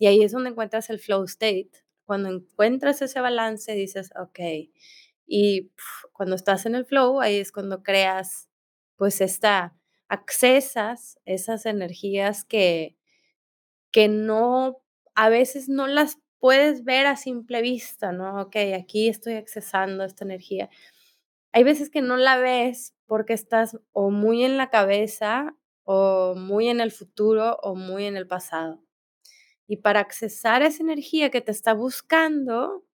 Y 0.00 0.06
ahí 0.06 0.22
es 0.22 0.32
donde 0.32 0.48
encuentras 0.50 0.88
el 0.88 0.98
flow 0.98 1.24
state. 1.24 1.70
Cuando 2.06 2.30
encuentras 2.30 3.02
ese 3.02 3.20
balance, 3.20 3.72
dices, 3.74 4.10
ok. 4.18 4.40
Y 5.26 5.70
cuando 6.14 6.34
estás 6.36 6.64
en 6.64 6.74
el 6.74 6.86
flow, 6.86 7.20
ahí 7.20 7.36
es 7.36 7.52
cuando 7.52 7.82
creas, 7.82 8.48
pues, 8.96 9.20
esta, 9.20 9.76
accesas 10.08 11.20
esas 11.26 11.66
energías 11.66 12.44
que, 12.46 12.96
que 13.92 14.08
no, 14.08 14.82
a 15.14 15.28
veces 15.28 15.68
no 15.68 15.86
las 15.86 16.18
puedes 16.38 16.82
ver 16.84 17.06
a 17.06 17.16
simple 17.16 17.60
vista, 17.60 18.10
¿no? 18.10 18.40
Ok, 18.40 18.56
aquí 18.74 19.08
estoy 19.08 19.34
accesando 19.34 20.04
esta 20.04 20.24
energía. 20.24 20.70
Hay 21.52 21.64
veces 21.64 21.90
que 21.90 22.00
no 22.00 22.16
la 22.16 22.38
ves 22.38 22.94
porque 23.06 23.34
estás 23.34 23.78
o 23.92 24.10
muy 24.10 24.44
en 24.44 24.56
la 24.56 24.70
cabeza 24.70 25.54
o 25.84 26.34
muy 26.36 26.68
en 26.68 26.80
el 26.80 26.90
futuro 26.90 27.58
o 27.62 27.74
muy 27.74 28.06
en 28.06 28.16
el 28.16 28.26
pasado. 28.26 28.80
Y 29.70 29.76
para 29.76 30.00
accesar 30.00 30.62
esa 30.62 30.82
energía 30.82 31.30
que 31.30 31.40
te 31.40 31.52
está 31.52 31.74
buscando, 31.74 32.84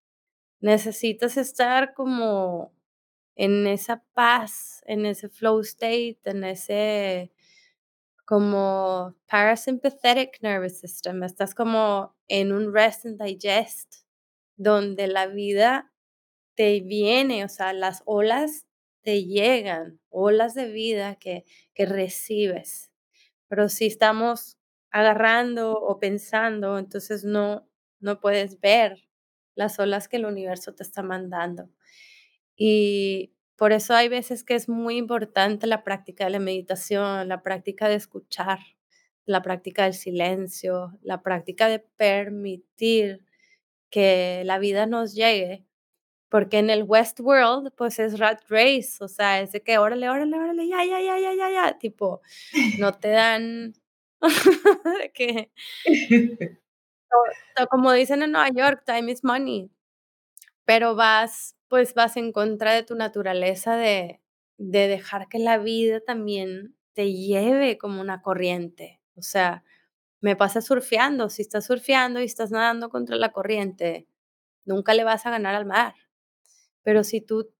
necesitas 0.60 1.38
estar 1.38 1.94
como 1.94 2.70
en 3.34 3.66
esa 3.66 4.04
paz, 4.12 4.82
en 4.84 5.06
ese 5.06 5.30
flow 5.30 5.60
state, 5.60 6.18
en 6.24 6.44
ese 6.44 7.32
como 8.26 9.14
parasympathetic 9.26 10.42
nervous 10.42 10.78
system. 10.78 11.22
Estás 11.22 11.54
como 11.54 12.14
en 12.28 12.52
un 12.52 12.74
rest 12.74 13.06
and 13.06 13.22
digest, 13.22 14.04
donde 14.58 15.06
la 15.06 15.28
vida 15.28 15.90
te 16.56 16.80
viene, 16.80 17.42
o 17.42 17.48
sea, 17.48 17.72
las 17.72 18.02
olas 18.04 18.66
te 19.00 19.24
llegan 19.24 19.98
olas 20.10 20.52
de 20.52 20.70
vida 20.70 21.14
que, 21.14 21.46
que 21.72 21.86
recibes. 21.86 22.90
Pero 23.48 23.70
si 23.70 23.86
estamos 23.86 24.55
agarrando 24.98 25.72
o 25.72 25.98
pensando, 25.98 26.78
entonces 26.78 27.24
no, 27.24 27.68
no 28.00 28.20
puedes 28.20 28.60
ver 28.60 29.08
las 29.54 29.78
olas 29.78 30.08
que 30.08 30.16
el 30.16 30.26
universo 30.26 30.74
te 30.74 30.82
está 30.82 31.02
mandando. 31.02 31.68
Y 32.56 33.34
por 33.56 33.72
eso 33.72 33.94
hay 33.94 34.08
veces 34.08 34.44
que 34.44 34.54
es 34.54 34.68
muy 34.68 34.96
importante 34.96 35.66
la 35.66 35.84
práctica 35.84 36.24
de 36.24 36.30
la 36.30 36.38
meditación, 36.38 37.28
la 37.28 37.42
práctica 37.42 37.88
de 37.88 37.96
escuchar, 37.96 38.58
la 39.26 39.42
práctica 39.42 39.84
del 39.84 39.94
silencio, 39.94 40.98
la 41.02 41.22
práctica 41.22 41.68
de 41.68 41.80
permitir 41.80 43.24
que 43.90 44.42
la 44.44 44.58
vida 44.58 44.86
nos 44.86 45.14
llegue 45.14 45.66
porque 46.28 46.58
en 46.58 46.70
el 46.70 46.82
Westworld, 46.82 47.72
pues 47.76 47.98
es 47.98 48.18
rat 48.18 48.42
race, 48.48 48.96
o 49.00 49.08
sea, 49.08 49.40
es 49.40 49.52
de 49.52 49.62
que 49.62 49.78
órale, 49.78 50.08
órale, 50.08 50.36
órale, 50.36 50.68
ya, 50.68 50.84
ya, 50.84 51.00
ya, 51.00 51.18
ya, 51.18 51.34
ya, 51.34 51.50
ya, 51.50 51.78
tipo, 51.78 52.20
no 52.78 52.92
te 52.92 53.08
dan, 53.08 53.74
que, 55.14 55.50
como 57.70 57.92
dicen 57.92 58.22
en 58.22 58.32
Nueva 58.32 58.50
York, 58.50 58.82
time 58.86 59.12
is 59.12 59.24
money, 59.24 59.70
pero 60.64 60.96
vas, 60.96 61.56
pues 61.68 61.94
vas 61.94 62.16
en 62.16 62.32
contra 62.32 62.72
de 62.74 62.82
tu 62.84 62.94
naturaleza 62.96 63.76
de, 63.76 64.20
de 64.58 64.88
dejar 64.88 65.28
que 65.28 65.38
la 65.38 65.58
vida 65.58 66.00
también 66.00 66.76
te 66.94 67.12
lleve 67.12 67.78
como 67.78 68.00
una 68.00 68.22
corriente, 68.22 69.00
o 69.16 69.22
sea, 69.22 69.64
me 70.20 70.36
pasa 70.36 70.62
surfeando, 70.62 71.30
si 71.30 71.42
estás 71.42 71.66
surfeando 71.66 72.20
y 72.20 72.24
estás 72.24 72.50
nadando 72.50 72.90
contra 72.90 73.16
la 73.16 73.32
corriente, 73.32 74.08
nunca 74.66 74.94
le 74.94 75.04
vas 75.04 75.26
a 75.26 75.30
ganar 75.30 75.54
al 75.54 75.66
mar. 75.66 75.94
Pero 76.82 77.04
si 77.04 77.20
tú 77.20 77.50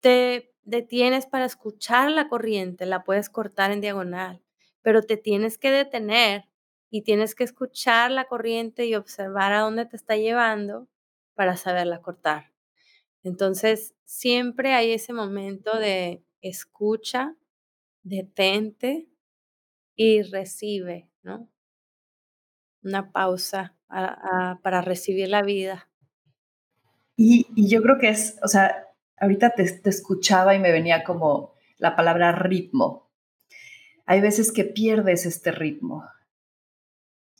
te 0.00 0.52
detienes 0.64 1.26
para 1.26 1.46
escuchar 1.46 2.10
la 2.10 2.28
corriente, 2.28 2.86
la 2.86 3.04
puedes 3.04 3.30
cortar 3.30 3.70
en 3.72 3.80
diagonal, 3.80 4.42
pero 4.82 5.02
te 5.02 5.16
tienes 5.16 5.58
que 5.58 5.70
detener 5.70 6.44
y 6.90 7.02
tienes 7.02 7.34
que 7.34 7.44
escuchar 7.44 8.10
la 8.10 8.26
corriente 8.26 8.86
y 8.86 8.94
observar 8.94 9.52
a 9.52 9.60
dónde 9.60 9.86
te 9.86 9.96
está 9.96 10.16
llevando 10.16 10.88
para 11.34 11.56
saberla 11.56 12.00
cortar. 12.00 12.52
Entonces, 13.22 13.94
siempre 14.04 14.72
hay 14.72 14.92
ese 14.92 15.12
momento 15.12 15.78
de 15.78 16.22
escucha, 16.40 17.36
detente 18.02 19.08
y 19.94 20.22
recibe, 20.22 21.10
¿no? 21.22 21.48
Una 22.82 23.12
pausa 23.12 23.76
para 23.88 24.80
recibir 24.80 25.28
la 25.28 25.42
vida. 25.42 25.88
Y, 27.20 27.46
yo 27.68 27.82
creo 27.82 27.98
que 27.98 28.10
es, 28.10 28.38
o 28.44 28.48
sea, 28.48 28.86
ahorita 29.16 29.50
te, 29.50 29.64
escuchaba 29.84 30.54
y 30.54 30.60
me 30.60 30.70
venía 30.70 31.02
como 31.02 31.54
la 31.76 31.96
palabra 31.96 32.30
ritmo. 32.30 33.07
Hay 34.08 34.22
veces 34.22 34.52
que 34.52 34.64
pierdes 34.64 35.26
este 35.26 35.52
ritmo. 35.52 36.02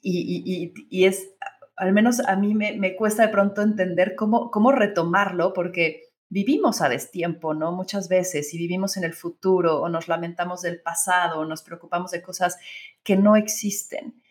Y, 0.02 1.06
es, 1.06 1.30
al 1.76 1.94
menos 1.94 2.20
a 2.20 2.36
mí 2.36 2.54
me, 2.54 2.94
cuesta 2.94 3.22
de 3.22 3.32
pronto 3.32 3.62
entender 3.62 4.14
cómo, 4.14 4.50
cómo 4.50 4.70
retomarlo, 4.70 5.54
porque 5.54 6.10
vivimos 6.28 6.82
a 6.82 6.90
destiempo, 6.90 7.54
¿no? 7.54 7.72
Muchas 7.72 8.10
veces, 8.10 8.52
y 8.52 8.58
vivimos 8.58 8.98
en 8.98 9.04
el 9.04 9.14
futuro, 9.14 9.80
o 9.80 9.88
nos 9.88 10.08
lamentamos 10.08 10.60
del 10.60 10.82
pasado, 10.82 11.40
o 11.40 11.46
nos 11.46 11.62
preocupamos 11.62 12.10
de 12.10 12.20
cosas 12.20 12.58
que 13.02 13.16
no 13.16 13.34
existen. 13.34 14.22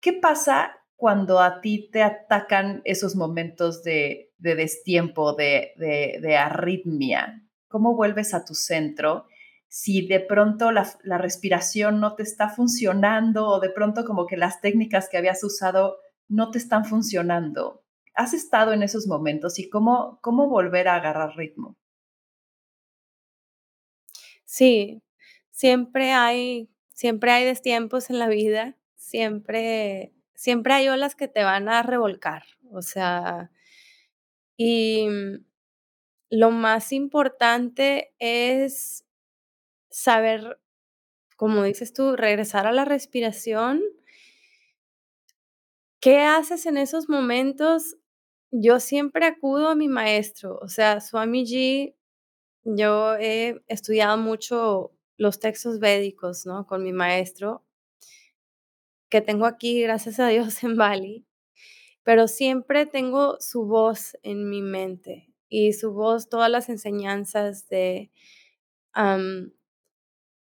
¿Qué 0.00 0.14
pasa 0.14 0.78
cuando 0.96 1.40
a 1.40 1.60
ti 1.60 1.90
te 1.92 2.02
atacan 2.02 2.80
esos 2.86 3.16
momentos 3.16 3.82
de, 3.82 4.32
destiempo, 4.38 5.34
de, 5.34 5.74
de, 5.76 6.36
arritmia? 6.38 7.46
¿Cómo 7.68 7.94
vuelves 7.94 8.32
a 8.32 8.46
tu 8.46 8.54
centro 8.54 9.26
si 9.68 10.06
de 10.06 10.20
pronto 10.20 10.72
la, 10.72 10.88
la, 11.02 11.18
respiración 11.18 12.00
no 12.00 12.14
te 12.14 12.22
está 12.22 12.48
funcionando 12.48 13.46
o 13.46 13.60
de 13.60 13.70
pronto 13.70 14.04
como 14.04 14.26
que 14.26 14.36
las 14.36 14.60
técnicas 14.60 15.08
que 15.10 15.18
habías 15.18 15.44
usado 15.44 15.98
no 16.28 16.50
te 16.50 16.58
están 16.58 16.84
funcionando. 16.84 17.84
¿Has 18.14 18.34
estado 18.34 18.72
en 18.72 18.82
esos 18.82 19.06
momentos 19.06 19.58
y 19.58 19.68
cómo, 19.68 20.18
cómo 20.22 20.48
volver 20.48 20.88
a 20.88 20.96
agarrar 20.96 21.36
ritmo? 21.36 21.76
Sí, 24.44 25.02
siempre 25.50 26.12
hay, 26.12 26.70
siempre 26.92 27.30
hay 27.30 27.44
destiempos 27.44 28.10
en 28.10 28.18
la 28.18 28.28
vida, 28.28 28.76
siempre, 28.96 30.14
siempre 30.34 30.74
hay 30.74 30.88
olas 30.88 31.14
que 31.14 31.28
te 31.28 31.44
van 31.44 31.68
a 31.68 31.82
revolcar, 31.82 32.44
o 32.72 32.80
sea, 32.80 33.50
y 34.56 35.06
lo 36.30 36.50
más 36.50 36.92
importante 36.92 38.14
es 38.18 39.04
saber, 39.90 40.60
como 41.36 41.62
dices 41.64 41.92
tú, 41.92 42.16
regresar 42.16 42.66
a 42.66 42.72
la 42.72 42.84
respiración. 42.84 43.82
¿Qué 46.00 46.20
haces 46.20 46.66
en 46.66 46.76
esos 46.76 47.08
momentos? 47.08 47.96
Yo 48.50 48.80
siempre 48.80 49.26
acudo 49.26 49.68
a 49.68 49.74
mi 49.74 49.88
maestro, 49.88 50.58
o 50.62 50.68
sea, 50.68 51.00
Swami 51.00 51.44
Ji, 51.44 51.94
yo 52.64 53.16
he 53.16 53.62
estudiado 53.66 54.16
mucho 54.16 54.92
los 55.16 55.40
textos 55.40 55.80
védicos, 55.80 56.46
¿no? 56.46 56.66
Con 56.66 56.82
mi 56.82 56.92
maestro, 56.92 57.64
que 59.10 59.20
tengo 59.20 59.46
aquí, 59.46 59.82
gracias 59.82 60.20
a 60.20 60.28
Dios, 60.28 60.62
en 60.64 60.76
Bali, 60.76 61.26
pero 62.02 62.28
siempre 62.28 62.86
tengo 62.86 63.36
su 63.40 63.66
voz 63.66 64.16
en 64.22 64.48
mi 64.48 64.62
mente 64.62 65.32
y 65.48 65.72
su 65.72 65.92
voz, 65.92 66.28
todas 66.28 66.50
las 66.50 66.68
enseñanzas 66.68 67.68
de 67.68 68.10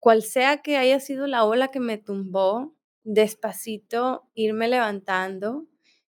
cual 0.05 0.23
sea 0.23 0.59
que 0.61 0.77
haya 0.77 1.01
sido 1.01 1.27
la 1.27 1.47
ola 1.47 1.69
que 1.69 1.81
me 1.81 1.97
tumbó, 1.97 2.75
despacito 3.05 4.29
irme 4.35 4.69
levantando 4.69 5.67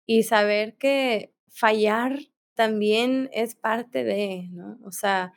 y 0.08 0.24
saber 0.24 0.76
que 0.78 1.36
fallar 1.52 2.18
también 2.56 3.30
es 3.32 3.54
parte 3.54 4.04
de, 4.04 4.48
¿no? 4.52 4.80
O 4.84 4.92
sea, 4.92 5.34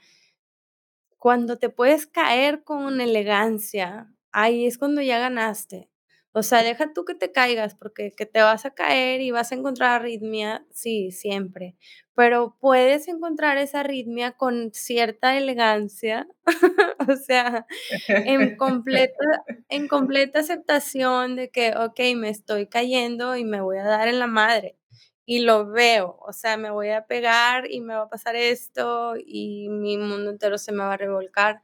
cuando 1.19 1.59
te 1.59 1.69
puedes 1.69 2.07
caer 2.07 2.65
con 2.65 3.03
elegancia, 3.03 4.11
ahí 4.33 4.65
es 4.67 4.79
cuando 4.79 5.03
ya 5.03 5.19
ganaste. 5.19 5.91
O 6.39 6.45
sea, 6.45 6.63
deja 6.63 6.93
tú 6.93 7.05
que 7.05 7.17
te 7.17 7.33
caigas, 7.33 7.75
porque 7.75 8.13
que 8.13 8.25
te 8.25 8.41
vas 8.41 8.65
a 8.65 8.71
caer 8.73 9.21
y 9.21 9.33
vas 9.33 9.51
a 9.51 9.57
encontrar 9.57 10.01
arritmia, 10.01 10.65
sí, 10.71 11.11
siempre. 11.11 11.77
Pero 12.15 12.57
puedes 12.61 13.09
encontrar 13.09 13.59
esa 13.59 13.81
arritmia 13.81 14.33
con 14.37 14.73
cierta 14.73 15.37
elegancia, 15.37 16.29
o 17.09 17.17
sea, 17.17 17.67
en 18.07 18.57
completa, 18.57 19.45
en 19.69 19.89
completa 19.89 20.39
aceptación 20.39 21.35
de 21.35 21.51
que, 21.51 21.75
ok, 21.77 21.99
me 22.15 22.29
estoy 22.31 22.69
cayendo 22.69 23.37
y 23.37 23.45
me 23.45 23.61
voy 23.61 23.79
a 23.79 23.85
dar 23.85 24.07
en 24.07 24.21
la 24.21 24.29
madre. 24.29 24.79
Y 25.27 25.41
lo 25.41 25.67
veo, 25.67 26.19
o 26.21 26.33
sea, 26.33 26.57
me 26.57 26.71
voy 26.71 26.91
a 26.91 27.07
pegar 27.07 27.69
y 27.69 27.81
me 27.81 27.95
va 27.95 28.03
a 28.03 28.09
pasar 28.09 28.37
esto 28.37 29.15
y 29.17 29.69
mi 29.71 29.99
mundo 29.99 30.31
entero 30.31 30.57
se 30.57 30.71
me 30.71 30.85
va 30.85 30.95
a 30.95 30.97
revolcar. 30.97 31.63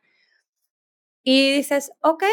Y 1.23 1.53
dices, 1.57 1.93
ok, 2.01 2.25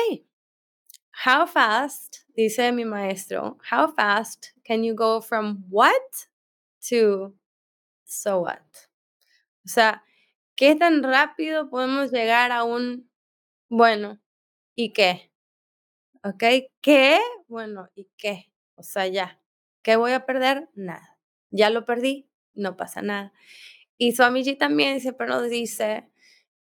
how 1.26 1.46
fast, 1.46 2.26
dice 2.36 2.72
mi 2.72 2.86
maestro, 2.86 3.58
how 3.70 3.88
fast 3.88 4.54
can 4.64 4.84
you 4.84 4.96
go 4.96 5.22
from 5.22 5.64
what 5.70 6.28
to 6.90 7.34
so 8.06 8.42
what? 8.42 8.62
O 9.66 9.70
sea, 9.70 10.04
¿qué 10.56 10.76
tan 10.76 11.04
rápido 11.04 11.70
podemos 11.70 12.12
llegar 12.12 12.52
a 12.52 12.64
un, 12.64 13.10
bueno, 13.70 14.20
¿y 14.76 14.94
qué? 14.94 15.32
¿Ok? 16.24 16.44
¿Qué? 16.82 17.20
Bueno, 17.48 17.90
¿y 17.96 18.10
qué? 18.18 18.52
O 18.76 18.84
sea, 18.84 19.08
ya. 19.08 19.40
¿Qué 19.84 19.96
voy 19.96 20.14
a 20.14 20.26
perder? 20.26 20.70
Nada. 20.76 21.18
Ya 21.52 21.70
lo 21.70 21.86
perdí, 21.86 22.30
no 22.54 22.78
pasa 22.78 23.02
nada. 23.02 23.34
Y 23.98 24.14
Swamiji 24.14 24.56
también 24.56 25.00
siempre 25.02 25.28
nos 25.28 25.50
dice, 25.50 26.10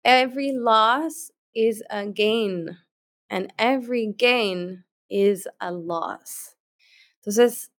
every 0.03 0.53
loss 0.53 1.33
is 1.53 1.85
a 1.91 2.05
gain 2.05 2.79
and 3.29 3.53
every 3.59 4.15
gain 4.17 4.85
is 5.09 5.49
a 5.59 5.71
loss. 5.71 6.57
Entonces, 7.17 7.73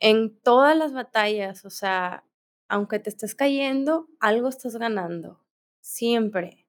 en 0.00 0.38
todas 0.40 0.76
las 0.76 0.92
batallas, 0.92 1.64
o 1.64 1.70
sea, 1.70 2.24
aunque 2.68 2.98
te 2.98 3.10
estés 3.10 3.34
cayendo, 3.34 4.08
algo 4.20 4.48
estás 4.48 4.76
ganando, 4.76 5.44
siempre. 5.80 6.66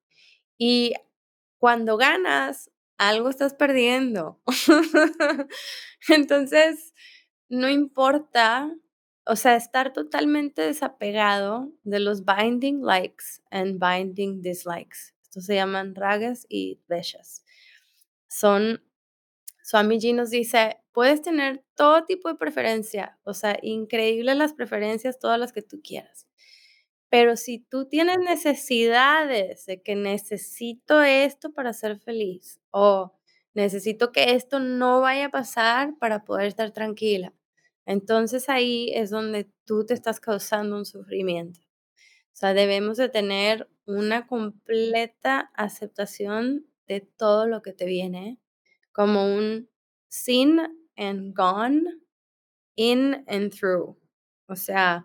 Y 0.57 0.93
cuando 1.57 1.97
ganas, 1.97 2.71
algo 2.97 3.29
estás 3.29 3.53
perdiendo. 3.53 4.41
Entonces, 6.09 6.93
no 7.49 7.69
importa, 7.69 8.75
o 9.25 9.35
sea, 9.35 9.55
estar 9.55 9.93
totalmente 9.93 10.61
desapegado 10.61 11.71
de 11.83 11.99
los 11.99 12.23
binding 12.25 12.81
likes 12.81 13.41
and 13.49 13.79
binding 13.79 14.41
dislikes. 14.41 15.13
Estos 15.23 15.45
se 15.45 15.55
llaman 15.55 15.95
ragas 15.95 16.45
y 16.49 16.81
dveshas 16.87 17.43
son, 18.33 18.81
Swamiji 19.73 20.13
nos 20.13 20.29
dice, 20.29 20.77
puedes 20.91 21.23
tener 21.23 21.63
todo 21.73 22.05
tipo 22.05 22.29
de 22.29 22.35
preferencia, 22.35 23.17
o 23.23 23.33
sea, 23.33 23.57
increíbles 23.63 24.37
las 24.37 24.53
preferencias, 24.53 25.17
todas 25.17 25.39
las 25.39 25.51
que 25.51 25.63
tú 25.63 25.81
quieras. 25.81 26.27
Pero 27.09 27.35
si 27.37 27.57
tú 27.57 27.89
tienes 27.89 28.19
necesidades 28.19 29.65
de 29.65 29.81
que 29.81 29.95
necesito 29.95 31.01
esto 31.01 31.53
para 31.53 31.73
ser 31.73 31.97
feliz 31.97 32.61
o 32.69 33.17
necesito 33.55 34.11
que 34.11 34.35
esto 34.35 34.59
no 34.59 35.01
vaya 35.01 35.25
a 35.25 35.31
pasar 35.31 35.97
para 35.97 36.23
poder 36.23 36.45
estar 36.45 36.69
tranquila, 36.69 37.33
entonces 37.87 38.49
ahí 38.49 38.91
es 38.93 39.09
donde 39.09 39.49
tú 39.65 39.87
te 39.87 39.95
estás 39.95 40.19
causando 40.19 40.77
un 40.77 40.85
sufrimiento. 40.85 41.61
O 41.61 42.35
sea, 42.35 42.53
debemos 42.53 42.97
de 42.97 43.09
tener 43.09 43.67
una 43.87 44.27
completa 44.27 45.51
aceptación 45.55 46.67
de 46.87 47.01
todo 47.01 47.47
lo 47.47 47.63
que 47.63 47.73
te 47.73 47.85
viene, 47.85 48.37
como 48.93 49.35
un 49.35 49.69
seen 50.07 50.59
and 50.95 51.35
gone, 51.35 51.83
in 52.75 53.25
and 53.27 53.51
through. 53.51 53.97
O 54.47 54.55
sea, 54.55 55.03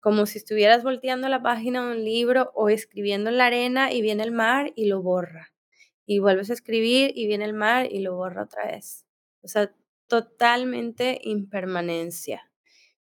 como 0.00 0.26
si 0.26 0.38
estuvieras 0.38 0.82
volteando 0.84 1.28
la 1.28 1.42
página 1.42 1.84
de 1.84 1.96
un 1.96 2.04
libro 2.04 2.52
o 2.54 2.68
escribiendo 2.68 3.30
en 3.30 3.38
la 3.38 3.46
arena 3.46 3.92
y 3.92 4.02
viene 4.02 4.22
el 4.22 4.32
mar 4.32 4.72
y 4.76 4.86
lo 4.86 5.02
borra. 5.02 5.52
Y 6.06 6.18
vuelves 6.18 6.50
a 6.50 6.54
escribir 6.54 7.12
y 7.14 7.26
viene 7.26 7.44
el 7.44 7.54
mar 7.54 7.86
y 7.90 8.00
lo 8.00 8.16
borra 8.16 8.44
otra 8.44 8.66
vez. 8.66 9.06
O 9.42 9.48
sea, 9.48 9.74
totalmente 10.08 11.20
impermanencia. 11.22 12.50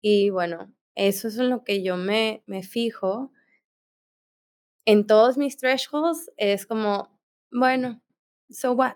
Y 0.02 0.30
bueno, 0.30 0.74
eso 0.94 1.28
es 1.28 1.38
en 1.38 1.50
lo 1.50 1.64
que 1.64 1.84
yo 1.84 1.98
me, 1.98 2.44
me 2.46 2.64
fijo. 2.64 3.32
En 4.86 5.08
todos 5.08 5.38
mis 5.38 5.58
thresholds 5.58 6.32
es 6.38 6.68
como, 6.68 7.20
bueno, 7.52 8.04
so 8.50 8.74
what? 8.74 8.96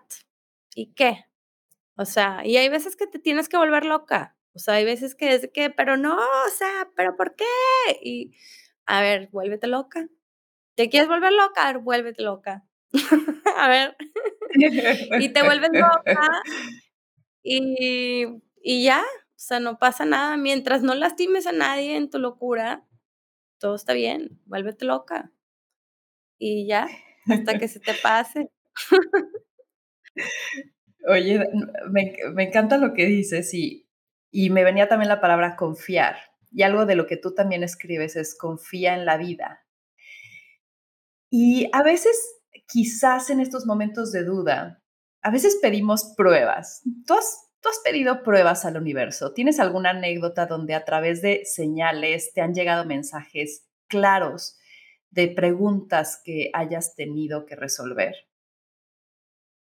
¿Y 0.79 0.93
qué? 0.93 1.25
O 1.97 2.05
sea, 2.05 2.41
y 2.45 2.55
hay 2.55 2.69
veces 2.69 2.95
que 2.95 3.05
te 3.05 3.19
tienes 3.19 3.49
que 3.49 3.57
volver 3.57 3.83
loca. 3.83 4.37
O 4.53 4.59
sea, 4.59 4.75
hay 4.75 4.85
veces 4.85 5.13
que 5.13 5.33
es 5.33 5.49
que, 5.53 5.69
pero 5.69 5.97
no, 5.97 6.15
o 6.15 6.49
sea, 6.57 6.89
pero 6.95 7.17
¿por 7.17 7.35
qué? 7.35 7.43
Y 8.01 8.33
a 8.85 9.01
ver, 9.01 9.27
vuélvete 9.33 9.67
loca. 9.67 10.07
¿Te 10.75 10.89
quieres 10.89 11.09
volver 11.09 11.33
loca? 11.33 11.63
A 11.67 11.73
ver, 11.73 11.81
vuélvete 11.81 12.23
loca. 12.23 12.65
a 13.57 13.67
ver. 13.67 13.97
y 15.19 15.33
te 15.33 15.43
vuelves 15.43 15.71
loca 15.73 16.41
y, 17.43 18.25
y 18.63 18.83
ya, 18.85 19.01
o 19.01 19.33
sea, 19.35 19.59
no 19.59 19.79
pasa 19.79 20.05
nada. 20.05 20.37
Mientras 20.37 20.81
no 20.81 20.95
lastimes 20.95 21.45
a 21.45 21.51
nadie 21.51 21.97
en 21.97 22.09
tu 22.09 22.19
locura, 22.19 22.87
todo 23.57 23.75
está 23.75 23.91
bien, 23.91 24.39
vuélvete 24.45 24.85
loca. 24.85 25.33
Y 26.37 26.67
ya, 26.67 26.87
hasta 27.27 27.59
que 27.59 27.67
se 27.67 27.81
te 27.81 27.93
pase. 27.95 28.49
Oye, 31.07 31.47
me, 31.89 32.43
encanta 32.43 32.77
lo 32.77 32.93
que 32.93 33.05
dices 33.05 33.53
y, 33.53 33.87
y 34.31 34.49
me 34.49 34.63
venía 34.63 34.87
también 34.87 35.09
la 35.09 35.21
palabra 35.21 35.55
confiar. 35.55 36.17
Y 36.51 36.63
algo 36.63 36.85
de 36.85 36.95
lo 36.95 37.07
que 37.07 37.17
tú 37.17 37.33
también 37.33 37.63
escribes 37.63 38.15
es 38.15 38.35
confía 38.37 38.95
en 38.95 39.05
la 39.05 39.17
vida. 39.17 39.65
Y 41.29 41.69
a 41.73 41.83
veces, 41.83 42.17
quizás 42.67 43.29
en 43.29 43.39
estos 43.39 43.65
momentos 43.65 44.11
de 44.11 44.23
duda, 44.23 44.81
a 45.21 45.31
veces 45.31 45.59
pedimos 45.61 46.13
pruebas. 46.17 46.81
¿Tú 47.05 47.13
has, 47.13 47.51
tú 47.61 47.69
has 47.69 47.79
pedido 47.83 48.23
pruebas 48.23 48.65
al 48.65 48.77
universo? 48.77 49.33
¿Tienes 49.33 49.59
alguna 49.59 49.91
anécdota 49.91 50.47
donde 50.47 50.73
a 50.73 50.85
través 50.85 51.21
de 51.21 51.43
señales 51.45 52.33
te 52.33 52.41
han 52.41 52.53
llegado 52.53 52.85
mensajes 52.85 53.67
claros 53.87 54.57
de 55.11 55.27
preguntas 55.27 56.21
que 56.23 56.49
hayas 56.53 56.95
tenido 56.95 57.45
que 57.45 57.55
resolver? 57.55 58.15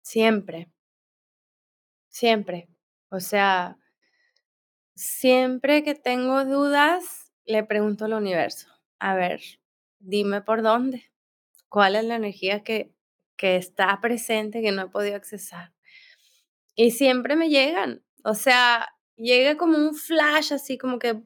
Siempre. 0.09 0.71
Siempre. 2.07 2.67
O 3.11 3.19
sea, 3.19 3.77
siempre 4.95 5.83
que 5.83 5.93
tengo 5.93 6.45
dudas, 6.45 7.31
le 7.45 7.63
pregunto 7.63 8.05
al 8.05 8.13
universo, 8.13 8.69
a 8.97 9.13
ver, 9.13 9.39
dime 9.99 10.41
por 10.41 10.63
dónde, 10.63 11.11
cuál 11.67 11.95
es 11.95 12.05
la 12.05 12.15
energía 12.15 12.63
que, 12.63 12.91
que 13.37 13.55
está 13.57 14.01
presente, 14.01 14.63
que 14.63 14.71
no 14.71 14.81
he 14.81 14.89
podido 14.89 15.15
accesar. 15.15 15.73
Y 16.73 16.89
siempre 16.89 17.35
me 17.35 17.49
llegan, 17.49 18.03
o 18.23 18.33
sea, 18.33 18.89
llega 19.15 19.57
como 19.57 19.77
un 19.77 19.93
flash, 19.93 20.53
así 20.53 20.79
como 20.79 20.97
que, 20.97 21.21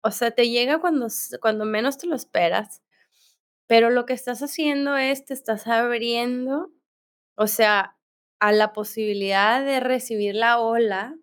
o 0.00 0.10
sea, 0.10 0.30
te 0.30 0.48
llega 0.48 0.80
cuando, 0.80 1.08
cuando 1.42 1.66
menos 1.66 1.98
te 1.98 2.06
lo 2.06 2.16
esperas, 2.16 2.82
pero 3.66 3.90
lo 3.90 4.06
que 4.06 4.14
estás 4.14 4.42
haciendo 4.42 4.96
es, 4.96 5.26
te 5.26 5.34
estás 5.34 5.66
abriendo, 5.66 6.72
o 7.34 7.46
sea, 7.46 7.98
a 8.42 8.50
la 8.50 8.72
posibilidad 8.72 9.64
de 9.64 9.78
recibir 9.78 10.34
la 10.34 10.58
ola 10.58 11.16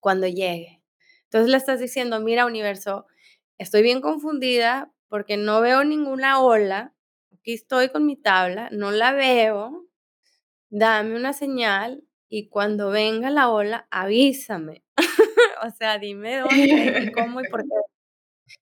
cuando 0.00 0.26
llegue. 0.26 0.82
Entonces 1.26 1.48
le 1.48 1.56
estás 1.56 1.78
diciendo, 1.78 2.18
mira 2.18 2.44
universo, 2.44 3.06
estoy 3.56 3.82
bien 3.82 4.00
confundida 4.00 4.92
porque 5.08 5.36
no 5.36 5.60
veo 5.60 5.84
ninguna 5.84 6.40
ola, 6.40 6.92
aquí 7.32 7.54
estoy 7.54 7.90
con 7.90 8.04
mi 8.04 8.16
tabla, 8.16 8.68
no 8.72 8.90
la 8.90 9.12
veo, 9.12 9.86
dame 10.70 11.14
una 11.14 11.34
señal 11.34 12.02
y 12.28 12.48
cuando 12.48 12.90
venga 12.90 13.30
la 13.30 13.48
ola, 13.48 13.86
avísame. 13.92 14.82
o 15.62 15.70
sea, 15.70 15.98
dime 15.98 16.38
dónde 16.38 17.04
y 17.06 17.12
cómo 17.12 17.42
y 17.42 17.48
por 17.48 17.62
qué. 17.62 17.68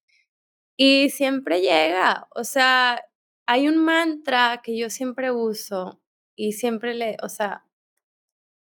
Y 0.76 1.08
siempre 1.08 1.62
llega, 1.62 2.28
o 2.34 2.44
sea, 2.44 3.02
hay 3.46 3.66
un 3.68 3.78
mantra 3.78 4.60
que 4.62 4.76
yo 4.76 4.90
siempre 4.90 5.30
uso 5.30 6.01
y 6.42 6.50
siempre 6.50 6.92
le, 6.92 7.16
o 7.22 7.28
sea, 7.28 7.62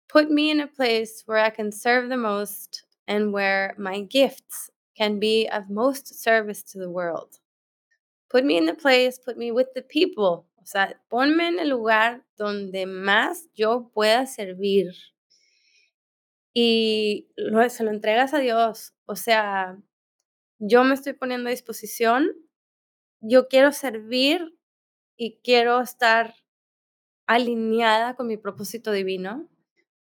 put 0.09 0.29
me 0.29 0.51
in 0.51 0.61
a 0.61 0.67
place 0.67 1.23
where 1.25 1.39
I 1.39 1.51
can 1.51 1.71
serve 1.71 2.09
the 2.09 2.17
most 2.17 2.83
and 3.07 3.33
where 3.33 3.77
my 3.79 4.01
gifts 4.01 4.71
can 4.99 5.21
be 5.21 5.49
of 5.49 5.71
most 5.71 6.21
service 6.21 6.65
to 6.73 6.79
the 6.81 6.91
world. 6.91 7.39
Put 8.29 8.45
me 8.45 8.57
in 8.57 8.67
the 8.67 8.75
place, 8.75 9.21
put 9.25 9.37
me 9.37 9.53
with 9.53 9.69
the 9.77 9.83
people. 9.83 10.47
O 10.59 10.65
sea, 10.65 10.95
ponme 11.13 11.47
en 11.47 11.61
el 11.61 11.69
lugar 11.69 12.25
donde 12.37 12.87
más 12.87 13.47
yo 13.55 13.93
pueda 13.95 14.27
servir. 14.27 14.93
Y 16.53 17.29
lo, 17.37 17.69
se 17.69 17.85
lo 17.85 17.93
entregas 17.93 18.35
a 18.35 18.41
Dios. 18.41 18.95
O 19.07 19.15
sea, 19.15 19.79
yo 20.59 20.83
me 20.83 20.95
estoy 20.95 21.13
poniendo 21.13 21.49
a 21.49 21.53
disposición. 21.53 22.33
Yo 23.21 23.47
quiero 23.47 23.71
servir 23.71 24.59
y 25.17 25.39
quiero 25.45 25.81
estar 25.81 26.35
alineada 27.31 28.17
con 28.17 28.27
mi 28.27 28.37
propósito 28.37 28.91
divino. 28.91 29.49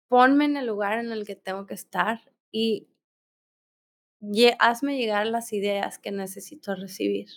Ponme 0.10 0.44
en 0.44 0.58
el 0.58 0.68
lugar 0.68 1.00
en 1.00 1.10
el 1.14 1.26
que 1.26 1.38
tengo 1.38 1.66
que 1.66 1.74
estar 1.74 2.20
y 2.52 2.90
hazme 4.60 4.98
llegar 4.98 5.28
las 5.28 5.54
ideas 5.54 6.00
que 6.00 6.12
necesito 6.12 6.76
recibir. 6.76 7.30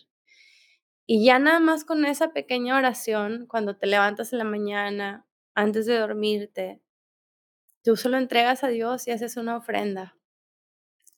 Y 1.06 1.24
ya 1.24 1.38
nada 1.38 1.60
más 1.60 1.84
con 1.84 2.04
esa 2.04 2.32
pequeña 2.32 2.76
oración, 2.76 3.46
cuando 3.46 3.76
te 3.76 3.86
levantas 3.86 4.32
en 4.32 4.38
la 4.38 4.44
mañana, 4.44 5.24
antes 5.54 5.86
de 5.86 5.96
dormirte, 5.98 6.82
tú 7.84 7.94
solo 7.94 8.18
entregas 8.18 8.64
a 8.64 8.68
Dios 8.68 9.06
y 9.06 9.12
haces 9.12 9.36
una 9.36 9.56
ofrenda. 9.56 10.16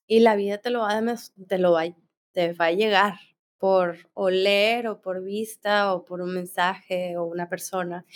Y 0.07 0.21
la 0.21 0.37
vida 0.37 0.59
te 0.59 0.69
lo 0.69 0.81
va 0.81 0.99
a, 0.99 1.03
te 1.49 1.57
lo 1.59 1.73
va, 1.73 1.85
te 2.33 2.53
va 2.53 2.67
a 2.67 2.73
llegar 2.73 3.15
por 3.59 4.11
oler 4.15 4.87
o 4.89 5.01
por 5.01 5.23
vista 5.23 5.93
o 5.93 6.05
por 6.05 6.21
un 6.21 6.35
mensaje 6.35 7.17
o 7.17 7.25
una 7.25 7.49
persona. 7.49 8.07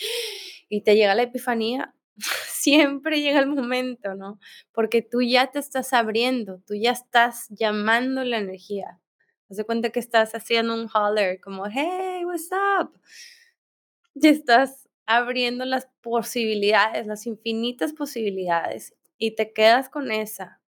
Y 0.68 0.82
te 0.82 0.94
llega 0.94 1.14
la 1.14 1.24
epifanía, 1.24 1.94
siempre 2.46 3.20
llega 3.20 3.40
el 3.40 3.48
momento, 3.48 4.14
¿no? 4.14 4.38
Porque 4.72 5.02
tú 5.02 5.22
ya 5.22 5.50
te 5.50 5.58
estás 5.58 5.92
abriendo, 5.92 6.62
tú 6.66 6.74
ya 6.74 6.92
estás 6.92 7.48
llamando 7.50 8.24
la 8.24 8.38
energía. 8.38 9.00
Haz 9.50 9.64
cuenta 9.66 9.90
que 9.90 10.00
estás 10.00 10.34
haciendo 10.34 10.72
un 10.74 10.88
holler, 10.88 11.38
como, 11.40 11.66
hey, 11.66 12.24
what's 12.24 12.48
up? 12.80 12.98
Y 14.14 14.28
estás 14.28 14.88
abriendo 15.04 15.66
las 15.66 15.88
posibilidades, 16.00 17.06
las 17.06 17.26
infinitas 17.26 17.92
posibilidades, 17.92 18.94
y 19.18 19.34
te 19.34 19.52
quedas 19.52 19.90
con 19.90 20.10
esa, 20.10 20.61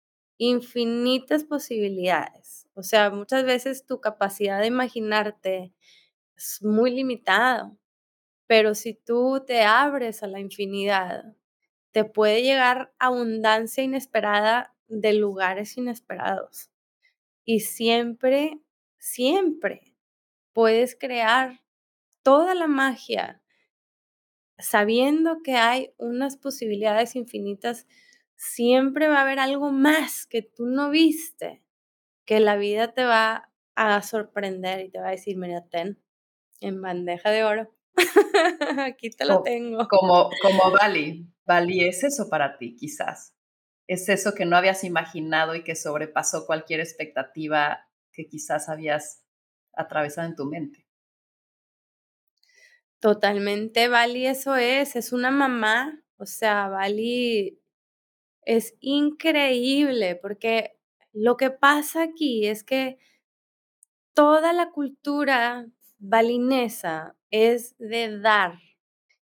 infinitas 0.44 1.44
posibilidades. 1.44 2.68
O 2.74 2.82
sea, 2.82 3.12
muchas 3.12 3.44
veces 3.44 3.86
tu 3.86 4.02
capacidad 4.02 4.60
de 4.60 4.66
imaginarte 4.66 5.72
es 6.36 6.64
muy 6.64 6.90
limitado, 6.90 7.78
pero 8.48 8.74
si 8.74 8.96
tú 8.96 9.44
te 9.46 9.62
abres 9.62 10.24
a 10.24 10.28
la 10.28 10.40
infinidad, 10.40 11.36
te 11.92 12.06
puede 12.06 12.42
llegar 12.42 12.92
abundancia 12.98 13.84
inesperada 13.84 14.76
de 14.88 15.14
lugares 15.14 15.78
inesperados. 15.78 16.72
Y 17.46 17.60
siempre 17.60 18.60
siempre 18.98 19.94
puedes 20.52 20.96
crear 20.96 21.62
toda 22.24 22.56
la 22.56 22.66
magia 22.66 23.44
sabiendo 24.58 25.44
que 25.44 25.56
hay 25.56 25.94
unas 25.98 26.36
posibilidades 26.38 27.16
infinitas, 27.16 27.88
siempre 28.42 29.08
va 29.08 29.20
a 29.20 29.22
haber 29.22 29.38
algo 29.38 29.72
más 29.72 30.26
que 30.26 30.42
tú 30.42 30.66
no 30.66 30.90
viste, 30.90 31.64
que 32.26 32.40
la 32.40 32.56
vida 32.56 32.92
te 32.92 33.04
va 33.04 33.52
a 33.76 34.02
sorprender 34.02 34.82
y 34.82 34.90
te 34.90 35.00
va 35.00 35.10
a 35.10 35.12
decir, 35.12 35.38
mira, 35.38 35.64
ten, 35.70 36.02
en 36.60 36.82
bandeja 36.82 37.30
de 37.30 37.44
oro. 37.44 37.72
Aquí 38.80 39.12
te 39.12 39.26
lo 39.26 39.44
tengo. 39.44 39.88
Como, 39.88 40.32
como 40.42 40.72
Bali. 40.72 41.28
Bali 41.46 41.86
es 41.86 42.04
eso 42.04 42.30
para 42.30 42.58
ti, 42.58 42.76
quizás. 42.76 43.36
Es 43.88 44.10
eso 44.10 44.34
que 44.34 44.46
no 44.46 44.58
habías 44.58 44.84
imaginado 44.84 45.54
y 45.54 45.64
que 45.64 45.76
sobrepasó 45.76 46.48
cualquier 46.48 46.80
expectativa 46.80 47.88
que 48.12 48.28
quizás 48.28 48.70
habías 48.70 49.24
atravesado 49.74 50.28
en 50.28 50.36
tu 50.36 50.46
mente. 50.46 50.88
Totalmente, 53.00 53.88
Bali, 53.88 54.26
eso 54.26 54.56
es, 54.56 54.96
es 54.96 55.14
una 55.14 55.30
mamá, 55.30 56.04
o 56.18 56.26
sea, 56.26 56.70
Bali 56.70 57.61
es 58.46 58.76
increíble 58.82 60.16
porque 60.16 60.78
lo 61.14 61.38
que 61.38 61.52
pasa 61.52 62.04
aquí 62.04 62.48
es 62.48 62.64
que 62.64 62.98
toda 64.14 64.54
la 64.54 64.72
cultura 64.72 65.68
balinesa 66.00 67.16
es 67.30 67.78
de 67.78 68.20
dar 68.20 68.60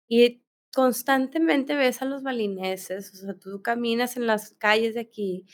y 0.08 0.42
constantemente 0.74 1.76
ves 1.76 2.02
a 2.02 2.06
los 2.06 2.22
balineses, 2.22 3.12
o 3.14 3.16
sea, 3.16 3.34
tú 3.38 3.62
caminas 3.62 4.16
en 4.16 4.26
las 4.26 4.52
calles 4.52 4.94
de 4.94 5.00
aquí 5.00 5.46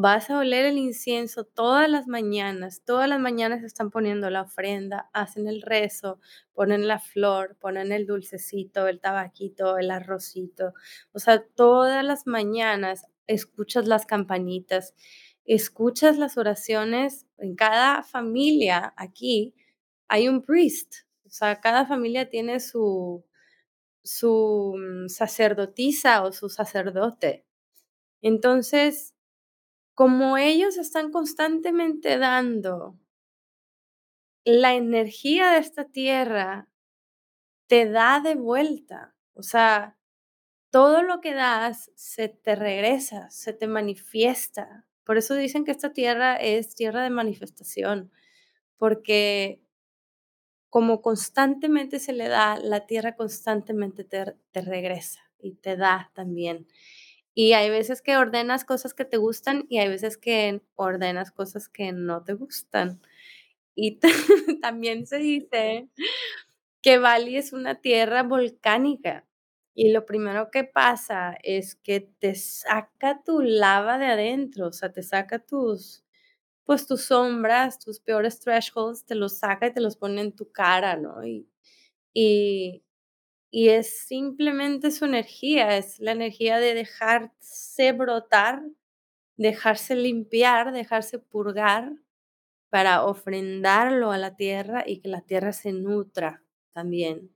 Vas 0.00 0.30
a 0.30 0.38
oler 0.38 0.64
el 0.64 0.78
incienso 0.78 1.42
todas 1.42 1.90
las 1.90 2.06
mañanas, 2.06 2.82
todas 2.84 3.08
las 3.08 3.18
mañanas 3.18 3.64
están 3.64 3.90
poniendo 3.90 4.30
la 4.30 4.42
ofrenda, 4.42 5.10
hacen 5.12 5.48
el 5.48 5.60
rezo, 5.60 6.20
ponen 6.52 6.86
la 6.86 7.00
flor, 7.00 7.56
ponen 7.58 7.90
el 7.90 8.06
dulcecito, 8.06 8.86
el 8.86 9.00
tabaquito, 9.00 9.76
el 9.76 9.90
arrocito. 9.90 10.72
O 11.10 11.18
sea, 11.18 11.44
todas 11.44 12.04
las 12.04 12.28
mañanas 12.28 13.08
escuchas 13.26 13.88
las 13.88 14.06
campanitas, 14.06 14.94
escuchas 15.44 16.16
las 16.16 16.38
oraciones. 16.38 17.26
En 17.36 17.56
cada 17.56 18.04
familia 18.04 18.94
aquí 18.96 19.52
hay 20.06 20.28
un 20.28 20.44
priest, 20.44 20.94
o 21.26 21.30
sea, 21.30 21.60
cada 21.60 21.86
familia 21.86 22.30
tiene 22.30 22.60
su, 22.60 23.24
su 24.04 24.76
mm, 24.78 25.08
sacerdotisa 25.08 26.22
o 26.22 26.30
su 26.30 26.48
sacerdote. 26.48 27.44
Entonces, 28.22 29.16
como 29.98 30.36
ellos 30.38 30.76
están 30.76 31.10
constantemente 31.10 32.18
dando 32.18 32.96
la 34.44 34.74
energía 34.74 35.50
de 35.50 35.58
esta 35.58 35.86
tierra, 35.86 36.68
te 37.66 37.90
da 37.90 38.20
de 38.20 38.36
vuelta. 38.36 39.16
O 39.34 39.42
sea, 39.42 39.98
todo 40.70 41.02
lo 41.02 41.20
que 41.20 41.34
das 41.34 41.90
se 41.96 42.28
te 42.28 42.54
regresa, 42.54 43.28
se 43.32 43.52
te 43.52 43.66
manifiesta. 43.66 44.84
Por 45.02 45.18
eso 45.18 45.34
dicen 45.34 45.64
que 45.64 45.72
esta 45.72 45.92
tierra 45.92 46.36
es 46.36 46.76
tierra 46.76 47.02
de 47.02 47.10
manifestación, 47.10 48.12
porque 48.76 49.60
como 50.70 51.02
constantemente 51.02 51.98
se 51.98 52.12
le 52.12 52.28
da, 52.28 52.56
la 52.60 52.86
tierra 52.86 53.16
constantemente 53.16 54.04
te, 54.04 54.36
te 54.52 54.60
regresa 54.60 55.28
y 55.40 55.54
te 55.54 55.76
da 55.76 56.12
también. 56.14 56.68
Y 57.40 57.52
hay 57.52 57.70
veces 57.70 58.02
que 58.02 58.16
ordenas 58.16 58.64
cosas 58.64 58.94
que 58.94 59.04
te 59.04 59.16
gustan 59.16 59.64
y 59.68 59.78
hay 59.78 59.88
veces 59.88 60.16
que 60.16 60.60
ordenas 60.74 61.30
cosas 61.30 61.68
que 61.68 61.92
no 61.92 62.24
te 62.24 62.32
gustan. 62.32 63.00
Y 63.76 64.00
también 64.60 65.06
se 65.06 65.18
dice 65.18 65.88
que 66.82 66.98
Bali 66.98 67.36
es 67.36 67.52
una 67.52 67.76
tierra 67.76 68.24
volcánica 68.24 69.24
y 69.72 69.92
lo 69.92 70.04
primero 70.04 70.50
que 70.50 70.64
pasa 70.64 71.38
es 71.44 71.76
que 71.76 72.00
te 72.00 72.34
saca 72.34 73.22
tu 73.22 73.40
lava 73.40 73.98
de 73.98 74.06
adentro, 74.06 74.66
o 74.66 74.72
sea, 74.72 74.90
te 74.90 75.04
saca 75.04 75.38
tus, 75.38 76.04
pues 76.64 76.88
tus 76.88 77.02
sombras, 77.02 77.78
tus 77.78 78.00
peores 78.00 78.40
thresholds, 78.40 79.04
te 79.04 79.14
los 79.14 79.38
saca 79.38 79.68
y 79.68 79.72
te 79.72 79.80
los 79.80 79.96
pone 79.96 80.22
en 80.22 80.32
tu 80.34 80.50
cara, 80.50 80.96
¿no? 80.96 81.24
Y, 81.24 81.48
y, 82.12 82.82
y 83.50 83.70
es 83.70 84.00
simplemente 84.06 84.90
su 84.90 85.04
energía, 85.06 85.76
es 85.78 85.98
la 86.00 86.12
energía 86.12 86.58
de 86.58 86.74
dejarse 86.74 87.92
brotar, 87.92 88.62
dejarse 89.36 89.94
limpiar, 89.96 90.72
dejarse 90.72 91.18
purgar 91.18 91.92
para 92.70 93.04
ofrendarlo 93.04 94.12
a 94.12 94.18
la 94.18 94.36
tierra 94.36 94.84
y 94.86 95.00
que 95.00 95.08
la 95.08 95.22
tierra 95.22 95.52
se 95.52 95.72
nutra 95.72 96.42
también. 96.72 97.34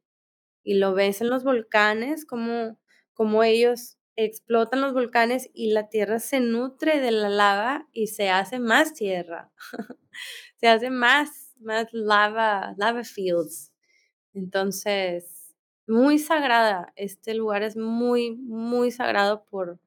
y 0.64 0.74
lo 0.74 0.94
ves 0.94 1.20
en 1.20 1.30
los 1.30 1.44
volcanes, 1.44 2.26
como, 2.26 2.78
como 3.14 3.42
ellos 3.44 3.98
explotan 4.16 4.80
los 4.80 4.92
volcanes 4.94 5.50
y 5.54 5.72
la 5.72 5.88
tierra 5.88 6.18
se 6.20 6.40
nutre 6.40 7.00
de 7.00 7.12
la 7.12 7.28
lava 7.30 7.88
y 7.92 8.08
se 8.08 8.30
hace 8.30 8.58
más 8.60 8.94
tierra, 8.94 9.52
se 10.56 10.68
hace 10.68 10.90
más, 10.90 11.54
más 11.60 11.88
lava, 11.92 12.74
lava 12.78 13.04
fields. 13.04 13.72
Entonces, 14.34 15.41
muy 15.86 16.18
sagrada, 16.18 16.92
este 16.96 17.34
lugar 17.34 17.62
es 17.62 17.76
muy, 17.76 18.36
muy 18.36 18.90
sagrado 18.90 19.44
por, 19.44 19.78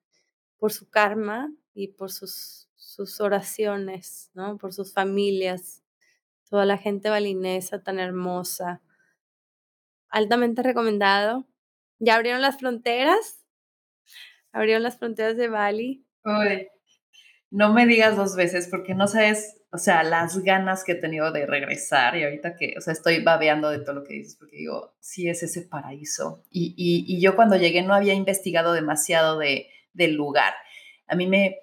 por 0.57 0.71
su 0.71 0.89
karma 0.89 1.51
y 1.73 1.89
por 1.89 2.11
sus, 2.11 2.69
sus 2.75 3.21
oraciones, 3.21 4.31
¿no? 4.33 4.57
Por 4.57 4.73
sus 4.73 4.93
familias, 4.93 5.83
toda 6.49 6.65
la 6.65 6.77
gente 6.77 7.09
balinesa 7.09 7.81
tan 7.81 7.99
hermosa. 7.99 8.81
Altamente 10.09 10.63
recomendado. 10.63 11.45
¿Ya 11.99 12.15
abrieron 12.15 12.41
las 12.41 12.57
fronteras? 12.57 13.45
Abrieron 14.51 14.83
las 14.83 14.97
fronteras 14.97 15.37
de 15.37 15.49
Bali. 15.49 16.05
No 17.51 17.73
me 17.73 17.85
digas 17.85 18.15
dos 18.15 18.35
veces 18.35 18.67
porque 18.69 18.95
no 18.95 19.07
sabes, 19.07 19.61
o 19.71 19.77
sea, 19.77 20.03
las 20.03 20.39
ganas 20.39 20.83
que 20.83 20.93
he 20.93 20.95
tenido 20.95 21.31
de 21.31 21.45
regresar 21.45 22.17
y 22.17 22.23
ahorita 22.23 22.55
que, 22.55 22.75
o 22.77 22.81
sea, 22.81 22.93
estoy 22.93 23.23
babeando 23.23 23.69
de 23.69 23.79
todo 23.79 23.95
lo 23.95 24.03
que 24.03 24.13
dices 24.13 24.35
porque 24.37 24.57
digo, 24.57 24.95
sí 24.99 25.29
es 25.29 25.43
ese 25.43 25.61
paraíso. 25.61 26.43
Y, 26.49 26.73
y, 26.77 27.19
yo 27.21 27.35
cuando 27.35 27.55
llegué 27.55 27.81
no 27.81 27.93
había 27.93 28.13
investigado 28.13 28.73
demasiado 28.73 29.37
de, 29.37 29.67
del 29.93 30.13
lugar. 30.15 30.53
A 31.07 31.15
mí 31.15 31.27
me, 31.27 31.57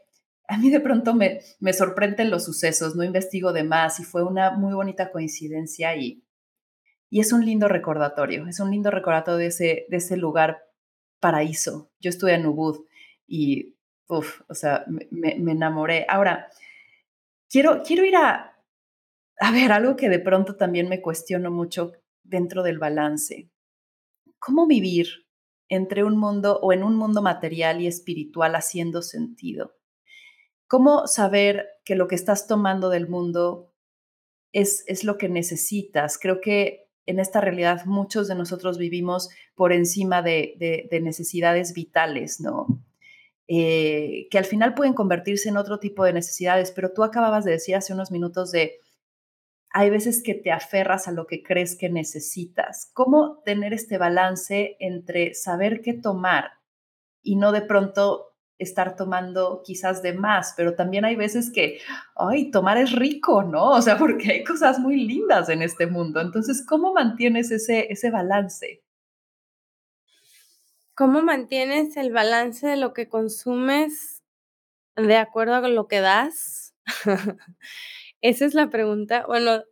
a 0.49 0.59
mí 0.59 0.71
de 0.71 0.81
pronto 0.81 1.15
me, 1.15 1.41
me 1.61 1.73
sorprenden 1.73 2.31
los 2.31 2.45
sucesos, 2.45 2.95
no 2.97 3.05
investigo 3.05 3.53
de 3.53 3.65
más 3.65 4.01
y 4.01 4.05
fue 4.05 4.23
una 4.23 4.51
muy 4.53 4.75
bonita 4.75 5.11
coincidencia 5.11 5.97
y, 5.97 6.25
y 7.11 7.21
es 7.21 7.33
un 7.33 7.45
lindo 7.45 7.69
recordatorio, 7.69 8.47
es 8.47 8.61
un 8.61 8.71
lindo 8.71 8.91
recordatorio 8.91 9.39
de 9.39 9.47
ese, 9.47 9.87
de 9.89 9.97
ese 9.97 10.17
lugar 10.17 10.63
paraíso. 11.21 11.91
Yo 12.01 12.11
estuve 12.11 12.35
en 12.35 12.47
Ubud 12.47 12.85
y, 13.27 13.77
o 14.19 14.55
sea, 14.55 14.85
me, 15.11 15.33
enamoré. 15.33 16.07
Ahora, 16.09 16.49
quiero, 17.49 17.83
quiero 17.83 18.05
ir 18.05 18.17
a, 18.17 18.59
a 19.39 19.53
ver 19.53 19.73
algo 19.73 19.97
que 19.97 20.09
de 20.09 20.19
pronto 20.19 20.57
también 20.57 20.89
me 20.89 21.01
cuestiono 21.01 21.51
mucho 21.51 21.93
dentro 22.23 22.63
del 22.63 22.79
balance. 22.79 23.51
¿Cómo 24.39 24.67
vivir 24.67 25.27
entre 25.69 26.05
un 26.05 26.19
mundo 26.19 26.59
o 26.63 26.73
en 26.73 26.83
un 26.83 26.97
mundo 26.97 27.23
material 27.23 27.81
y 27.81 27.87
espiritual 27.87 28.55
haciendo 28.55 29.03
sentido? 29.03 29.77
¿Cómo 30.69 31.07
saber 31.07 31.69
que 31.85 31.97
lo 31.97 32.09
que 32.09 32.15
estás 32.15 32.47
tomando 32.47 32.89
del 32.89 33.09
mundo 33.09 33.73
es, 34.53 34.85
es 34.87 35.05
lo 35.05 35.19
que 35.19 35.29
necesitas? 35.29 36.19
Creo 36.19 36.41
que 36.41 36.83
en 37.07 37.19
esta 37.19 37.41
realidad 37.41 37.85
muchos 37.85 38.29
de 38.29 38.35
nosotros 38.35 38.79
vivimos 38.79 39.31
por 39.55 39.73
encima 39.73 40.23
de, 40.23 40.89
necesidades 41.03 41.75
vitales, 41.75 42.41
¿no? 42.41 42.83
Eh, 43.49 44.29
que 44.31 44.39
al 44.39 44.45
final 44.45 44.75
pueden 44.75 44.95
convertirse 44.95 45.49
en 45.49 45.57
otro 45.57 45.79
tipo 45.79 46.05
de 46.05 46.13
necesidades, 46.13 46.71
pero 46.71 46.93
tú 46.93 47.03
acababas 47.03 47.45
de 47.45 47.53
decir 47.53 47.75
hace 47.75 47.93
unos 47.93 48.11
minutos 48.11 48.53
de, 48.53 48.79
hay 49.71 49.91
veces 49.91 50.23
que 50.23 50.35
te 50.35 50.53
aferras 50.53 51.09
a 51.09 51.13
lo 51.13 51.27
que 51.27 51.43
crees 51.43 51.77
que 51.77 51.89
necesitas. 51.89 52.91
¿Cómo 52.95 53.43
tener 53.45 53.73
este 53.73 53.99
balance 53.99 54.77
entre 54.79 55.35
saber 55.35 55.81
qué 55.83 55.95
tomar 55.95 56.53
y 57.23 57.37
no 57.37 57.53
de 57.53 57.63
pronto 57.63 58.33
estar 58.63 58.97
tomando 58.97 59.63
quizás 59.65 60.03
de 60.03 60.15
más, 60.15 60.55
pero 60.57 60.75
también 60.75 61.05
hay 61.05 61.17
veces 61.17 61.51
que, 61.53 61.81
ay, 62.15 62.51
tomar 62.51 62.79
es 62.79 62.93
rico, 62.93 63.43
¿no? 63.43 63.71
O 63.71 63.83
sea, 63.83 63.99
porque 63.99 64.31
hay 64.33 64.45
cosas 64.45 64.79
muy 64.79 65.05
lindas 65.05 65.49
en 65.49 65.63
este 65.63 65.87
mundo. 65.87 66.21
Entonces, 66.21 66.65
¿cómo 66.67 66.93
mantienes 66.93 67.51
ese, 67.51 67.93
ese 67.93 68.11
balance? 68.11 68.82
¿Cómo 70.95 71.23
mantienes 71.23 71.97
el 71.97 72.13
balance 72.13 72.67
de 72.67 72.77
lo 72.77 72.93
que 72.93 73.09
consumes 73.09 74.23
de 74.97 75.17
acuerdo 75.17 75.55
a 75.55 75.69
lo 75.69 75.89
que 75.89 76.01
das? 76.01 76.75
Esa 78.21 78.45
es 78.45 78.55
la 78.55 78.69
pregunta. 78.69 79.25
Bueno, 79.27 79.63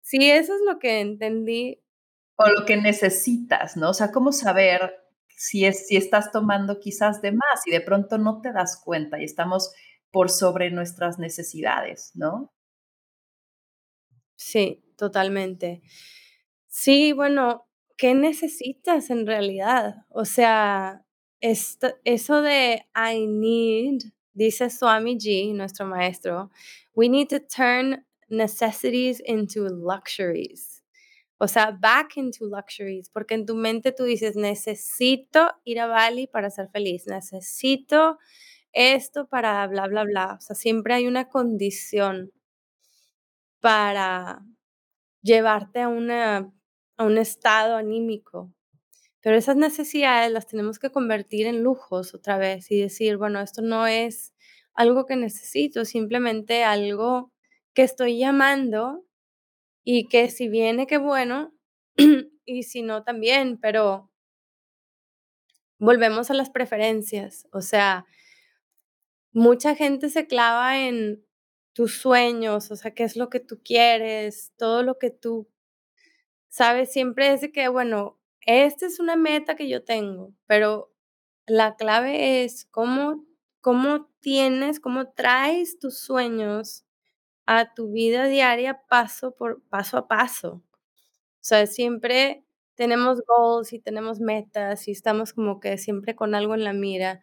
si 0.00 0.30
eso 0.30 0.54
es 0.54 0.60
lo 0.66 0.78
que 0.78 1.00
entendí. 1.00 1.82
O 2.36 2.48
lo 2.48 2.64
que 2.64 2.76
necesitas, 2.76 3.76
¿no? 3.76 3.90
O 3.90 3.94
sea, 3.94 4.10
¿cómo 4.10 4.32
saber 4.32 4.94
si, 5.28 5.66
es, 5.66 5.86
si 5.86 5.96
estás 5.96 6.32
tomando 6.32 6.80
quizás 6.80 7.20
de 7.20 7.32
más 7.32 7.66
y 7.66 7.70
de 7.70 7.80
pronto 7.80 8.16
no 8.16 8.40
te 8.40 8.52
das 8.52 8.80
cuenta 8.82 9.20
y 9.20 9.24
estamos 9.24 9.74
por 10.10 10.30
sobre 10.30 10.70
nuestras 10.70 11.18
necesidades, 11.18 12.12
¿no? 12.14 12.52
Sí, 14.36 14.82
totalmente. 14.96 15.82
Sí, 16.66 17.12
bueno, 17.12 17.66
¿qué 18.02 18.16
necesitas 18.16 19.10
en 19.10 19.28
realidad? 19.28 20.06
O 20.08 20.24
sea, 20.24 21.06
eso 21.40 22.42
de 22.42 22.84
I 22.96 23.26
need, 23.28 24.02
dice 24.32 24.70
Swami 24.70 25.16
G, 25.16 25.54
nuestro 25.54 25.86
maestro, 25.86 26.50
we 26.96 27.08
need 27.08 27.28
to 27.28 27.38
turn 27.38 28.04
necessities 28.28 29.22
into 29.24 29.68
luxuries. 29.68 30.82
O 31.38 31.46
sea, 31.46 31.70
back 31.70 32.16
into 32.16 32.46
luxuries, 32.46 33.08
porque 33.08 33.34
en 33.34 33.46
tu 33.46 33.54
mente 33.54 33.92
tú 33.92 34.02
dices, 34.02 34.34
necesito 34.34 35.52
ir 35.62 35.78
a 35.78 35.86
Bali 35.86 36.26
para 36.26 36.50
ser 36.50 36.70
feliz, 36.70 37.06
necesito 37.06 38.18
esto 38.72 39.28
para 39.28 39.64
bla, 39.68 39.86
bla, 39.86 40.02
bla. 40.02 40.38
O 40.38 40.40
sea, 40.40 40.56
siempre 40.56 40.94
hay 40.94 41.06
una 41.06 41.28
condición 41.28 42.32
para 43.60 44.44
llevarte 45.22 45.82
a, 45.82 45.88
una, 45.88 46.52
a 47.02 47.06
un 47.06 47.18
estado 47.18 47.76
anímico. 47.76 48.52
Pero 49.20 49.36
esas 49.36 49.56
necesidades 49.56 50.32
las 50.32 50.46
tenemos 50.46 50.78
que 50.78 50.90
convertir 50.90 51.46
en 51.46 51.62
lujos 51.62 52.14
otra 52.14 52.38
vez 52.38 52.70
y 52.70 52.80
decir, 52.80 53.16
bueno, 53.16 53.40
esto 53.40 53.62
no 53.62 53.86
es 53.86 54.34
algo 54.74 55.06
que 55.06 55.16
necesito, 55.16 55.84
simplemente 55.84 56.64
algo 56.64 57.32
que 57.74 57.82
estoy 57.82 58.18
llamando 58.18 59.04
y 59.84 60.08
que 60.08 60.28
si 60.28 60.48
viene, 60.48 60.86
qué 60.86 60.98
bueno, 60.98 61.54
y 62.44 62.62
si 62.64 62.82
no, 62.82 63.04
también, 63.04 63.58
pero 63.60 64.10
volvemos 65.78 66.30
a 66.30 66.34
las 66.34 66.50
preferencias, 66.50 67.46
o 67.52 67.60
sea, 67.60 68.06
mucha 69.32 69.74
gente 69.74 70.08
se 70.08 70.26
clava 70.26 70.78
en 70.78 71.24
tus 71.72 71.96
sueños, 71.96 72.70
o 72.70 72.76
sea, 72.76 72.92
qué 72.92 73.04
es 73.04 73.16
lo 73.16 73.30
que 73.30 73.40
tú 73.40 73.60
quieres, 73.64 74.52
todo 74.56 74.82
lo 74.82 74.98
que 74.98 75.10
tú 75.10 75.51
sabes, 76.52 76.92
siempre 76.92 77.32
es 77.32 77.40
de 77.40 77.50
que, 77.52 77.68
bueno, 77.68 78.18
esta 78.46 78.86
es 78.86 79.00
una 79.00 79.16
meta 79.16 79.56
que 79.56 79.68
yo 79.68 79.84
tengo, 79.84 80.34
pero 80.46 80.92
la 81.46 81.76
clave 81.76 82.44
es 82.44 82.66
cómo, 82.66 83.24
cómo 83.62 84.10
tienes, 84.20 84.78
cómo 84.80 85.10
traes 85.12 85.78
tus 85.78 85.98
sueños 86.00 86.84
a 87.46 87.74
tu 87.74 87.92
vida 87.92 88.26
diaria 88.26 88.82
paso 88.88 89.34
por 89.34 89.62
paso 89.70 89.98
a 89.98 90.08
paso. 90.08 90.62
O 91.40 91.44
sea, 91.44 91.66
siempre 91.66 92.44
tenemos 92.76 93.22
goals 93.26 93.72
y 93.72 93.80
tenemos 93.80 94.20
metas 94.20 94.88
y 94.88 94.92
estamos 94.92 95.32
como 95.32 95.60
que 95.60 95.78
siempre 95.78 96.14
con 96.16 96.34
algo 96.34 96.54
en 96.54 96.64
la 96.64 96.72
mira, 96.72 97.20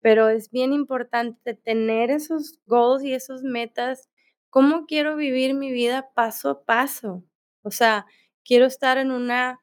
pero 0.00 0.28
es 0.30 0.50
bien 0.50 0.72
importante 0.72 1.54
tener 1.54 2.10
esos 2.10 2.60
goals 2.66 3.04
y 3.04 3.14
esos 3.14 3.42
metas. 3.42 4.08
¿Cómo 4.50 4.86
quiero 4.86 5.16
vivir 5.16 5.54
mi 5.54 5.72
vida 5.72 6.10
paso 6.14 6.50
a 6.50 6.64
paso? 6.64 7.24
O 7.62 7.70
sea, 7.70 8.06
quiero 8.48 8.64
estar 8.64 8.96
en 8.96 9.10
una 9.10 9.60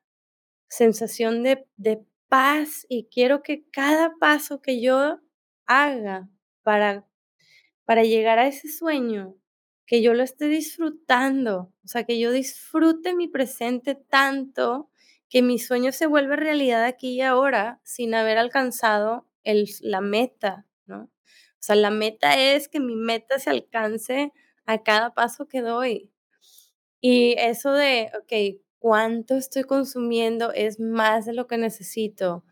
sensación 0.69 1.41
de, 1.41 1.65
de 1.75 2.05
paz 2.29 2.85
y 2.87 3.07
quiero 3.11 3.41
que 3.41 3.65
cada 3.71 4.13
paso 4.19 4.61
que 4.61 4.79
yo 4.79 5.19
haga 5.65 6.29
para, 6.61 7.07
para 7.83 8.03
llegar 8.03 8.37
a 8.37 8.45
ese 8.45 8.67
sueño 8.69 9.35
que 9.87 10.03
yo 10.03 10.13
lo 10.13 10.21
esté 10.21 10.45
disfrutando, 10.47 11.73
o 11.83 11.87
sea, 11.87 12.03
que 12.03 12.19
yo 12.19 12.31
disfrute 12.31 13.15
mi 13.15 13.27
presente 13.27 13.95
tanto 13.95 14.91
que 15.29 15.41
mi 15.41 15.57
sueño 15.57 15.91
se 15.91 16.05
vuelve 16.05 16.35
realidad 16.35 16.83
aquí 16.85 17.15
y 17.15 17.21
ahora 17.21 17.81
sin 17.83 18.13
haber 18.13 18.37
alcanzado 18.37 19.27
el, 19.43 19.67
la 19.81 20.01
meta, 20.01 20.67
¿no? 20.85 21.05
O 21.05 21.61
sea, 21.65 21.75
la 21.75 21.89
meta 21.89 22.39
es 22.39 22.67
que 22.69 22.79
mi 22.79 22.95
meta 22.95 23.39
se 23.39 23.49
alcance 23.49 24.31
a 24.67 24.83
cada 24.83 25.15
paso 25.15 25.47
que 25.47 25.61
doy. 25.61 26.11
Y 27.01 27.35
eso 27.37 27.71
de, 27.71 28.11
ok, 28.19 28.64
¿cuánto 28.85 29.33
estoy 29.35 29.63
consumiendo? 29.63 30.53
Es 30.53 30.79
más 30.79 31.25
de 31.25 31.33
lo 31.33 31.47
que 31.47 31.57
necesito. 31.57 32.43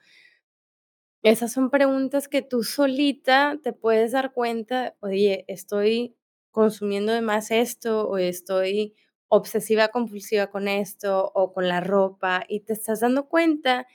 Esas 1.24 1.54
son 1.54 1.70
preguntas 1.70 2.28
que 2.28 2.42
tú 2.42 2.64
solita 2.64 3.58
te 3.64 3.72
puedes 3.74 4.12
dar 4.12 4.34
cuenta, 4.34 4.96
oye, 5.00 5.46
estoy 5.48 6.18
consumiendo 6.52 7.14
de 7.14 7.22
más 7.22 7.50
esto 7.52 8.08
o 8.10 8.18
estoy 8.18 8.96
obsesiva 9.30 9.88
compulsiva 9.88 10.48
con 10.48 10.68
esto 10.68 11.32
o 11.34 11.54
con 11.54 11.68
la 11.70 11.80
ropa 11.80 12.44
y 12.50 12.60
te 12.62 12.74
estás 12.74 13.00
dando 13.00 13.28
cuenta 13.30 13.88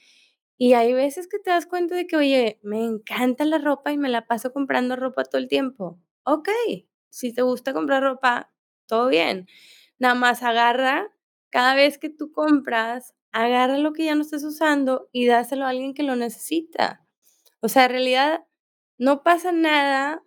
y 0.59 0.75
hay 0.75 0.93
veces 0.95 1.29
que 1.29 1.39
te 1.39 1.51
das 1.51 1.67
cuenta 1.67 1.95
de 1.97 2.07
que, 2.07 2.17
oye, 2.17 2.61
me 2.63 2.85
encanta 2.85 3.45
la 3.45 3.59
ropa 3.59 3.93
y 3.93 3.99
me 3.99 4.09
la 4.11 4.27
paso 4.27 4.53
comprando 4.53 4.97
ropa 4.97 5.25
todo 5.25 5.41
el 5.41 5.49
tiempo. 5.49 6.01
Ok, 6.25 6.49
si 7.11 7.33
te 7.35 7.43
gusta 7.43 7.73
comprar 7.75 8.03
ropa, 8.03 8.53
todo 8.87 9.09
bien. 9.09 9.47
Nada 9.99 10.15
más 10.15 10.43
agarra 10.43 11.11
cada 11.51 11.75
vez 11.75 11.99
que 11.99 12.11
tú 12.11 12.33
compras, 12.33 13.15
agarra 13.33 13.79
lo 13.79 13.93
que 13.93 14.05
ya 14.05 14.15
no 14.15 14.23
estés 14.23 14.45
usando 14.45 15.09
y 15.13 15.27
dáselo 15.27 15.65
a 15.65 15.71
alguien 15.71 15.95
que 15.95 16.03
lo 16.03 16.17
necesita. 16.17 17.05
O 17.61 17.69
sea, 17.69 17.85
en 17.87 17.91
realidad 17.91 18.45
no 18.99 19.23
pasa 19.23 19.53
nada 19.53 20.25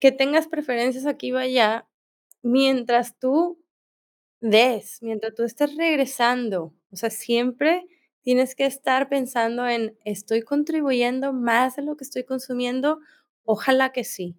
que 0.00 0.12
tengas 0.12 0.48
preferencias 0.48 1.06
aquí 1.06 1.32
o 1.32 1.38
allá 1.38 1.88
mientras 2.42 3.18
tú 3.18 3.62
des, 4.40 4.98
mientras 5.02 5.34
tú 5.34 5.44
estés 5.44 5.76
regresando. 5.76 6.74
O 6.90 6.96
sea, 6.96 7.10
siempre 7.10 7.86
tienes 8.22 8.54
que 8.54 8.66
estar 8.66 9.08
pensando 9.08 9.66
en, 9.68 9.96
¿estoy 10.04 10.42
contribuyendo 10.42 11.32
más 11.32 11.76
de 11.76 11.82
lo 11.82 11.96
que 11.96 12.04
estoy 12.04 12.24
consumiendo? 12.24 13.00
Ojalá 13.44 13.92
que 13.92 14.04
sí. 14.04 14.36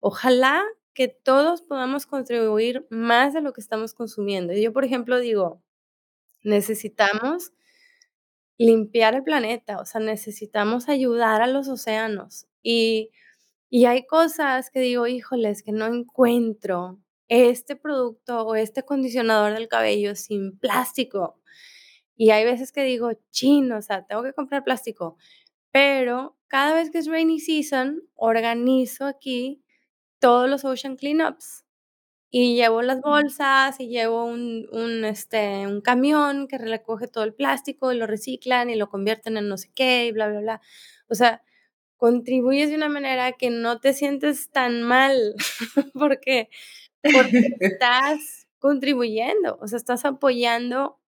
Ojalá 0.00 0.64
que 0.94 1.08
todos 1.08 1.62
podamos 1.62 2.06
contribuir 2.06 2.86
más 2.90 3.34
de 3.34 3.42
lo 3.42 3.52
que 3.52 3.60
estamos 3.60 3.94
consumiendo. 3.94 4.54
Yo, 4.54 4.72
por 4.72 4.84
ejemplo, 4.84 5.18
digo, 5.18 5.62
necesitamos 6.42 7.52
limpiar 8.58 9.14
el 9.14 9.24
planeta, 9.24 9.78
o 9.80 9.84
sea, 9.86 10.00
necesitamos 10.00 10.88
ayudar 10.88 11.42
a 11.42 11.46
los 11.46 11.68
océanos. 11.68 12.46
Y, 12.62 13.10
y 13.70 13.86
hay 13.86 14.06
cosas 14.06 14.70
que 14.70 14.80
digo, 14.80 15.06
híjoles, 15.06 15.62
que 15.62 15.72
no 15.72 15.86
encuentro 15.86 17.00
este 17.28 17.74
producto 17.76 18.42
o 18.46 18.54
este 18.54 18.80
acondicionador 18.80 19.54
del 19.54 19.68
cabello 19.68 20.14
sin 20.14 20.58
plástico. 20.58 21.40
Y 22.16 22.30
hay 22.30 22.44
veces 22.44 22.70
que 22.70 22.84
digo, 22.84 23.10
chino, 23.32 23.78
o 23.78 23.82
sea, 23.82 24.06
tengo 24.06 24.22
que 24.22 24.32
comprar 24.32 24.62
plástico. 24.62 25.16
Pero 25.72 26.36
cada 26.46 26.74
vez 26.74 26.90
que 26.90 26.98
es 26.98 27.08
rainy 27.08 27.40
season, 27.40 28.02
organizo 28.14 29.06
aquí 29.06 29.63
todos 30.20 30.48
los 30.48 30.64
ocean 30.64 30.96
cleanups. 30.96 31.64
Y 32.30 32.56
llevo 32.56 32.82
las 32.82 33.00
bolsas 33.00 33.80
y 33.80 33.88
llevo 33.88 34.24
un, 34.24 34.68
un, 34.72 35.04
este, 35.04 35.66
un 35.68 35.80
camión 35.80 36.48
que 36.48 36.58
recoge 36.58 37.08
todo 37.08 37.24
el 37.24 37.34
plástico 37.34 37.92
y 37.92 37.96
lo 37.96 38.06
reciclan 38.08 38.70
y 38.70 38.76
lo 38.76 38.88
convierten 38.90 39.36
en 39.36 39.48
no 39.48 39.56
sé 39.58 39.70
qué 39.74 40.06
y 40.06 40.12
bla, 40.12 40.28
bla, 40.28 40.40
bla. 40.40 40.60
O 41.08 41.14
sea, 41.14 41.42
contribuyes 41.96 42.70
de 42.70 42.76
una 42.76 42.88
manera 42.88 43.32
que 43.32 43.50
no 43.50 43.80
te 43.80 43.92
sientes 43.94 44.50
tan 44.50 44.82
mal 44.82 45.34
porque, 45.94 46.50
porque 47.02 47.48
estás 47.60 48.46
contribuyendo, 48.58 49.58
o 49.60 49.68
sea, 49.68 49.78
estás 49.78 50.04
apoyando 50.04 50.98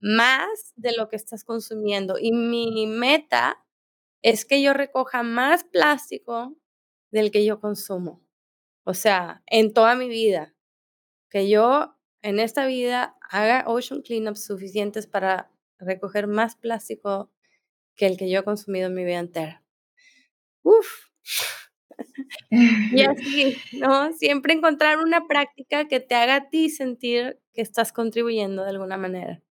más 0.00 0.72
de 0.76 0.92
lo 0.96 1.08
que 1.08 1.16
estás 1.16 1.44
consumiendo. 1.44 2.16
Y 2.20 2.32
mi 2.32 2.86
meta 2.86 3.64
es 4.22 4.44
que 4.44 4.62
yo 4.62 4.74
recoja 4.74 5.22
más 5.22 5.64
plástico 5.64 6.56
del 7.12 7.30
que 7.30 7.44
yo 7.44 7.60
consumo. 7.60 8.25
O 8.88 8.94
sea, 8.94 9.42
en 9.46 9.74
toda 9.74 9.96
mi 9.96 10.08
vida. 10.08 10.54
Que 11.28 11.48
yo 11.48 11.98
en 12.22 12.38
esta 12.38 12.66
vida 12.66 13.16
haga 13.28 13.64
ocean 13.66 14.00
cleanups 14.00 14.44
suficientes 14.44 15.08
para 15.08 15.50
recoger 15.80 16.28
más 16.28 16.54
plástico 16.54 17.32
que 17.96 18.06
el 18.06 18.16
que 18.16 18.30
yo 18.30 18.40
he 18.40 18.44
consumido 18.44 18.86
en 18.86 18.94
mi 18.94 19.04
vida 19.04 19.18
entera. 19.18 19.64
Uf. 20.62 21.08
y 22.50 23.02
así, 23.02 23.56
¿no? 23.72 24.12
Siempre 24.12 24.52
encontrar 24.52 24.98
una 24.98 25.26
práctica 25.26 25.88
que 25.88 25.98
te 25.98 26.14
haga 26.14 26.36
a 26.36 26.48
ti 26.48 26.70
sentir 26.70 27.40
que 27.52 27.62
estás 27.62 27.92
contribuyendo 27.92 28.62
de 28.62 28.70
alguna 28.70 28.96
manera. 28.96 29.42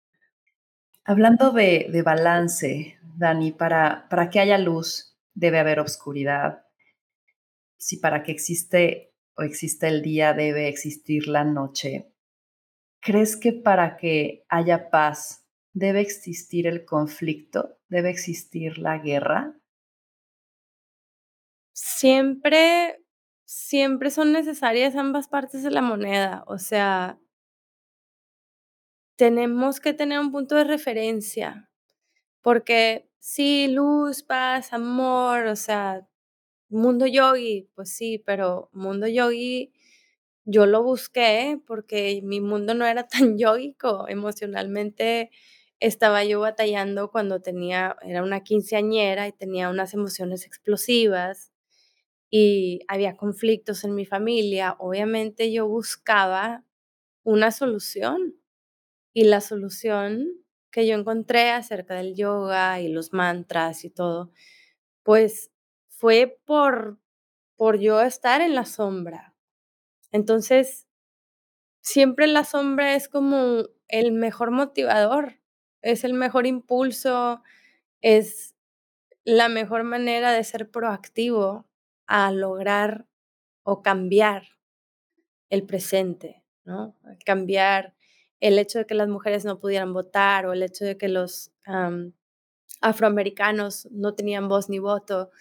Hablando 1.04 1.52
de, 1.52 1.88
de 1.92 2.02
balance, 2.04 2.98
Dani, 3.18 3.52
para, 3.52 4.08
para 4.10 4.30
que 4.30 4.40
haya 4.40 4.58
luz 4.58 5.18
debe 5.34 5.60
haber 5.60 5.82
oscuridad. 5.82 6.66
Si 7.78 7.98
para 7.98 8.24
que 8.24 8.32
existe 8.32 9.12
o 9.38 9.44
existe 9.44 9.88
el 9.88 10.02
día 10.02 10.34
debe 10.34 10.68
existir 10.68 11.28
la 11.28 11.44
noche. 11.44 12.12
¿Crees 13.02 13.38
que 13.38 13.54
para 13.54 13.98
que 13.98 14.46
haya 14.50 14.90
paz 14.90 15.46
debe 15.74 16.02
existir 16.02 16.68
el 16.68 16.86
conflicto? 16.86 17.78
¿Debe 17.88 18.10
existir 18.10 18.78
la 18.78 18.98
guerra? 18.98 19.56
Siempre, 21.74 23.04
siempre 23.46 24.10
son 24.10 24.32
necesarias 24.32 24.96
ambas 24.96 25.28
partes 25.28 25.62
de 25.64 25.72
la 25.72 25.82
moneda. 25.82 26.44
O 26.48 26.58
sea, 26.58 27.20
tenemos 29.18 29.80
que 29.80 29.94
tener 29.94 30.20
un 30.20 30.32
punto 30.32 30.56
de 30.56 30.64
referencia. 30.64 31.70
Porque 32.42 33.10
sí, 33.20 33.68
luz, 33.68 34.24
paz, 34.24 34.72
amor, 34.74 35.46
o 35.48 35.56
sea, 35.56 36.08
mundo 36.76 37.08
yogi, 37.08 37.70
pues 37.76 37.92
sí, 37.96 38.22
pero 38.26 38.70
mundo 38.74 39.08
yogi 39.08 39.74
yo 40.46 40.66
lo 40.68 40.84
busqué 40.84 41.60
porque 41.68 42.22
mi 42.24 42.42
mundo 42.42 42.74
no 42.76 42.86
era 42.86 43.08
tan 43.08 43.38
yogico. 43.38 44.08
Emocionalmente 44.08 45.32
estaba 45.80 46.24
yo 46.24 46.40
batallando 46.40 47.12
cuando 47.12 47.42
tenía, 47.42 47.98
era 48.04 48.24
una 48.24 48.44
quinceañera 48.44 49.28
y 49.28 49.34
tenía 49.34 49.70
unas 49.70 49.94
emociones 49.94 50.46
explosivas 50.46 51.52
y 52.30 52.82
había 52.88 53.18
conflictos 53.18 53.84
en 53.84 53.96
mi 53.96 54.06
familia. 54.06 54.76
Obviamente 54.80 55.52
yo 55.52 55.68
buscaba 55.68 56.64
una 57.24 57.52
solución 57.52 58.36
y 59.14 59.26
la 59.26 59.42
solución 59.42 60.30
que 60.72 60.88
yo 60.88 60.96
encontré 60.96 61.52
acerca 61.52 61.96
del 61.96 62.16
yoga 62.16 62.82
y 62.82 62.90
los 62.90 63.14
mantras 63.14 63.86
y 63.86 63.90
todo, 63.90 64.32
pues 65.04 65.52
fue 65.98 66.40
por, 66.46 67.00
por 67.56 67.80
yo 67.80 68.02
estar 68.02 68.42
en 68.42 68.56
la 68.56 68.66
sombra. 68.66 69.34
Entonces, 70.12 70.88
siempre 71.82 72.28
la 72.28 72.44
sombra 72.44 72.96
es 72.96 73.08
como 73.08 73.66
el 73.88 74.12
mejor 74.12 74.52
motivador, 74.52 75.40
es 75.82 76.04
el 76.04 76.14
mejor 76.14 76.48
impulso, 76.48 77.42
es 78.02 78.56
la 79.24 79.50
mejor 79.50 79.84
manera 79.84 80.32
de 80.32 80.44
ser 80.44 80.70
proactivo 80.70 81.68
a 82.08 82.32
lograr 82.32 83.08
o 83.64 83.82
cambiar 83.82 84.50
el 85.50 85.66
presente, 85.66 86.44
¿no? 86.66 86.96
Cambiar 87.26 87.96
el 88.40 88.60
hecho 88.60 88.80
de 88.80 88.86
que 88.86 88.96
las 88.96 89.08
mujeres 89.08 89.46
no 89.46 89.60
pudieran 89.60 89.94
votar 89.94 90.46
o 90.46 90.54
el 90.54 90.62
hecho 90.62 90.86
de 90.86 90.98
que 90.98 91.08
los 91.08 91.52
afroamericanos 92.82 93.88
no 93.92 94.14
tenían 94.14 94.48
voz 94.48 94.70
ni 94.70 94.80
voto 94.80 95.32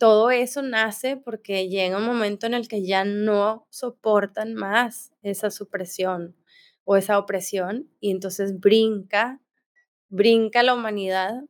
todo 0.00 0.30
eso 0.30 0.62
nace 0.62 1.18
porque 1.18 1.68
llega 1.68 1.98
un 1.98 2.06
momento 2.06 2.46
en 2.46 2.54
el 2.54 2.68
que 2.68 2.86
ya 2.86 3.04
no 3.04 3.66
soportan 3.68 4.54
más 4.54 5.12
esa 5.20 5.50
supresión 5.50 6.34
o 6.84 6.96
esa 6.96 7.18
opresión 7.18 7.90
y 8.00 8.10
entonces 8.10 8.58
brinca, 8.58 9.42
brinca 10.08 10.62
la 10.62 10.72
humanidad 10.72 11.44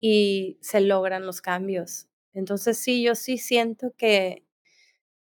y 0.00 0.58
se 0.60 0.80
logran 0.80 1.24
los 1.24 1.40
cambios. 1.40 2.08
Entonces 2.34 2.78
sí, 2.78 3.00
yo 3.00 3.14
sí 3.14 3.38
siento 3.38 3.94
que 3.96 4.44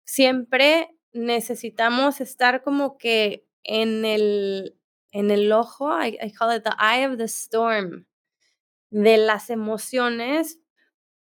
siempre 0.06 0.98
necesitamos 1.12 2.22
estar 2.22 2.64
como 2.64 2.98
que 2.98 3.46
en 3.66 4.06
el, 4.06 4.80
en 5.12 5.30
el 5.30 5.52
ojo, 5.52 5.92
I, 5.92 6.18
I 6.22 6.32
call 6.32 6.56
it 6.56 6.64
the 6.64 6.72
eye 6.80 7.06
of 7.06 7.18
the 7.18 7.26
storm, 7.26 8.06
de 8.92 9.18
las 9.18 9.50
emociones 9.50 10.59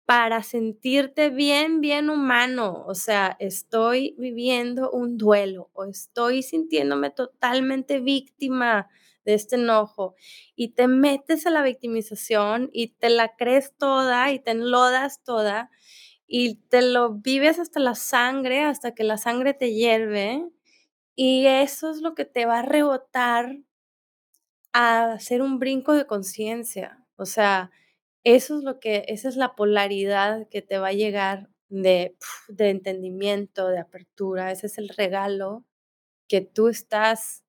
para 0.07 0.43
sentirte 0.43 1.31
bien, 1.31 1.81
bien 1.81 2.11
humano. 2.11 2.85
O 2.87 2.95
sea, 2.95 3.37
estoy 3.41 4.15
viviendo 4.19 4.91
un 4.91 5.17
duelo 5.19 5.71
o 5.73 5.85
estoy 5.85 6.43
sintiéndome 6.43 7.11
totalmente 7.11 8.01
víctima 8.01 8.89
de 9.25 9.35
este 9.35 9.57
enojo 9.57 10.15
y 10.55 10.69
te 10.75 10.87
metes 10.89 11.47
a 11.47 11.51
la 11.51 11.63
victimización 11.63 12.69
y 12.73 12.89
te 12.89 13.09
la 13.09 13.35
crees 13.37 13.73
toda 13.79 14.31
y 14.33 14.39
te 14.41 14.51
enlodas 14.51 15.23
toda 15.25 15.71
y 16.27 16.57
te 16.69 16.83
lo 16.83 17.15
vives 17.15 17.59
hasta 17.59 17.81
la 17.81 17.95
sangre, 17.95 18.63
hasta 18.63 18.95
que 18.95 19.05
la 19.05 19.17
sangre 19.19 19.55
te 19.55 19.73
hierve 19.73 20.45
y 21.17 21.47
eso 21.47 21.91
es 21.91 22.01
lo 22.03 22.15
que 22.15 22.25
te 22.27 22.47
va 22.47 22.61
a 22.61 22.63
rebotar 22.63 23.57
a 24.73 25.13
hacer 25.13 25.41
un 25.43 25.59
brinco 25.59 25.93
de 25.95 26.07
conciencia. 26.07 27.05
O 27.17 27.27
sea, 27.27 27.71
eso 28.25 28.59
es 28.59 28.65
lo 28.65 28.81
que, 28.81 29.05
esa 29.09 29.29
es 29.29 29.37
la 29.37 29.55
polaridad 29.55 30.49
que 30.49 30.63
te 30.63 30.79
va 30.79 30.89
a 30.89 30.93
llegar 30.93 31.51
de, 31.69 32.17
de 32.49 32.71
entendimiento, 32.71 33.69
de 33.69 33.79
apertura, 33.79 34.53
ese 34.53 34.67
es 34.67 34.79
el 34.79 34.89
regalo 34.89 35.65
que 36.29 36.41
tú 36.41 36.69
estás, 36.69 37.45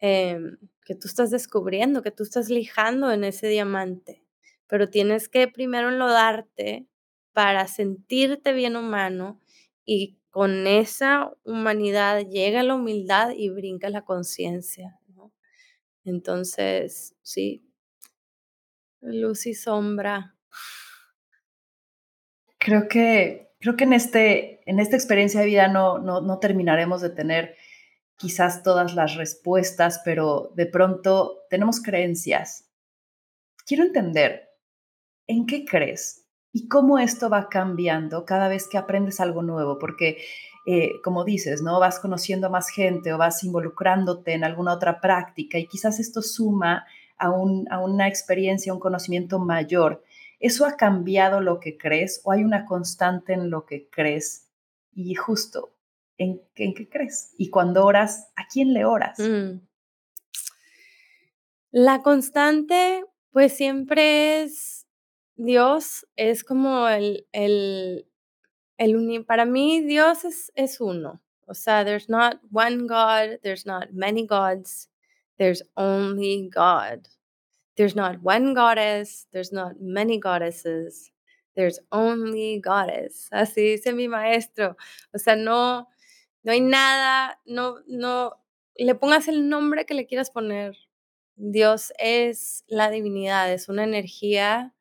em, 0.00 0.58
que 0.84 0.94
tú 0.94 1.08
estás 1.08 1.30
descubriendo, 1.30 2.02
que 2.02 2.10
tú 2.10 2.22
estás 2.24 2.48
lijando 2.50 3.12
en 3.12 3.24
ese 3.24 3.48
diamante. 3.48 4.24
Pero 4.68 4.88
tienes 4.90 5.28
que 5.28 5.48
primero 5.48 5.90
enlodarte 5.90 6.86
para 7.32 7.66
sentirte 7.68 8.52
bien 8.52 8.76
humano 8.76 9.40
y 9.84 10.18
con 10.30 10.66
esa 10.66 11.32
humanidad 11.44 12.26
llega 12.28 12.62
la 12.62 12.76
humildad 12.76 13.32
y 13.36 13.50
brinca 13.50 13.90
la 13.90 14.04
conciencia. 14.04 15.00
Entonces, 16.04 17.14
sí, 17.22 17.62
Luz 19.00 19.46
y 19.46 19.54
sombra. 19.54 20.34
Creo 22.58 22.88
que, 22.88 23.52
creo 23.58 23.76
que 23.76 23.84
en, 23.84 23.92
este, 23.92 24.70
en 24.70 24.80
esta 24.80 24.96
experiencia 24.96 25.40
de 25.40 25.46
vida 25.46 25.68
no, 25.68 25.98
no, 25.98 26.20
no 26.20 26.38
terminaremos 26.38 27.00
de 27.00 27.10
tener 27.10 27.56
quizás 28.16 28.62
todas 28.62 28.94
las 28.94 29.16
respuestas, 29.16 30.02
pero 30.04 30.52
de 30.54 30.66
pronto 30.66 31.44
tenemos 31.48 31.80
creencias 31.82 32.70
quiero 33.70 33.84
entender, 33.84 34.48
¿en 35.28 35.46
qué 35.46 35.64
crees? 35.64 36.26
¿Y 36.52 36.66
cómo 36.66 36.98
esto 36.98 37.30
va 37.30 37.48
cambiando 37.48 38.24
cada 38.24 38.48
vez 38.48 38.66
que 38.68 38.78
aprendes 38.78 39.20
algo 39.20 39.42
nuevo? 39.42 39.78
Porque, 39.78 40.18
eh, 40.66 40.94
como 41.04 41.22
dices, 41.22 41.62
¿no? 41.62 41.78
Vas 41.78 42.00
conociendo 42.00 42.48
a 42.48 42.50
más 42.50 42.68
gente 42.70 43.12
o 43.12 43.18
vas 43.18 43.44
involucrándote 43.44 44.32
en 44.32 44.42
alguna 44.42 44.74
otra 44.74 45.00
práctica 45.00 45.56
y 45.56 45.68
quizás 45.68 46.00
esto 46.00 46.20
suma 46.20 46.84
a, 47.20 47.26
a 47.26 47.78
una 47.80 48.08
experiencia, 48.08 48.72
un 48.72 48.80
conocimiento 48.80 49.38
mayor. 49.38 50.02
¿Eso 50.40 50.64
ha 50.64 50.76
cambiado 50.76 51.40
lo 51.40 51.60
que 51.60 51.76
crees 51.76 52.22
o 52.24 52.32
hay 52.32 52.42
una 52.42 52.64
constante 52.64 53.34
en 53.34 53.50
lo 53.50 53.66
que 53.66 53.88
crees? 53.90 54.48
Y 54.92 55.14
justo, 55.14 55.74
¿en, 56.20 56.42
qué 56.54 56.88
crees? 56.88 57.34
Y 57.38 57.50
cuando 57.50 57.84
oras, 57.84 58.30
¿a 58.36 58.46
quién 58.46 58.74
le 58.74 58.84
oras? 58.84 59.18
Mm. 59.18 59.60
La 61.70 62.02
constante, 62.02 63.04
pues 63.30 63.52
siempre 63.52 64.42
es 64.42 64.86
Dios, 65.36 66.06
es 66.16 66.42
como 66.42 66.88
el, 66.88 67.26
el, 67.32 68.06
el 68.76 69.24
para 69.24 69.44
mí 69.44 69.80
Dios 69.80 70.24
es, 70.24 70.52
es 70.54 70.80
uno. 70.80 71.22
O 71.46 71.54
sea, 71.54 71.84
there's 71.84 72.08
not 72.08 72.40
one 72.52 72.86
God, 72.86 73.40
there's 73.42 73.66
not 73.66 73.92
many 73.92 74.26
gods, 74.26 74.89
there's 75.40 75.62
only 75.74 76.50
God. 76.54 77.08
There's 77.76 77.96
not 77.96 78.22
one 78.22 78.52
goddess, 78.52 79.26
there's 79.32 79.52
not 79.52 79.80
many 79.80 80.20
goddesses, 80.20 81.10
there's 81.56 81.80
only 81.90 82.60
goddess. 82.60 83.28
Así 83.32 83.72
dice 83.72 83.94
mi 83.94 84.06
maestro. 84.06 84.76
O 85.14 85.18
sea, 85.18 85.36
no, 85.36 85.88
no 86.44 86.52
hay 86.52 86.60
nada, 86.60 87.38
no, 87.46 87.78
no, 87.88 88.34
le 88.76 88.94
pongas 88.94 89.28
el 89.28 89.48
nombre 89.48 89.86
que 89.86 89.94
le 89.94 90.06
quieras 90.06 90.30
poner. 90.30 90.76
Dios 91.36 91.90
es 91.98 92.64
la 92.68 92.90
divinidad, 92.90 93.50
es 93.50 93.70
una 93.70 93.84
energía 93.84 94.74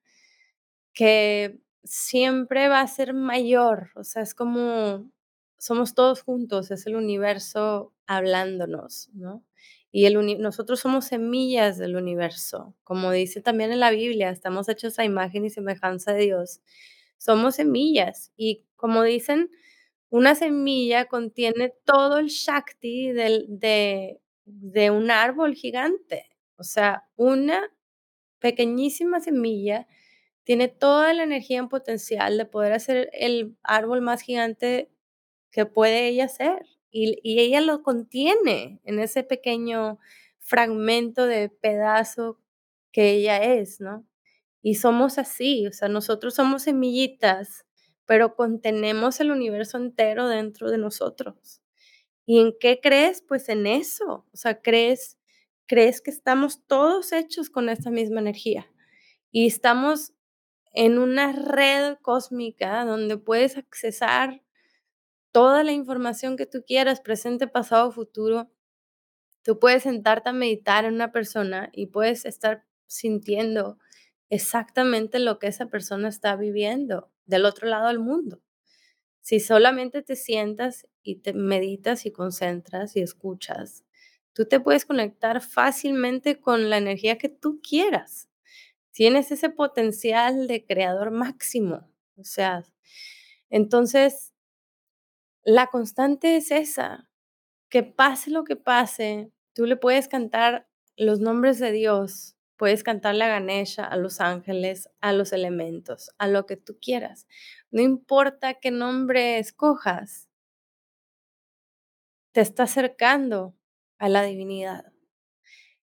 que 0.93 1.61
siempre 1.85 2.67
va 2.67 2.81
a 2.81 2.87
ser 2.87 3.13
mayor. 3.13 3.91
O 3.95 4.03
sea, 4.03 4.23
es 4.23 4.35
como 4.35 5.09
somos 5.57 5.93
todos 5.93 6.21
juntos, 6.21 6.69
es 6.71 6.85
el 6.85 6.97
universo 6.97 7.93
hablándonos, 8.07 9.09
¿no? 9.13 9.45
Y 9.91 10.05
el 10.05 10.39
nosotros 10.41 10.79
somos 10.79 11.05
semillas 11.05 11.77
del 11.77 11.95
universo, 11.95 12.75
como 12.83 13.11
dice 13.11 13.41
también 13.41 13.71
en 13.71 13.79
la 13.79 13.91
Biblia, 13.91 14.29
estamos 14.29 14.69
hechos 14.69 14.99
a 14.99 15.05
imagen 15.05 15.45
y 15.45 15.49
semejanza 15.49 16.13
de 16.13 16.23
Dios. 16.25 16.61
Somos 17.17 17.55
semillas 17.55 18.31
y 18.37 18.65
como 18.75 19.03
dicen, 19.03 19.49
una 20.09 20.35
semilla 20.35 21.05
contiene 21.05 21.73
todo 21.85 22.19
el 22.19 22.27
Shakti 22.27 23.11
de, 23.11 24.19
de 24.45 24.91
un 24.91 25.11
árbol 25.11 25.55
gigante. 25.55 26.29
O 26.57 26.63
sea, 26.63 27.07
una 27.15 27.71
pequeñísima 28.39 29.19
semilla 29.19 29.87
tiene 30.43 30.67
toda 30.67 31.13
la 31.13 31.23
energía 31.23 31.59
en 31.59 31.69
potencial 31.69 32.37
de 32.37 32.45
poder 32.45 32.73
hacer 32.73 33.09
el 33.13 33.57
árbol 33.63 34.01
más 34.01 34.21
gigante 34.21 34.91
que 35.51 35.65
puede 35.65 36.07
ella 36.07 36.27
ser 36.27 36.63
y, 36.91 37.39
ella 37.39 37.61
lo 37.61 37.83
contiene 37.83 38.79
en 38.83 38.99
ese 38.99 39.23
pequeño 39.23 39.99
fragmento 40.39 41.25
de 41.25 41.49
pedazo 41.49 42.39
que 42.91 43.11
ella 43.11 43.37
es, 43.37 43.79
¿no? 43.79 44.05
Y 44.61 44.75
somos 44.75 45.17
así, 45.17 45.67
o 45.67 45.71
sea, 45.71 45.87
nosotros 45.87 46.35
somos 46.35 46.63
semillitas, 46.63 47.65
pero 48.05 48.35
contenemos 48.35 49.19
el 49.19 49.31
universo 49.31 49.77
entero 49.77 50.27
dentro 50.27 50.69
de 50.71 50.77
nosotros. 50.77 51.61
¿Y 52.25 52.39
en 52.39 52.53
qué 52.59 52.79
crees? 52.81 53.21
Pues 53.21 53.49
en 53.49 53.67
eso, 53.67 54.25
o 54.31 54.37
sea, 54.37 54.61
crees, 54.61 55.17
crees 55.67 56.01
que 56.01 56.11
estamos 56.11 56.65
todos 56.67 57.11
hechos 57.13 57.49
con 57.49 57.69
esta 57.69 57.89
misma 57.91 58.19
energía 58.19 58.67
y 59.31 59.47
estamos 59.47 60.13
en 60.73 60.99
una 60.99 61.31
red 61.31 61.97
cósmica 62.01 62.85
donde 62.85 63.17
puedes 63.17 63.57
accesar 63.57 64.41
toda 65.31 65.63
la 65.63 65.71
información 65.71 66.37
que 66.37 66.45
tú 66.45 66.63
quieras, 66.65 67.01
presente, 67.01 67.47
pasado, 67.47 67.91
futuro. 67.91 68.49
Tú 69.43 69.59
puedes 69.59 69.83
sentarte 69.83 70.29
a 70.29 70.33
meditar 70.33 70.85
en 70.85 70.95
una 70.95 71.11
persona 71.11 71.69
y 71.73 71.87
puedes 71.87 72.25
estar 72.25 72.65
sintiendo 72.87 73.77
exactamente 74.29 75.19
lo 75.19 75.39
que 75.39 75.47
esa 75.47 75.67
persona 75.67 76.09
está 76.09 76.35
viviendo 76.35 77.11
del 77.25 77.45
otro 77.45 77.67
lado 77.67 77.87
del 77.87 77.99
mundo. 77.99 78.41
Si 79.21 79.39
solamente 79.39 80.01
te 80.01 80.15
sientas 80.15 80.87
y 81.03 81.17
te 81.17 81.33
meditas 81.33 82.05
y 82.05 82.11
concentras 82.11 82.95
y 82.95 83.01
escuchas, 83.01 83.83
tú 84.33 84.45
te 84.45 84.59
puedes 84.59 84.85
conectar 84.85 85.41
fácilmente 85.41 86.39
con 86.39 86.69
la 86.69 86.77
energía 86.77 87.17
que 87.17 87.29
tú 87.29 87.59
quieras. 87.61 88.29
Tienes 88.91 89.31
ese 89.31 89.49
potencial 89.49 90.47
de 90.47 90.65
creador 90.65 91.11
máximo. 91.11 91.89
O 92.17 92.23
sea, 92.23 92.63
entonces 93.49 94.28
la 95.43 95.67
constante 95.67 96.35
es 96.35 96.51
esa, 96.51 97.09
que 97.69 97.83
pase 97.83 98.31
lo 98.31 98.43
que 98.43 98.55
pase, 98.55 99.31
tú 99.53 99.65
le 99.65 99.77
puedes 99.77 100.07
cantar 100.07 100.67
los 100.97 101.19
nombres 101.19 101.59
de 101.59 101.71
Dios, 101.71 102.35
puedes 102.57 102.83
cantarle 102.83 103.23
a 103.23 103.29
Ganesha, 103.29 103.85
a 103.85 103.95
los 103.95 104.19
ángeles, 104.19 104.89
a 104.99 105.13
los 105.13 105.31
elementos, 105.31 106.11
a 106.17 106.27
lo 106.27 106.45
que 106.45 106.57
tú 106.57 106.77
quieras. 106.81 107.27
No 107.71 107.81
importa 107.81 108.55
qué 108.55 108.71
nombre 108.71 109.39
escojas, 109.39 110.29
te 112.33 112.41
está 112.41 112.63
acercando 112.63 113.55
a 113.97 114.09
la 114.09 114.23
divinidad. 114.23 114.91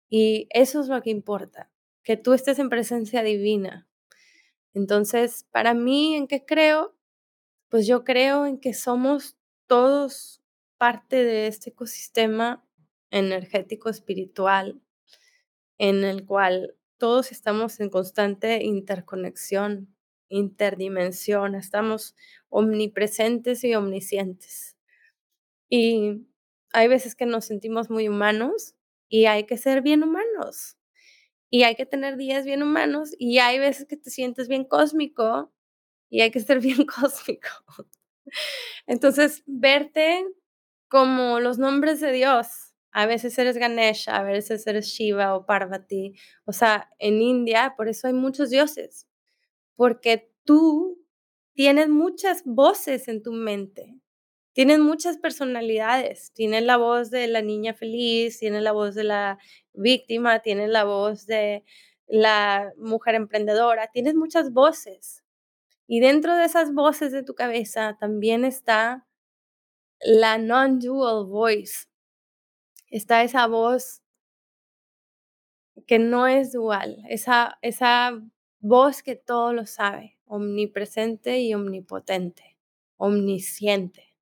Y 0.08 0.46
eso 0.50 0.80
es 0.80 0.88
lo 0.88 1.02
que 1.02 1.10
importa, 1.10 1.70
que 2.04 2.16
tú 2.16 2.32
estés 2.32 2.58
en 2.58 2.68
presencia 2.68 3.22
divina. 3.22 3.88
Entonces, 4.74 5.46
para 5.50 5.74
mí, 5.74 6.14
¿en 6.14 6.26
qué 6.26 6.44
creo? 6.44 6.94
Pues 7.72 7.86
yo 7.86 8.04
creo 8.04 8.44
en 8.44 8.58
que 8.58 8.74
somos 8.74 9.38
todos 9.66 10.42
parte 10.76 11.24
de 11.24 11.46
este 11.46 11.70
ecosistema 11.70 12.62
energético 13.10 13.88
espiritual 13.88 14.82
en 15.78 16.04
el 16.04 16.26
cual 16.26 16.76
todos 16.98 17.32
estamos 17.32 17.80
en 17.80 17.88
constante 17.88 18.62
interconexión, 18.62 19.96
interdimensión, 20.28 21.54
estamos 21.54 22.14
omnipresentes 22.50 23.64
y 23.64 23.74
omniscientes. 23.74 24.76
Y 25.70 26.26
hay 26.74 26.88
veces 26.88 27.14
que 27.14 27.24
nos 27.24 27.46
sentimos 27.46 27.88
muy 27.88 28.06
humanos 28.06 28.74
y 29.08 29.24
hay 29.24 29.44
que 29.44 29.56
ser 29.56 29.80
bien 29.80 30.02
humanos. 30.02 30.76
Y 31.48 31.62
hay 31.62 31.74
que 31.74 31.86
tener 31.86 32.18
días 32.18 32.44
bien 32.44 32.62
humanos 32.62 33.14
y 33.18 33.38
hay 33.38 33.58
veces 33.58 33.86
que 33.86 33.96
te 33.96 34.10
sientes 34.10 34.46
bien 34.48 34.64
cósmico 34.66 35.50
y 36.12 36.20
hay 36.20 36.30
que 36.30 36.40
ser 36.40 36.60
bien 36.60 36.84
cósmico. 36.84 37.48
Entonces, 38.86 39.42
verte 39.46 40.24
como 40.88 41.40
los 41.40 41.58
nombres 41.58 42.00
de 42.00 42.12
Dios. 42.12 42.74
A 42.92 43.06
veces 43.06 43.38
eres 43.38 43.56
Ganesha, 43.56 44.18
a 44.18 44.22
veces 44.22 44.66
eres 44.66 44.88
Shiva 44.88 45.34
o 45.34 45.46
Parvati. 45.46 46.14
O 46.44 46.52
sea, 46.52 46.90
en 46.98 47.22
India, 47.22 47.72
por 47.78 47.88
eso 47.88 48.06
hay 48.06 48.12
muchos 48.12 48.50
dioses. 48.50 49.08
Porque 49.74 50.30
tú 50.44 51.02
tienes 51.54 51.88
muchas 51.88 52.42
voces 52.44 53.08
en 53.08 53.22
tu 53.22 53.32
mente. 53.32 53.96
Tienes 54.52 54.80
muchas 54.80 55.16
personalidades. 55.16 56.32
Tienes 56.34 56.64
la 56.64 56.76
voz 56.76 57.10
de 57.10 57.26
la 57.28 57.40
niña 57.40 57.72
feliz, 57.72 58.38
tienes 58.38 58.62
la 58.62 58.72
voz 58.72 58.94
de 58.94 59.04
la 59.04 59.38
víctima, 59.72 60.40
tienes 60.40 60.68
la 60.68 60.84
voz 60.84 61.26
de 61.26 61.64
la 62.06 62.70
mujer 62.76 63.14
emprendedora. 63.14 63.88
Tienes 63.90 64.14
muchas 64.14 64.52
voces. 64.52 65.21
Y 65.86 66.00
dentro 66.00 66.36
de 66.36 66.44
esas 66.44 66.72
voces 66.72 67.12
de 67.12 67.22
tu 67.22 67.34
cabeza 67.34 67.96
también 67.98 68.44
está 68.44 69.06
la 70.00 70.38
non-dual 70.38 71.26
voice. 71.26 71.86
Está 72.88 73.22
esa 73.22 73.46
voz 73.46 74.02
que 75.86 75.98
no 75.98 76.26
es 76.26 76.52
dual, 76.52 77.02
esa, 77.08 77.58
esa 77.62 78.20
voz 78.60 79.02
que 79.02 79.16
todo 79.16 79.52
lo 79.52 79.66
sabe, 79.66 80.18
omnipresente 80.26 81.40
y 81.40 81.54
omnipotente, 81.54 82.58
omnisciente. 82.96 84.14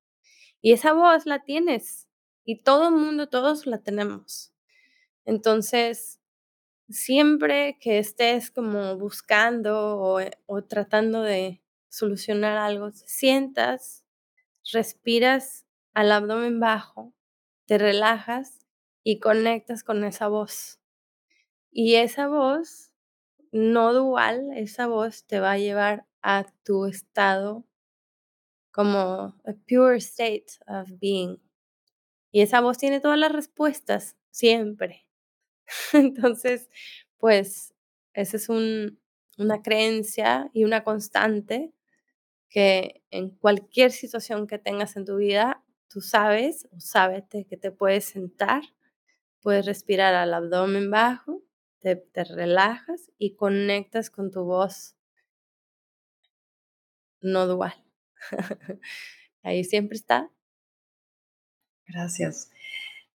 Y 0.61 0.73
esa 0.73 0.93
voz 0.93 1.25
la 1.25 1.43
tienes 1.43 2.07
y 2.45 2.63
todo 2.63 2.89
el 2.89 2.95
mundo, 2.95 3.27
todos 3.27 3.65
la 3.67 3.79
tenemos. 3.79 4.53
Entonces, 5.25 6.20
siempre 6.91 7.77
que 7.79 7.99
estés 7.99 8.51
como 8.51 8.97
buscando 8.97 9.97
o, 9.97 10.19
eh, 10.19 10.31
o 10.45 10.63
tratando 10.63 11.21
de 11.21 11.61
solucionar 11.89 12.57
algo, 12.57 12.91
sientas, 12.91 14.05
respiras 14.71 15.65
al 15.93 16.11
abdomen 16.11 16.59
bajo, 16.59 17.13
te 17.65 17.77
relajas 17.77 18.59
y 19.03 19.19
conectas 19.19 19.83
con 19.83 20.03
esa 20.03 20.27
voz. 20.27 20.79
Y 21.71 21.95
esa 21.95 22.27
voz 22.27 22.91
no 23.51 23.93
dual, 23.93 24.51
esa 24.55 24.87
voz 24.87 25.25
te 25.25 25.39
va 25.39 25.53
a 25.53 25.57
llevar 25.57 26.05
a 26.21 26.45
tu 26.63 26.85
estado 26.85 27.65
como 28.71 28.99
a 28.99 29.53
pure 29.67 29.97
state 29.97 30.45
of 30.67 30.89
being. 30.99 31.41
Y 32.31 32.41
esa 32.41 32.61
voz 32.61 32.77
tiene 32.77 33.01
todas 33.01 33.19
las 33.19 33.31
respuestas, 33.31 34.15
siempre. 34.29 35.05
Entonces, 35.93 36.69
pues 37.17 37.73
Esa 38.13 38.37
es 38.37 38.49
una 38.49 39.61
creencia 39.63 40.49
y 40.53 40.63
una 40.65 40.83
constante 40.83 41.73
que 42.49 43.03
en 43.11 43.31
cualquier 43.31 43.91
situación 43.91 44.47
que 44.47 44.59
tengas 44.59 44.97
en 44.97 45.05
tu 45.05 45.17
vida, 45.17 45.63
tú 45.89 46.01
sabes 46.01 46.67
o 46.71 46.79
sabes 46.81 47.25
que 47.31 47.57
te 47.57 47.71
puedes 47.71 48.05
sentar, 48.05 48.63
puedes 49.41 49.65
respirar 49.67 50.15
al 50.15 50.33
abdomen 50.33 50.91
bajo, 50.91 51.43
te, 51.81 51.97
te 51.97 52.23
relajas 52.25 53.11
y 53.19 53.35
conectas 53.35 54.09
con 54.11 54.31
tu 54.31 54.43
voz 54.45 54.95
no 57.21 57.47
dual. 57.47 57.73
Ahí 59.43 59.63
siempre 59.63 59.97
está. 59.97 60.29
Gracias. 61.85 62.49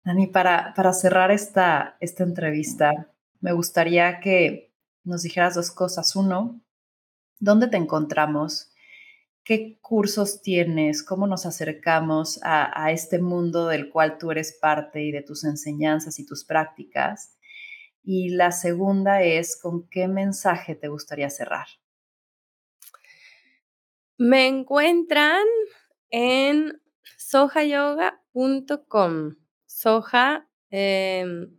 Dani, 0.06 0.28
para, 0.28 0.74
para 0.76 0.94
cerrar 0.94 1.32
esta, 1.32 1.98
esta 2.00 2.24
entrevista, 2.24 3.12
me 3.42 3.52
gustaría 3.54 4.20
que 4.20 4.72
nos 5.04 5.24
dijeras 5.24 5.56
dos 5.56 5.72
cosas. 5.72 6.16
Uno, 6.16 6.62
¿dónde 7.40 7.68
te 7.68 7.78
encontramos? 7.78 8.72
¿Qué 9.44 9.80
cursos 9.82 10.44
tienes? 10.44 11.02
¿Cómo 11.02 11.26
nos 11.26 11.48
acercamos 11.48 12.40
a, 12.44 12.92
este 12.92 13.18
mundo 13.20 13.68
del 13.68 13.90
cual 13.90 14.20
tú 14.20 14.30
eres 14.30 14.54
parte 14.54 15.04
y 15.04 15.12
de 15.12 15.24
tus 15.24 15.44
enseñanzas 15.44 16.20
y 16.20 16.26
tus 16.26 16.46
prácticas? 16.46 17.36
Y 18.04 18.30
la 18.30 18.52
segunda 18.52 19.24
es, 19.24 19.60
¿con 19.60 19.90
qué 19.90 20.08
mensaje 20.08 20.76
te 20.76 20.88
gustaría 20.88 21.32
cerrar? 21.32 21.66
Me 24.18 24.48
encuentran 24.48 25.44
en 26.12 26.80
sojayoga.com. 27.18 29.36
Soja, 29.76 30.48
em, 30.72 31.52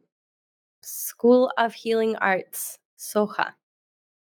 School 0.83 1.51
of 1.59 1.77
Healing 1.77 2.17
Arts, 2.19 2.81
Soja. 2.97 3.59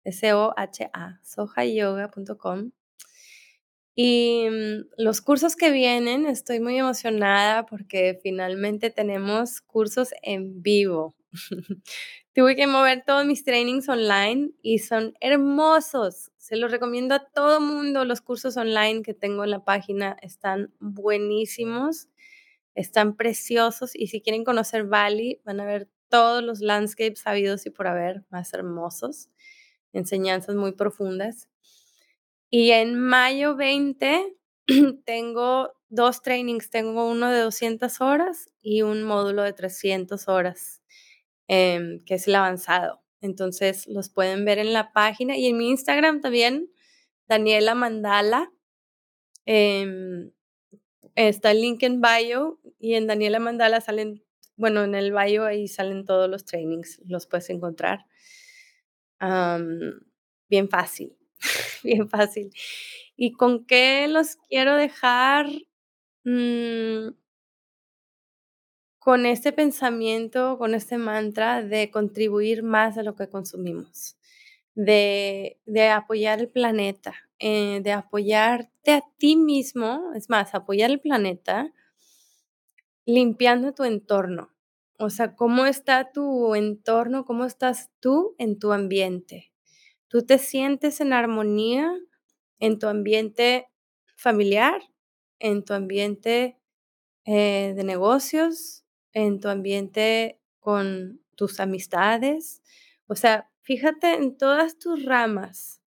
S-O-H-A, 0.04 1.18
sojayoga.com. 1.24 2.70
Y 3.96 4.46
mm, 4.48 4.86
los 4.98 5.20
cursos 5.20 5.56
que 5.56 5.72
vienen, 5.72 6.26
estoy 6.26 6.60
muy 6.60 6.78
emocionada 6.78 7.66
porque 7.66 8.20
finalmente 8.22 8.90
tenemos 8.90 9.60
cursos 9.60 10.10
en 10.22 10.62
vivo. 10.62 11.16
Tuve 12.34 12.54
que 12.54 12.68
mover 12.68 13.02
todos 13.04 13.26
mis 13.26 13.42
trainings 13.42 13.88
online 13.88 14.52
y 14.62 14.78
son 14.78 15.14
hermosos. 15.20 16.30
Se 16.38 16.54
los 16.54 16.70
recomiendo 16.70 17.16
a 17.16 17.26
todo 17.34 17.60
mundo. 17.60 18.04
Los 18.04 18.20
cursos 18.20 18.56
online 18.56 19.02
que 19.02 19.12
tengo 19.12 19.42
en 19.42 19.50
la 19.50 19.64
página 19.64 20.16
están 20.22 20.72
buenísimos, 20.78 22.08
están 22.74 23.16
preciosos 23.16 23.94
y 23.94 24.08
si 24.08 24.20
quieren 24.22 24.44
conocer 24.44 24.84
Bali 24.84 25.40
van 25.44 25.60
a 25.60 25.66
ver 25.66 25.88
todos 26.08 26.42
los 26.42 26.60
landscapes 26.60 27.20
sabidos 27.20 27.66
y 27.66 27.70
por 27.70 27.86
haber 27.86 28.24
más 28.30 28.52
hermosos, 28.52 29.30
enseñanzas 29.92 30.56
muy 30.56 30.72
profundas. 30.72 31.48
Y 32.50 32.72
en 32.72 32.98
mayo 32.98 33.56
20 33.56 34.36
tengo 35.06 35.72
dos 35.88 36.22
trainings, 36.22 36.70
tengo 36.70 37.08
uno 37.08 37.30
de 37.30 37.40
200 37.40 38.00
horas 38.00 38.50
y 38.60 38.82
un 38.82 39.02
módulo 39.02 39.42
de 39.42 39.52
300 39.52 40.28
horas, 40.28 40.82
em, 41.48 41.98
que 42.04 42.14
es 42.14 42.28
el 42.28 42.34
avanzado. 42.34 43.00
Entonces 43.20 43.86
los 43.86 44.10
pueden 44.10 44.44
ver 44.44 44.58
en 44.58 44.72
la 44.72 44.92
página 44.92 45.36
y 45.36 45.46
en 45.46 45.56
mi 45.56 45.70
Instagram 45.70 46.20
también, 46.20 46.70
Daniela 47.26 47.74
Mandala. 47.74 48.52
Em, 49.46 50.32
está 51.14 51.50
el 51.50 51.60
link 51.60 51.82
en 51.82 52.00
bio 52.00 52.60
y 52.78 52.94
en 52.94 53.06
Daniela 53.06 53.38
Mandala 53.38 53.80
salen, 53.80 54.24
bueno, 54.56 54.84
en 54.84 54.94
el 54.94 55.12
bio 55.12 55.44
ahí 55.44 55.68
salen 55.68 56.04
todos 56.04 56.28
los 56.28 56.44
trainings, 56.44 57.00
los 57.06 57.26
puedes 57.26 57.50
encontrar. 57.50 58.06
bien 60.48 60.68
fácil. 60.68 61.16
bien 61.84 62.08
fácil. 62.08 62.50
¿Y 63.16 63.32
con 63.32 63.64
qué 63.66 64.08
los 64.08 64.36
quiero 64.48 64.76
dejar? 64.76 65.46
Mm 66.24 67.22
con 69.02 69.26
este 69.26 69.50
pensamiento, 69.52 70.58
con 70.58 70.76
este 70.76 70.96
mantra 70.96 71.60
de 71.60 71.90
contribuir 71.90 72.62
más 72.62 72.96
a 72.98 73.02
lo 73.02 73.16
que 73.16 73.28
consumimos, 73.28 74.16
de, 74.74 75.60
de 75.66 75.88
apoyar 75.88 76.40
el 76.40 76.48
planeta, 76.48 77.14
eh, 77.38 77.80
de 77.82 77.92
apoyarte 77.92 78.92
a 78.92 79.02
ti 79.18 79.36
mismo, 79.36 80.12
es 80.14 80.30
más, 80.30 80.54
apoyar 80.54 80.90
el 80.90 81.00
planeta 81.00 81.72
limpiando 83.04 83.72
tu 83.74 83.84
entorno. 83.84 84.50
O 84.98 85.10
sea, 85.10 85.34
cómo 85.34 85.66
está 85.66 86.12
tu 86.12 86.54
entorno, 86.54 87.24
cómo 87.24 87.44
estás 87.44 87.90
tú 88.00 88.34
en 88.38 88.58
tu 88.58 88.72
ambiente. 88.72 89.52
¿Tú 90.08 90.24
te 90.24 90.38
sientes 90.38 91.00
en 91.00 91.12
armonía 91.12 91.90
en 92.60 92.78
tu 92.78 92.86
ambiente 92.86 93.66
familiar, 94.16 94.80
en 95.40 95.64
tu 95.64 95.74
ambiente 95.74 96.60
eh, 97.24 97.72
de 97.74 97.82
negocios, 97.82 98.84
en 99.12 99.40
tu 99.40 99.48
ambiente 99.48 100.40
con 100.60 101.20
tus 101.34 101.58
amistades? 101.58 102.62
O 103.08 103.16
sea, 103.16 103.50
fíjate 103.62 104.14
en 104.14 104.36
todas 104.36 104.78
tus 104.78 105.04
ramas, 105.04 105.80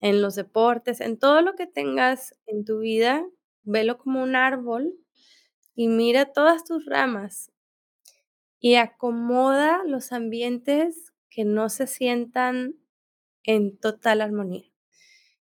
en 0.00 0.22
los 0.22 0.36
deportes, 0.36 1.00
en 1.00 1.18
todo 1.18 1.42
lo 1.42 1.54
que 1.54 1.66
tengas 1.66 2.34
en 2.46 2.64
tu 2.64 2.80
vida, 2.80 3.26
velo 3.64 3.98
como 3.98 4.22
un 4.22 4.36
árbol 4.36 4.94
y 5.74 5.88
mira 5.88 6.32
todas 6.32 6.64
tus 6.64 6.86
ramas 6.86 7.52
y 8.60 8.74
acomoda 8.74 9.82
los 9.86 10.12
ambientes 10.12 11.12
que 11.30 11.44
no 11.44 11.68
se 11.68 11.86
sientan 11.86 12.74
en 13.44 13.78
total 13.78 14.20
armonía. 14.20 14.64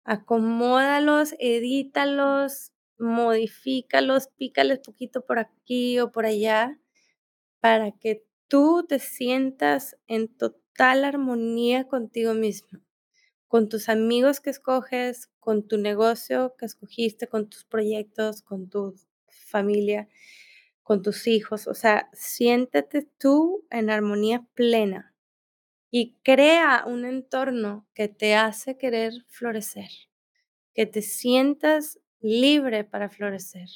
Acomódalos, 0.04 1.34
edítalos, 1.38 2.72
modifícalos, 2.98 4.28
pícales 4.28 4.80
poquito 4.80 5.24
por 5.26 5.38
aquí 5.38 5.98
o 6.00 6.12
por 6.12 6.26
allá 6.26 6.78
para 7.60 7.92
que 7.92 8.24
tú 8.48 8.86
te 8.88 8.98
sientas 8.98 9.96
en 10.08 10.28
total 10.28 10.65
armonía 10.78 11.84
contigo 11.84 12.34
mismo, 12.34 12.80
con 13.48 13.68
tus 13.68 13.88
amigos 13.88 14.40
que 14.40 14.50
escoges, 14.50 15.28
con 15.40 15.66
tu 15.66 15.78
negocio 15.78 16.54
que 16.58 16.66
escogiste, 16.66 17.26
con 17.28 17.48
tus 17.48 17.64
proyectos, 17.64 18.42
con 18.42 18.68
tu 18.68 18.94
familia, 19.26 20.08
con 20.82 21.02
tus 21.02 21.26
hijos. 21.26 21.66
O 21.66 21.74
sea, 21.74 22.08
siéntete 22.12 23.08
tú 23.18 23.64
en 23.70 23.90
armonía 23.90 24.46
plena 24.54 25.14
y 25.90 26.16
crea 26.22 26.84
un 26.86 27.04
entorno 27.04 27.86
que 27.94 28.08
te 28.08 28.34
hace 28.34 28.76
querer 28.76 29.12
florecer, 29.28 29.90
que 30.74 30.86
te 30.86 31.02
sientas 31.02 32.00
libre 32.20 32.84
para 32.84 33.08
florecer. 33.08 33.68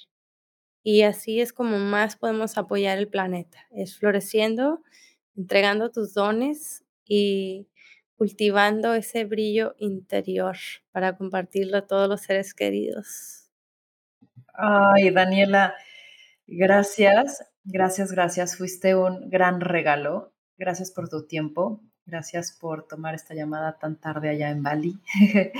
Y 0.82 1.02
así 1.02 1.40
es 1.40 1.52
como 1.52 1.78
más 1.78 2.16
podemos 2.16 2.56
apoyar 2.56 2.98
el 2.98 3.08
planeta, 3.08 3.66
es 3.70 3.98
floreciendo, 3.98 4.82
entregando 5.36 5.90
tus 5.90 6.14
dones 6.14 6.84
y 7.12 7.66
cultivando 8.14 8.94
ese 8.94 9.24
brillo 9.24 9.74
interior 9.78 10.56
para 10.92 11.16
compartirlo 11.16 11.78
a 11.78 11.86
todos 11.88 12.08
los 12.08 12.20
seres 12.20 12.54
queridos. 12.54 13.50
Ay, 14.54 15.10
Daniela, 15.10 15.74
gracias, 16.46 17.44
gracias, 17.64 18.12
gracias. 18.12 18.56
Fuiste 18.56 18.94
un 18.94 19.28
gran 19.28 19.60
regalo. 19.60 20.32
Gracias 20.56 20.92
por 20.92 21.08
tu 21.08 21.26
tiempo. 21.26 21.82
Gracias 22.06 22.52
por 22.52 22.86
tomar 22.86 23.16
esta 23.16 23.34
llamada 23.34 23.76
tan 23.76 23.96
tarde 23.96 24.28
allá 24.28 24.50
en 24.50 24.62
Bali. 24.62 25.00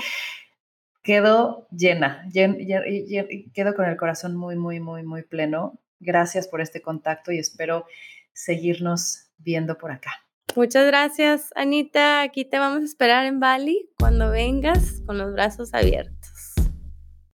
quedo 1.03 1.67
llena, 1.71 2.29
quedo 3.53 3.75
con 3.75 3.89
el 3.89 3.97
corazón 3.97 4.37
muy, 4.37 4.55
muy, 4.55 4.79
muy, 4.79 5.03
muy 5.03 5.23
pleno. 5.23 5.81
Gracias 5.99 6.47
por 6.47 6.61
este 6.61 6.81
contacto 6.81 7.33
y 7.33 7.39
espero 7.39 7.85
seguirnos 8.31 9.31
viendo 9.37 9.77
por 9.77 9.91
acá. 9.91 10.11
Muchas 10.55 10.85
gracias, 10.85 11.49
Anita. 11.55 12.21
Aquí 12.21 12.45
te 12.45 12.59
vamos 12.59 12.81
a 12.81 12.85
esperar 12.85 13.25
en 13.25 13.39
Bali 13.39 13.89
cuando 13.97 14.29
vengas 14.29 15.01
con 15.05 15.17
los 15.17 15.31
brazos 15.33 15.73
abiertos. 15.73 16.53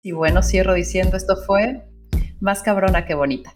Y 0.03 0.13
bueno, 0.13 0.43
cierro 0.43 0.75
diciendo, 0.75 1.17
esto 1.17 1.37
fue 1.47 1.89
más 2.41 2.63
cabrona 2.63 3.05
que 3.05 3.15
bonita. 3.15 3.53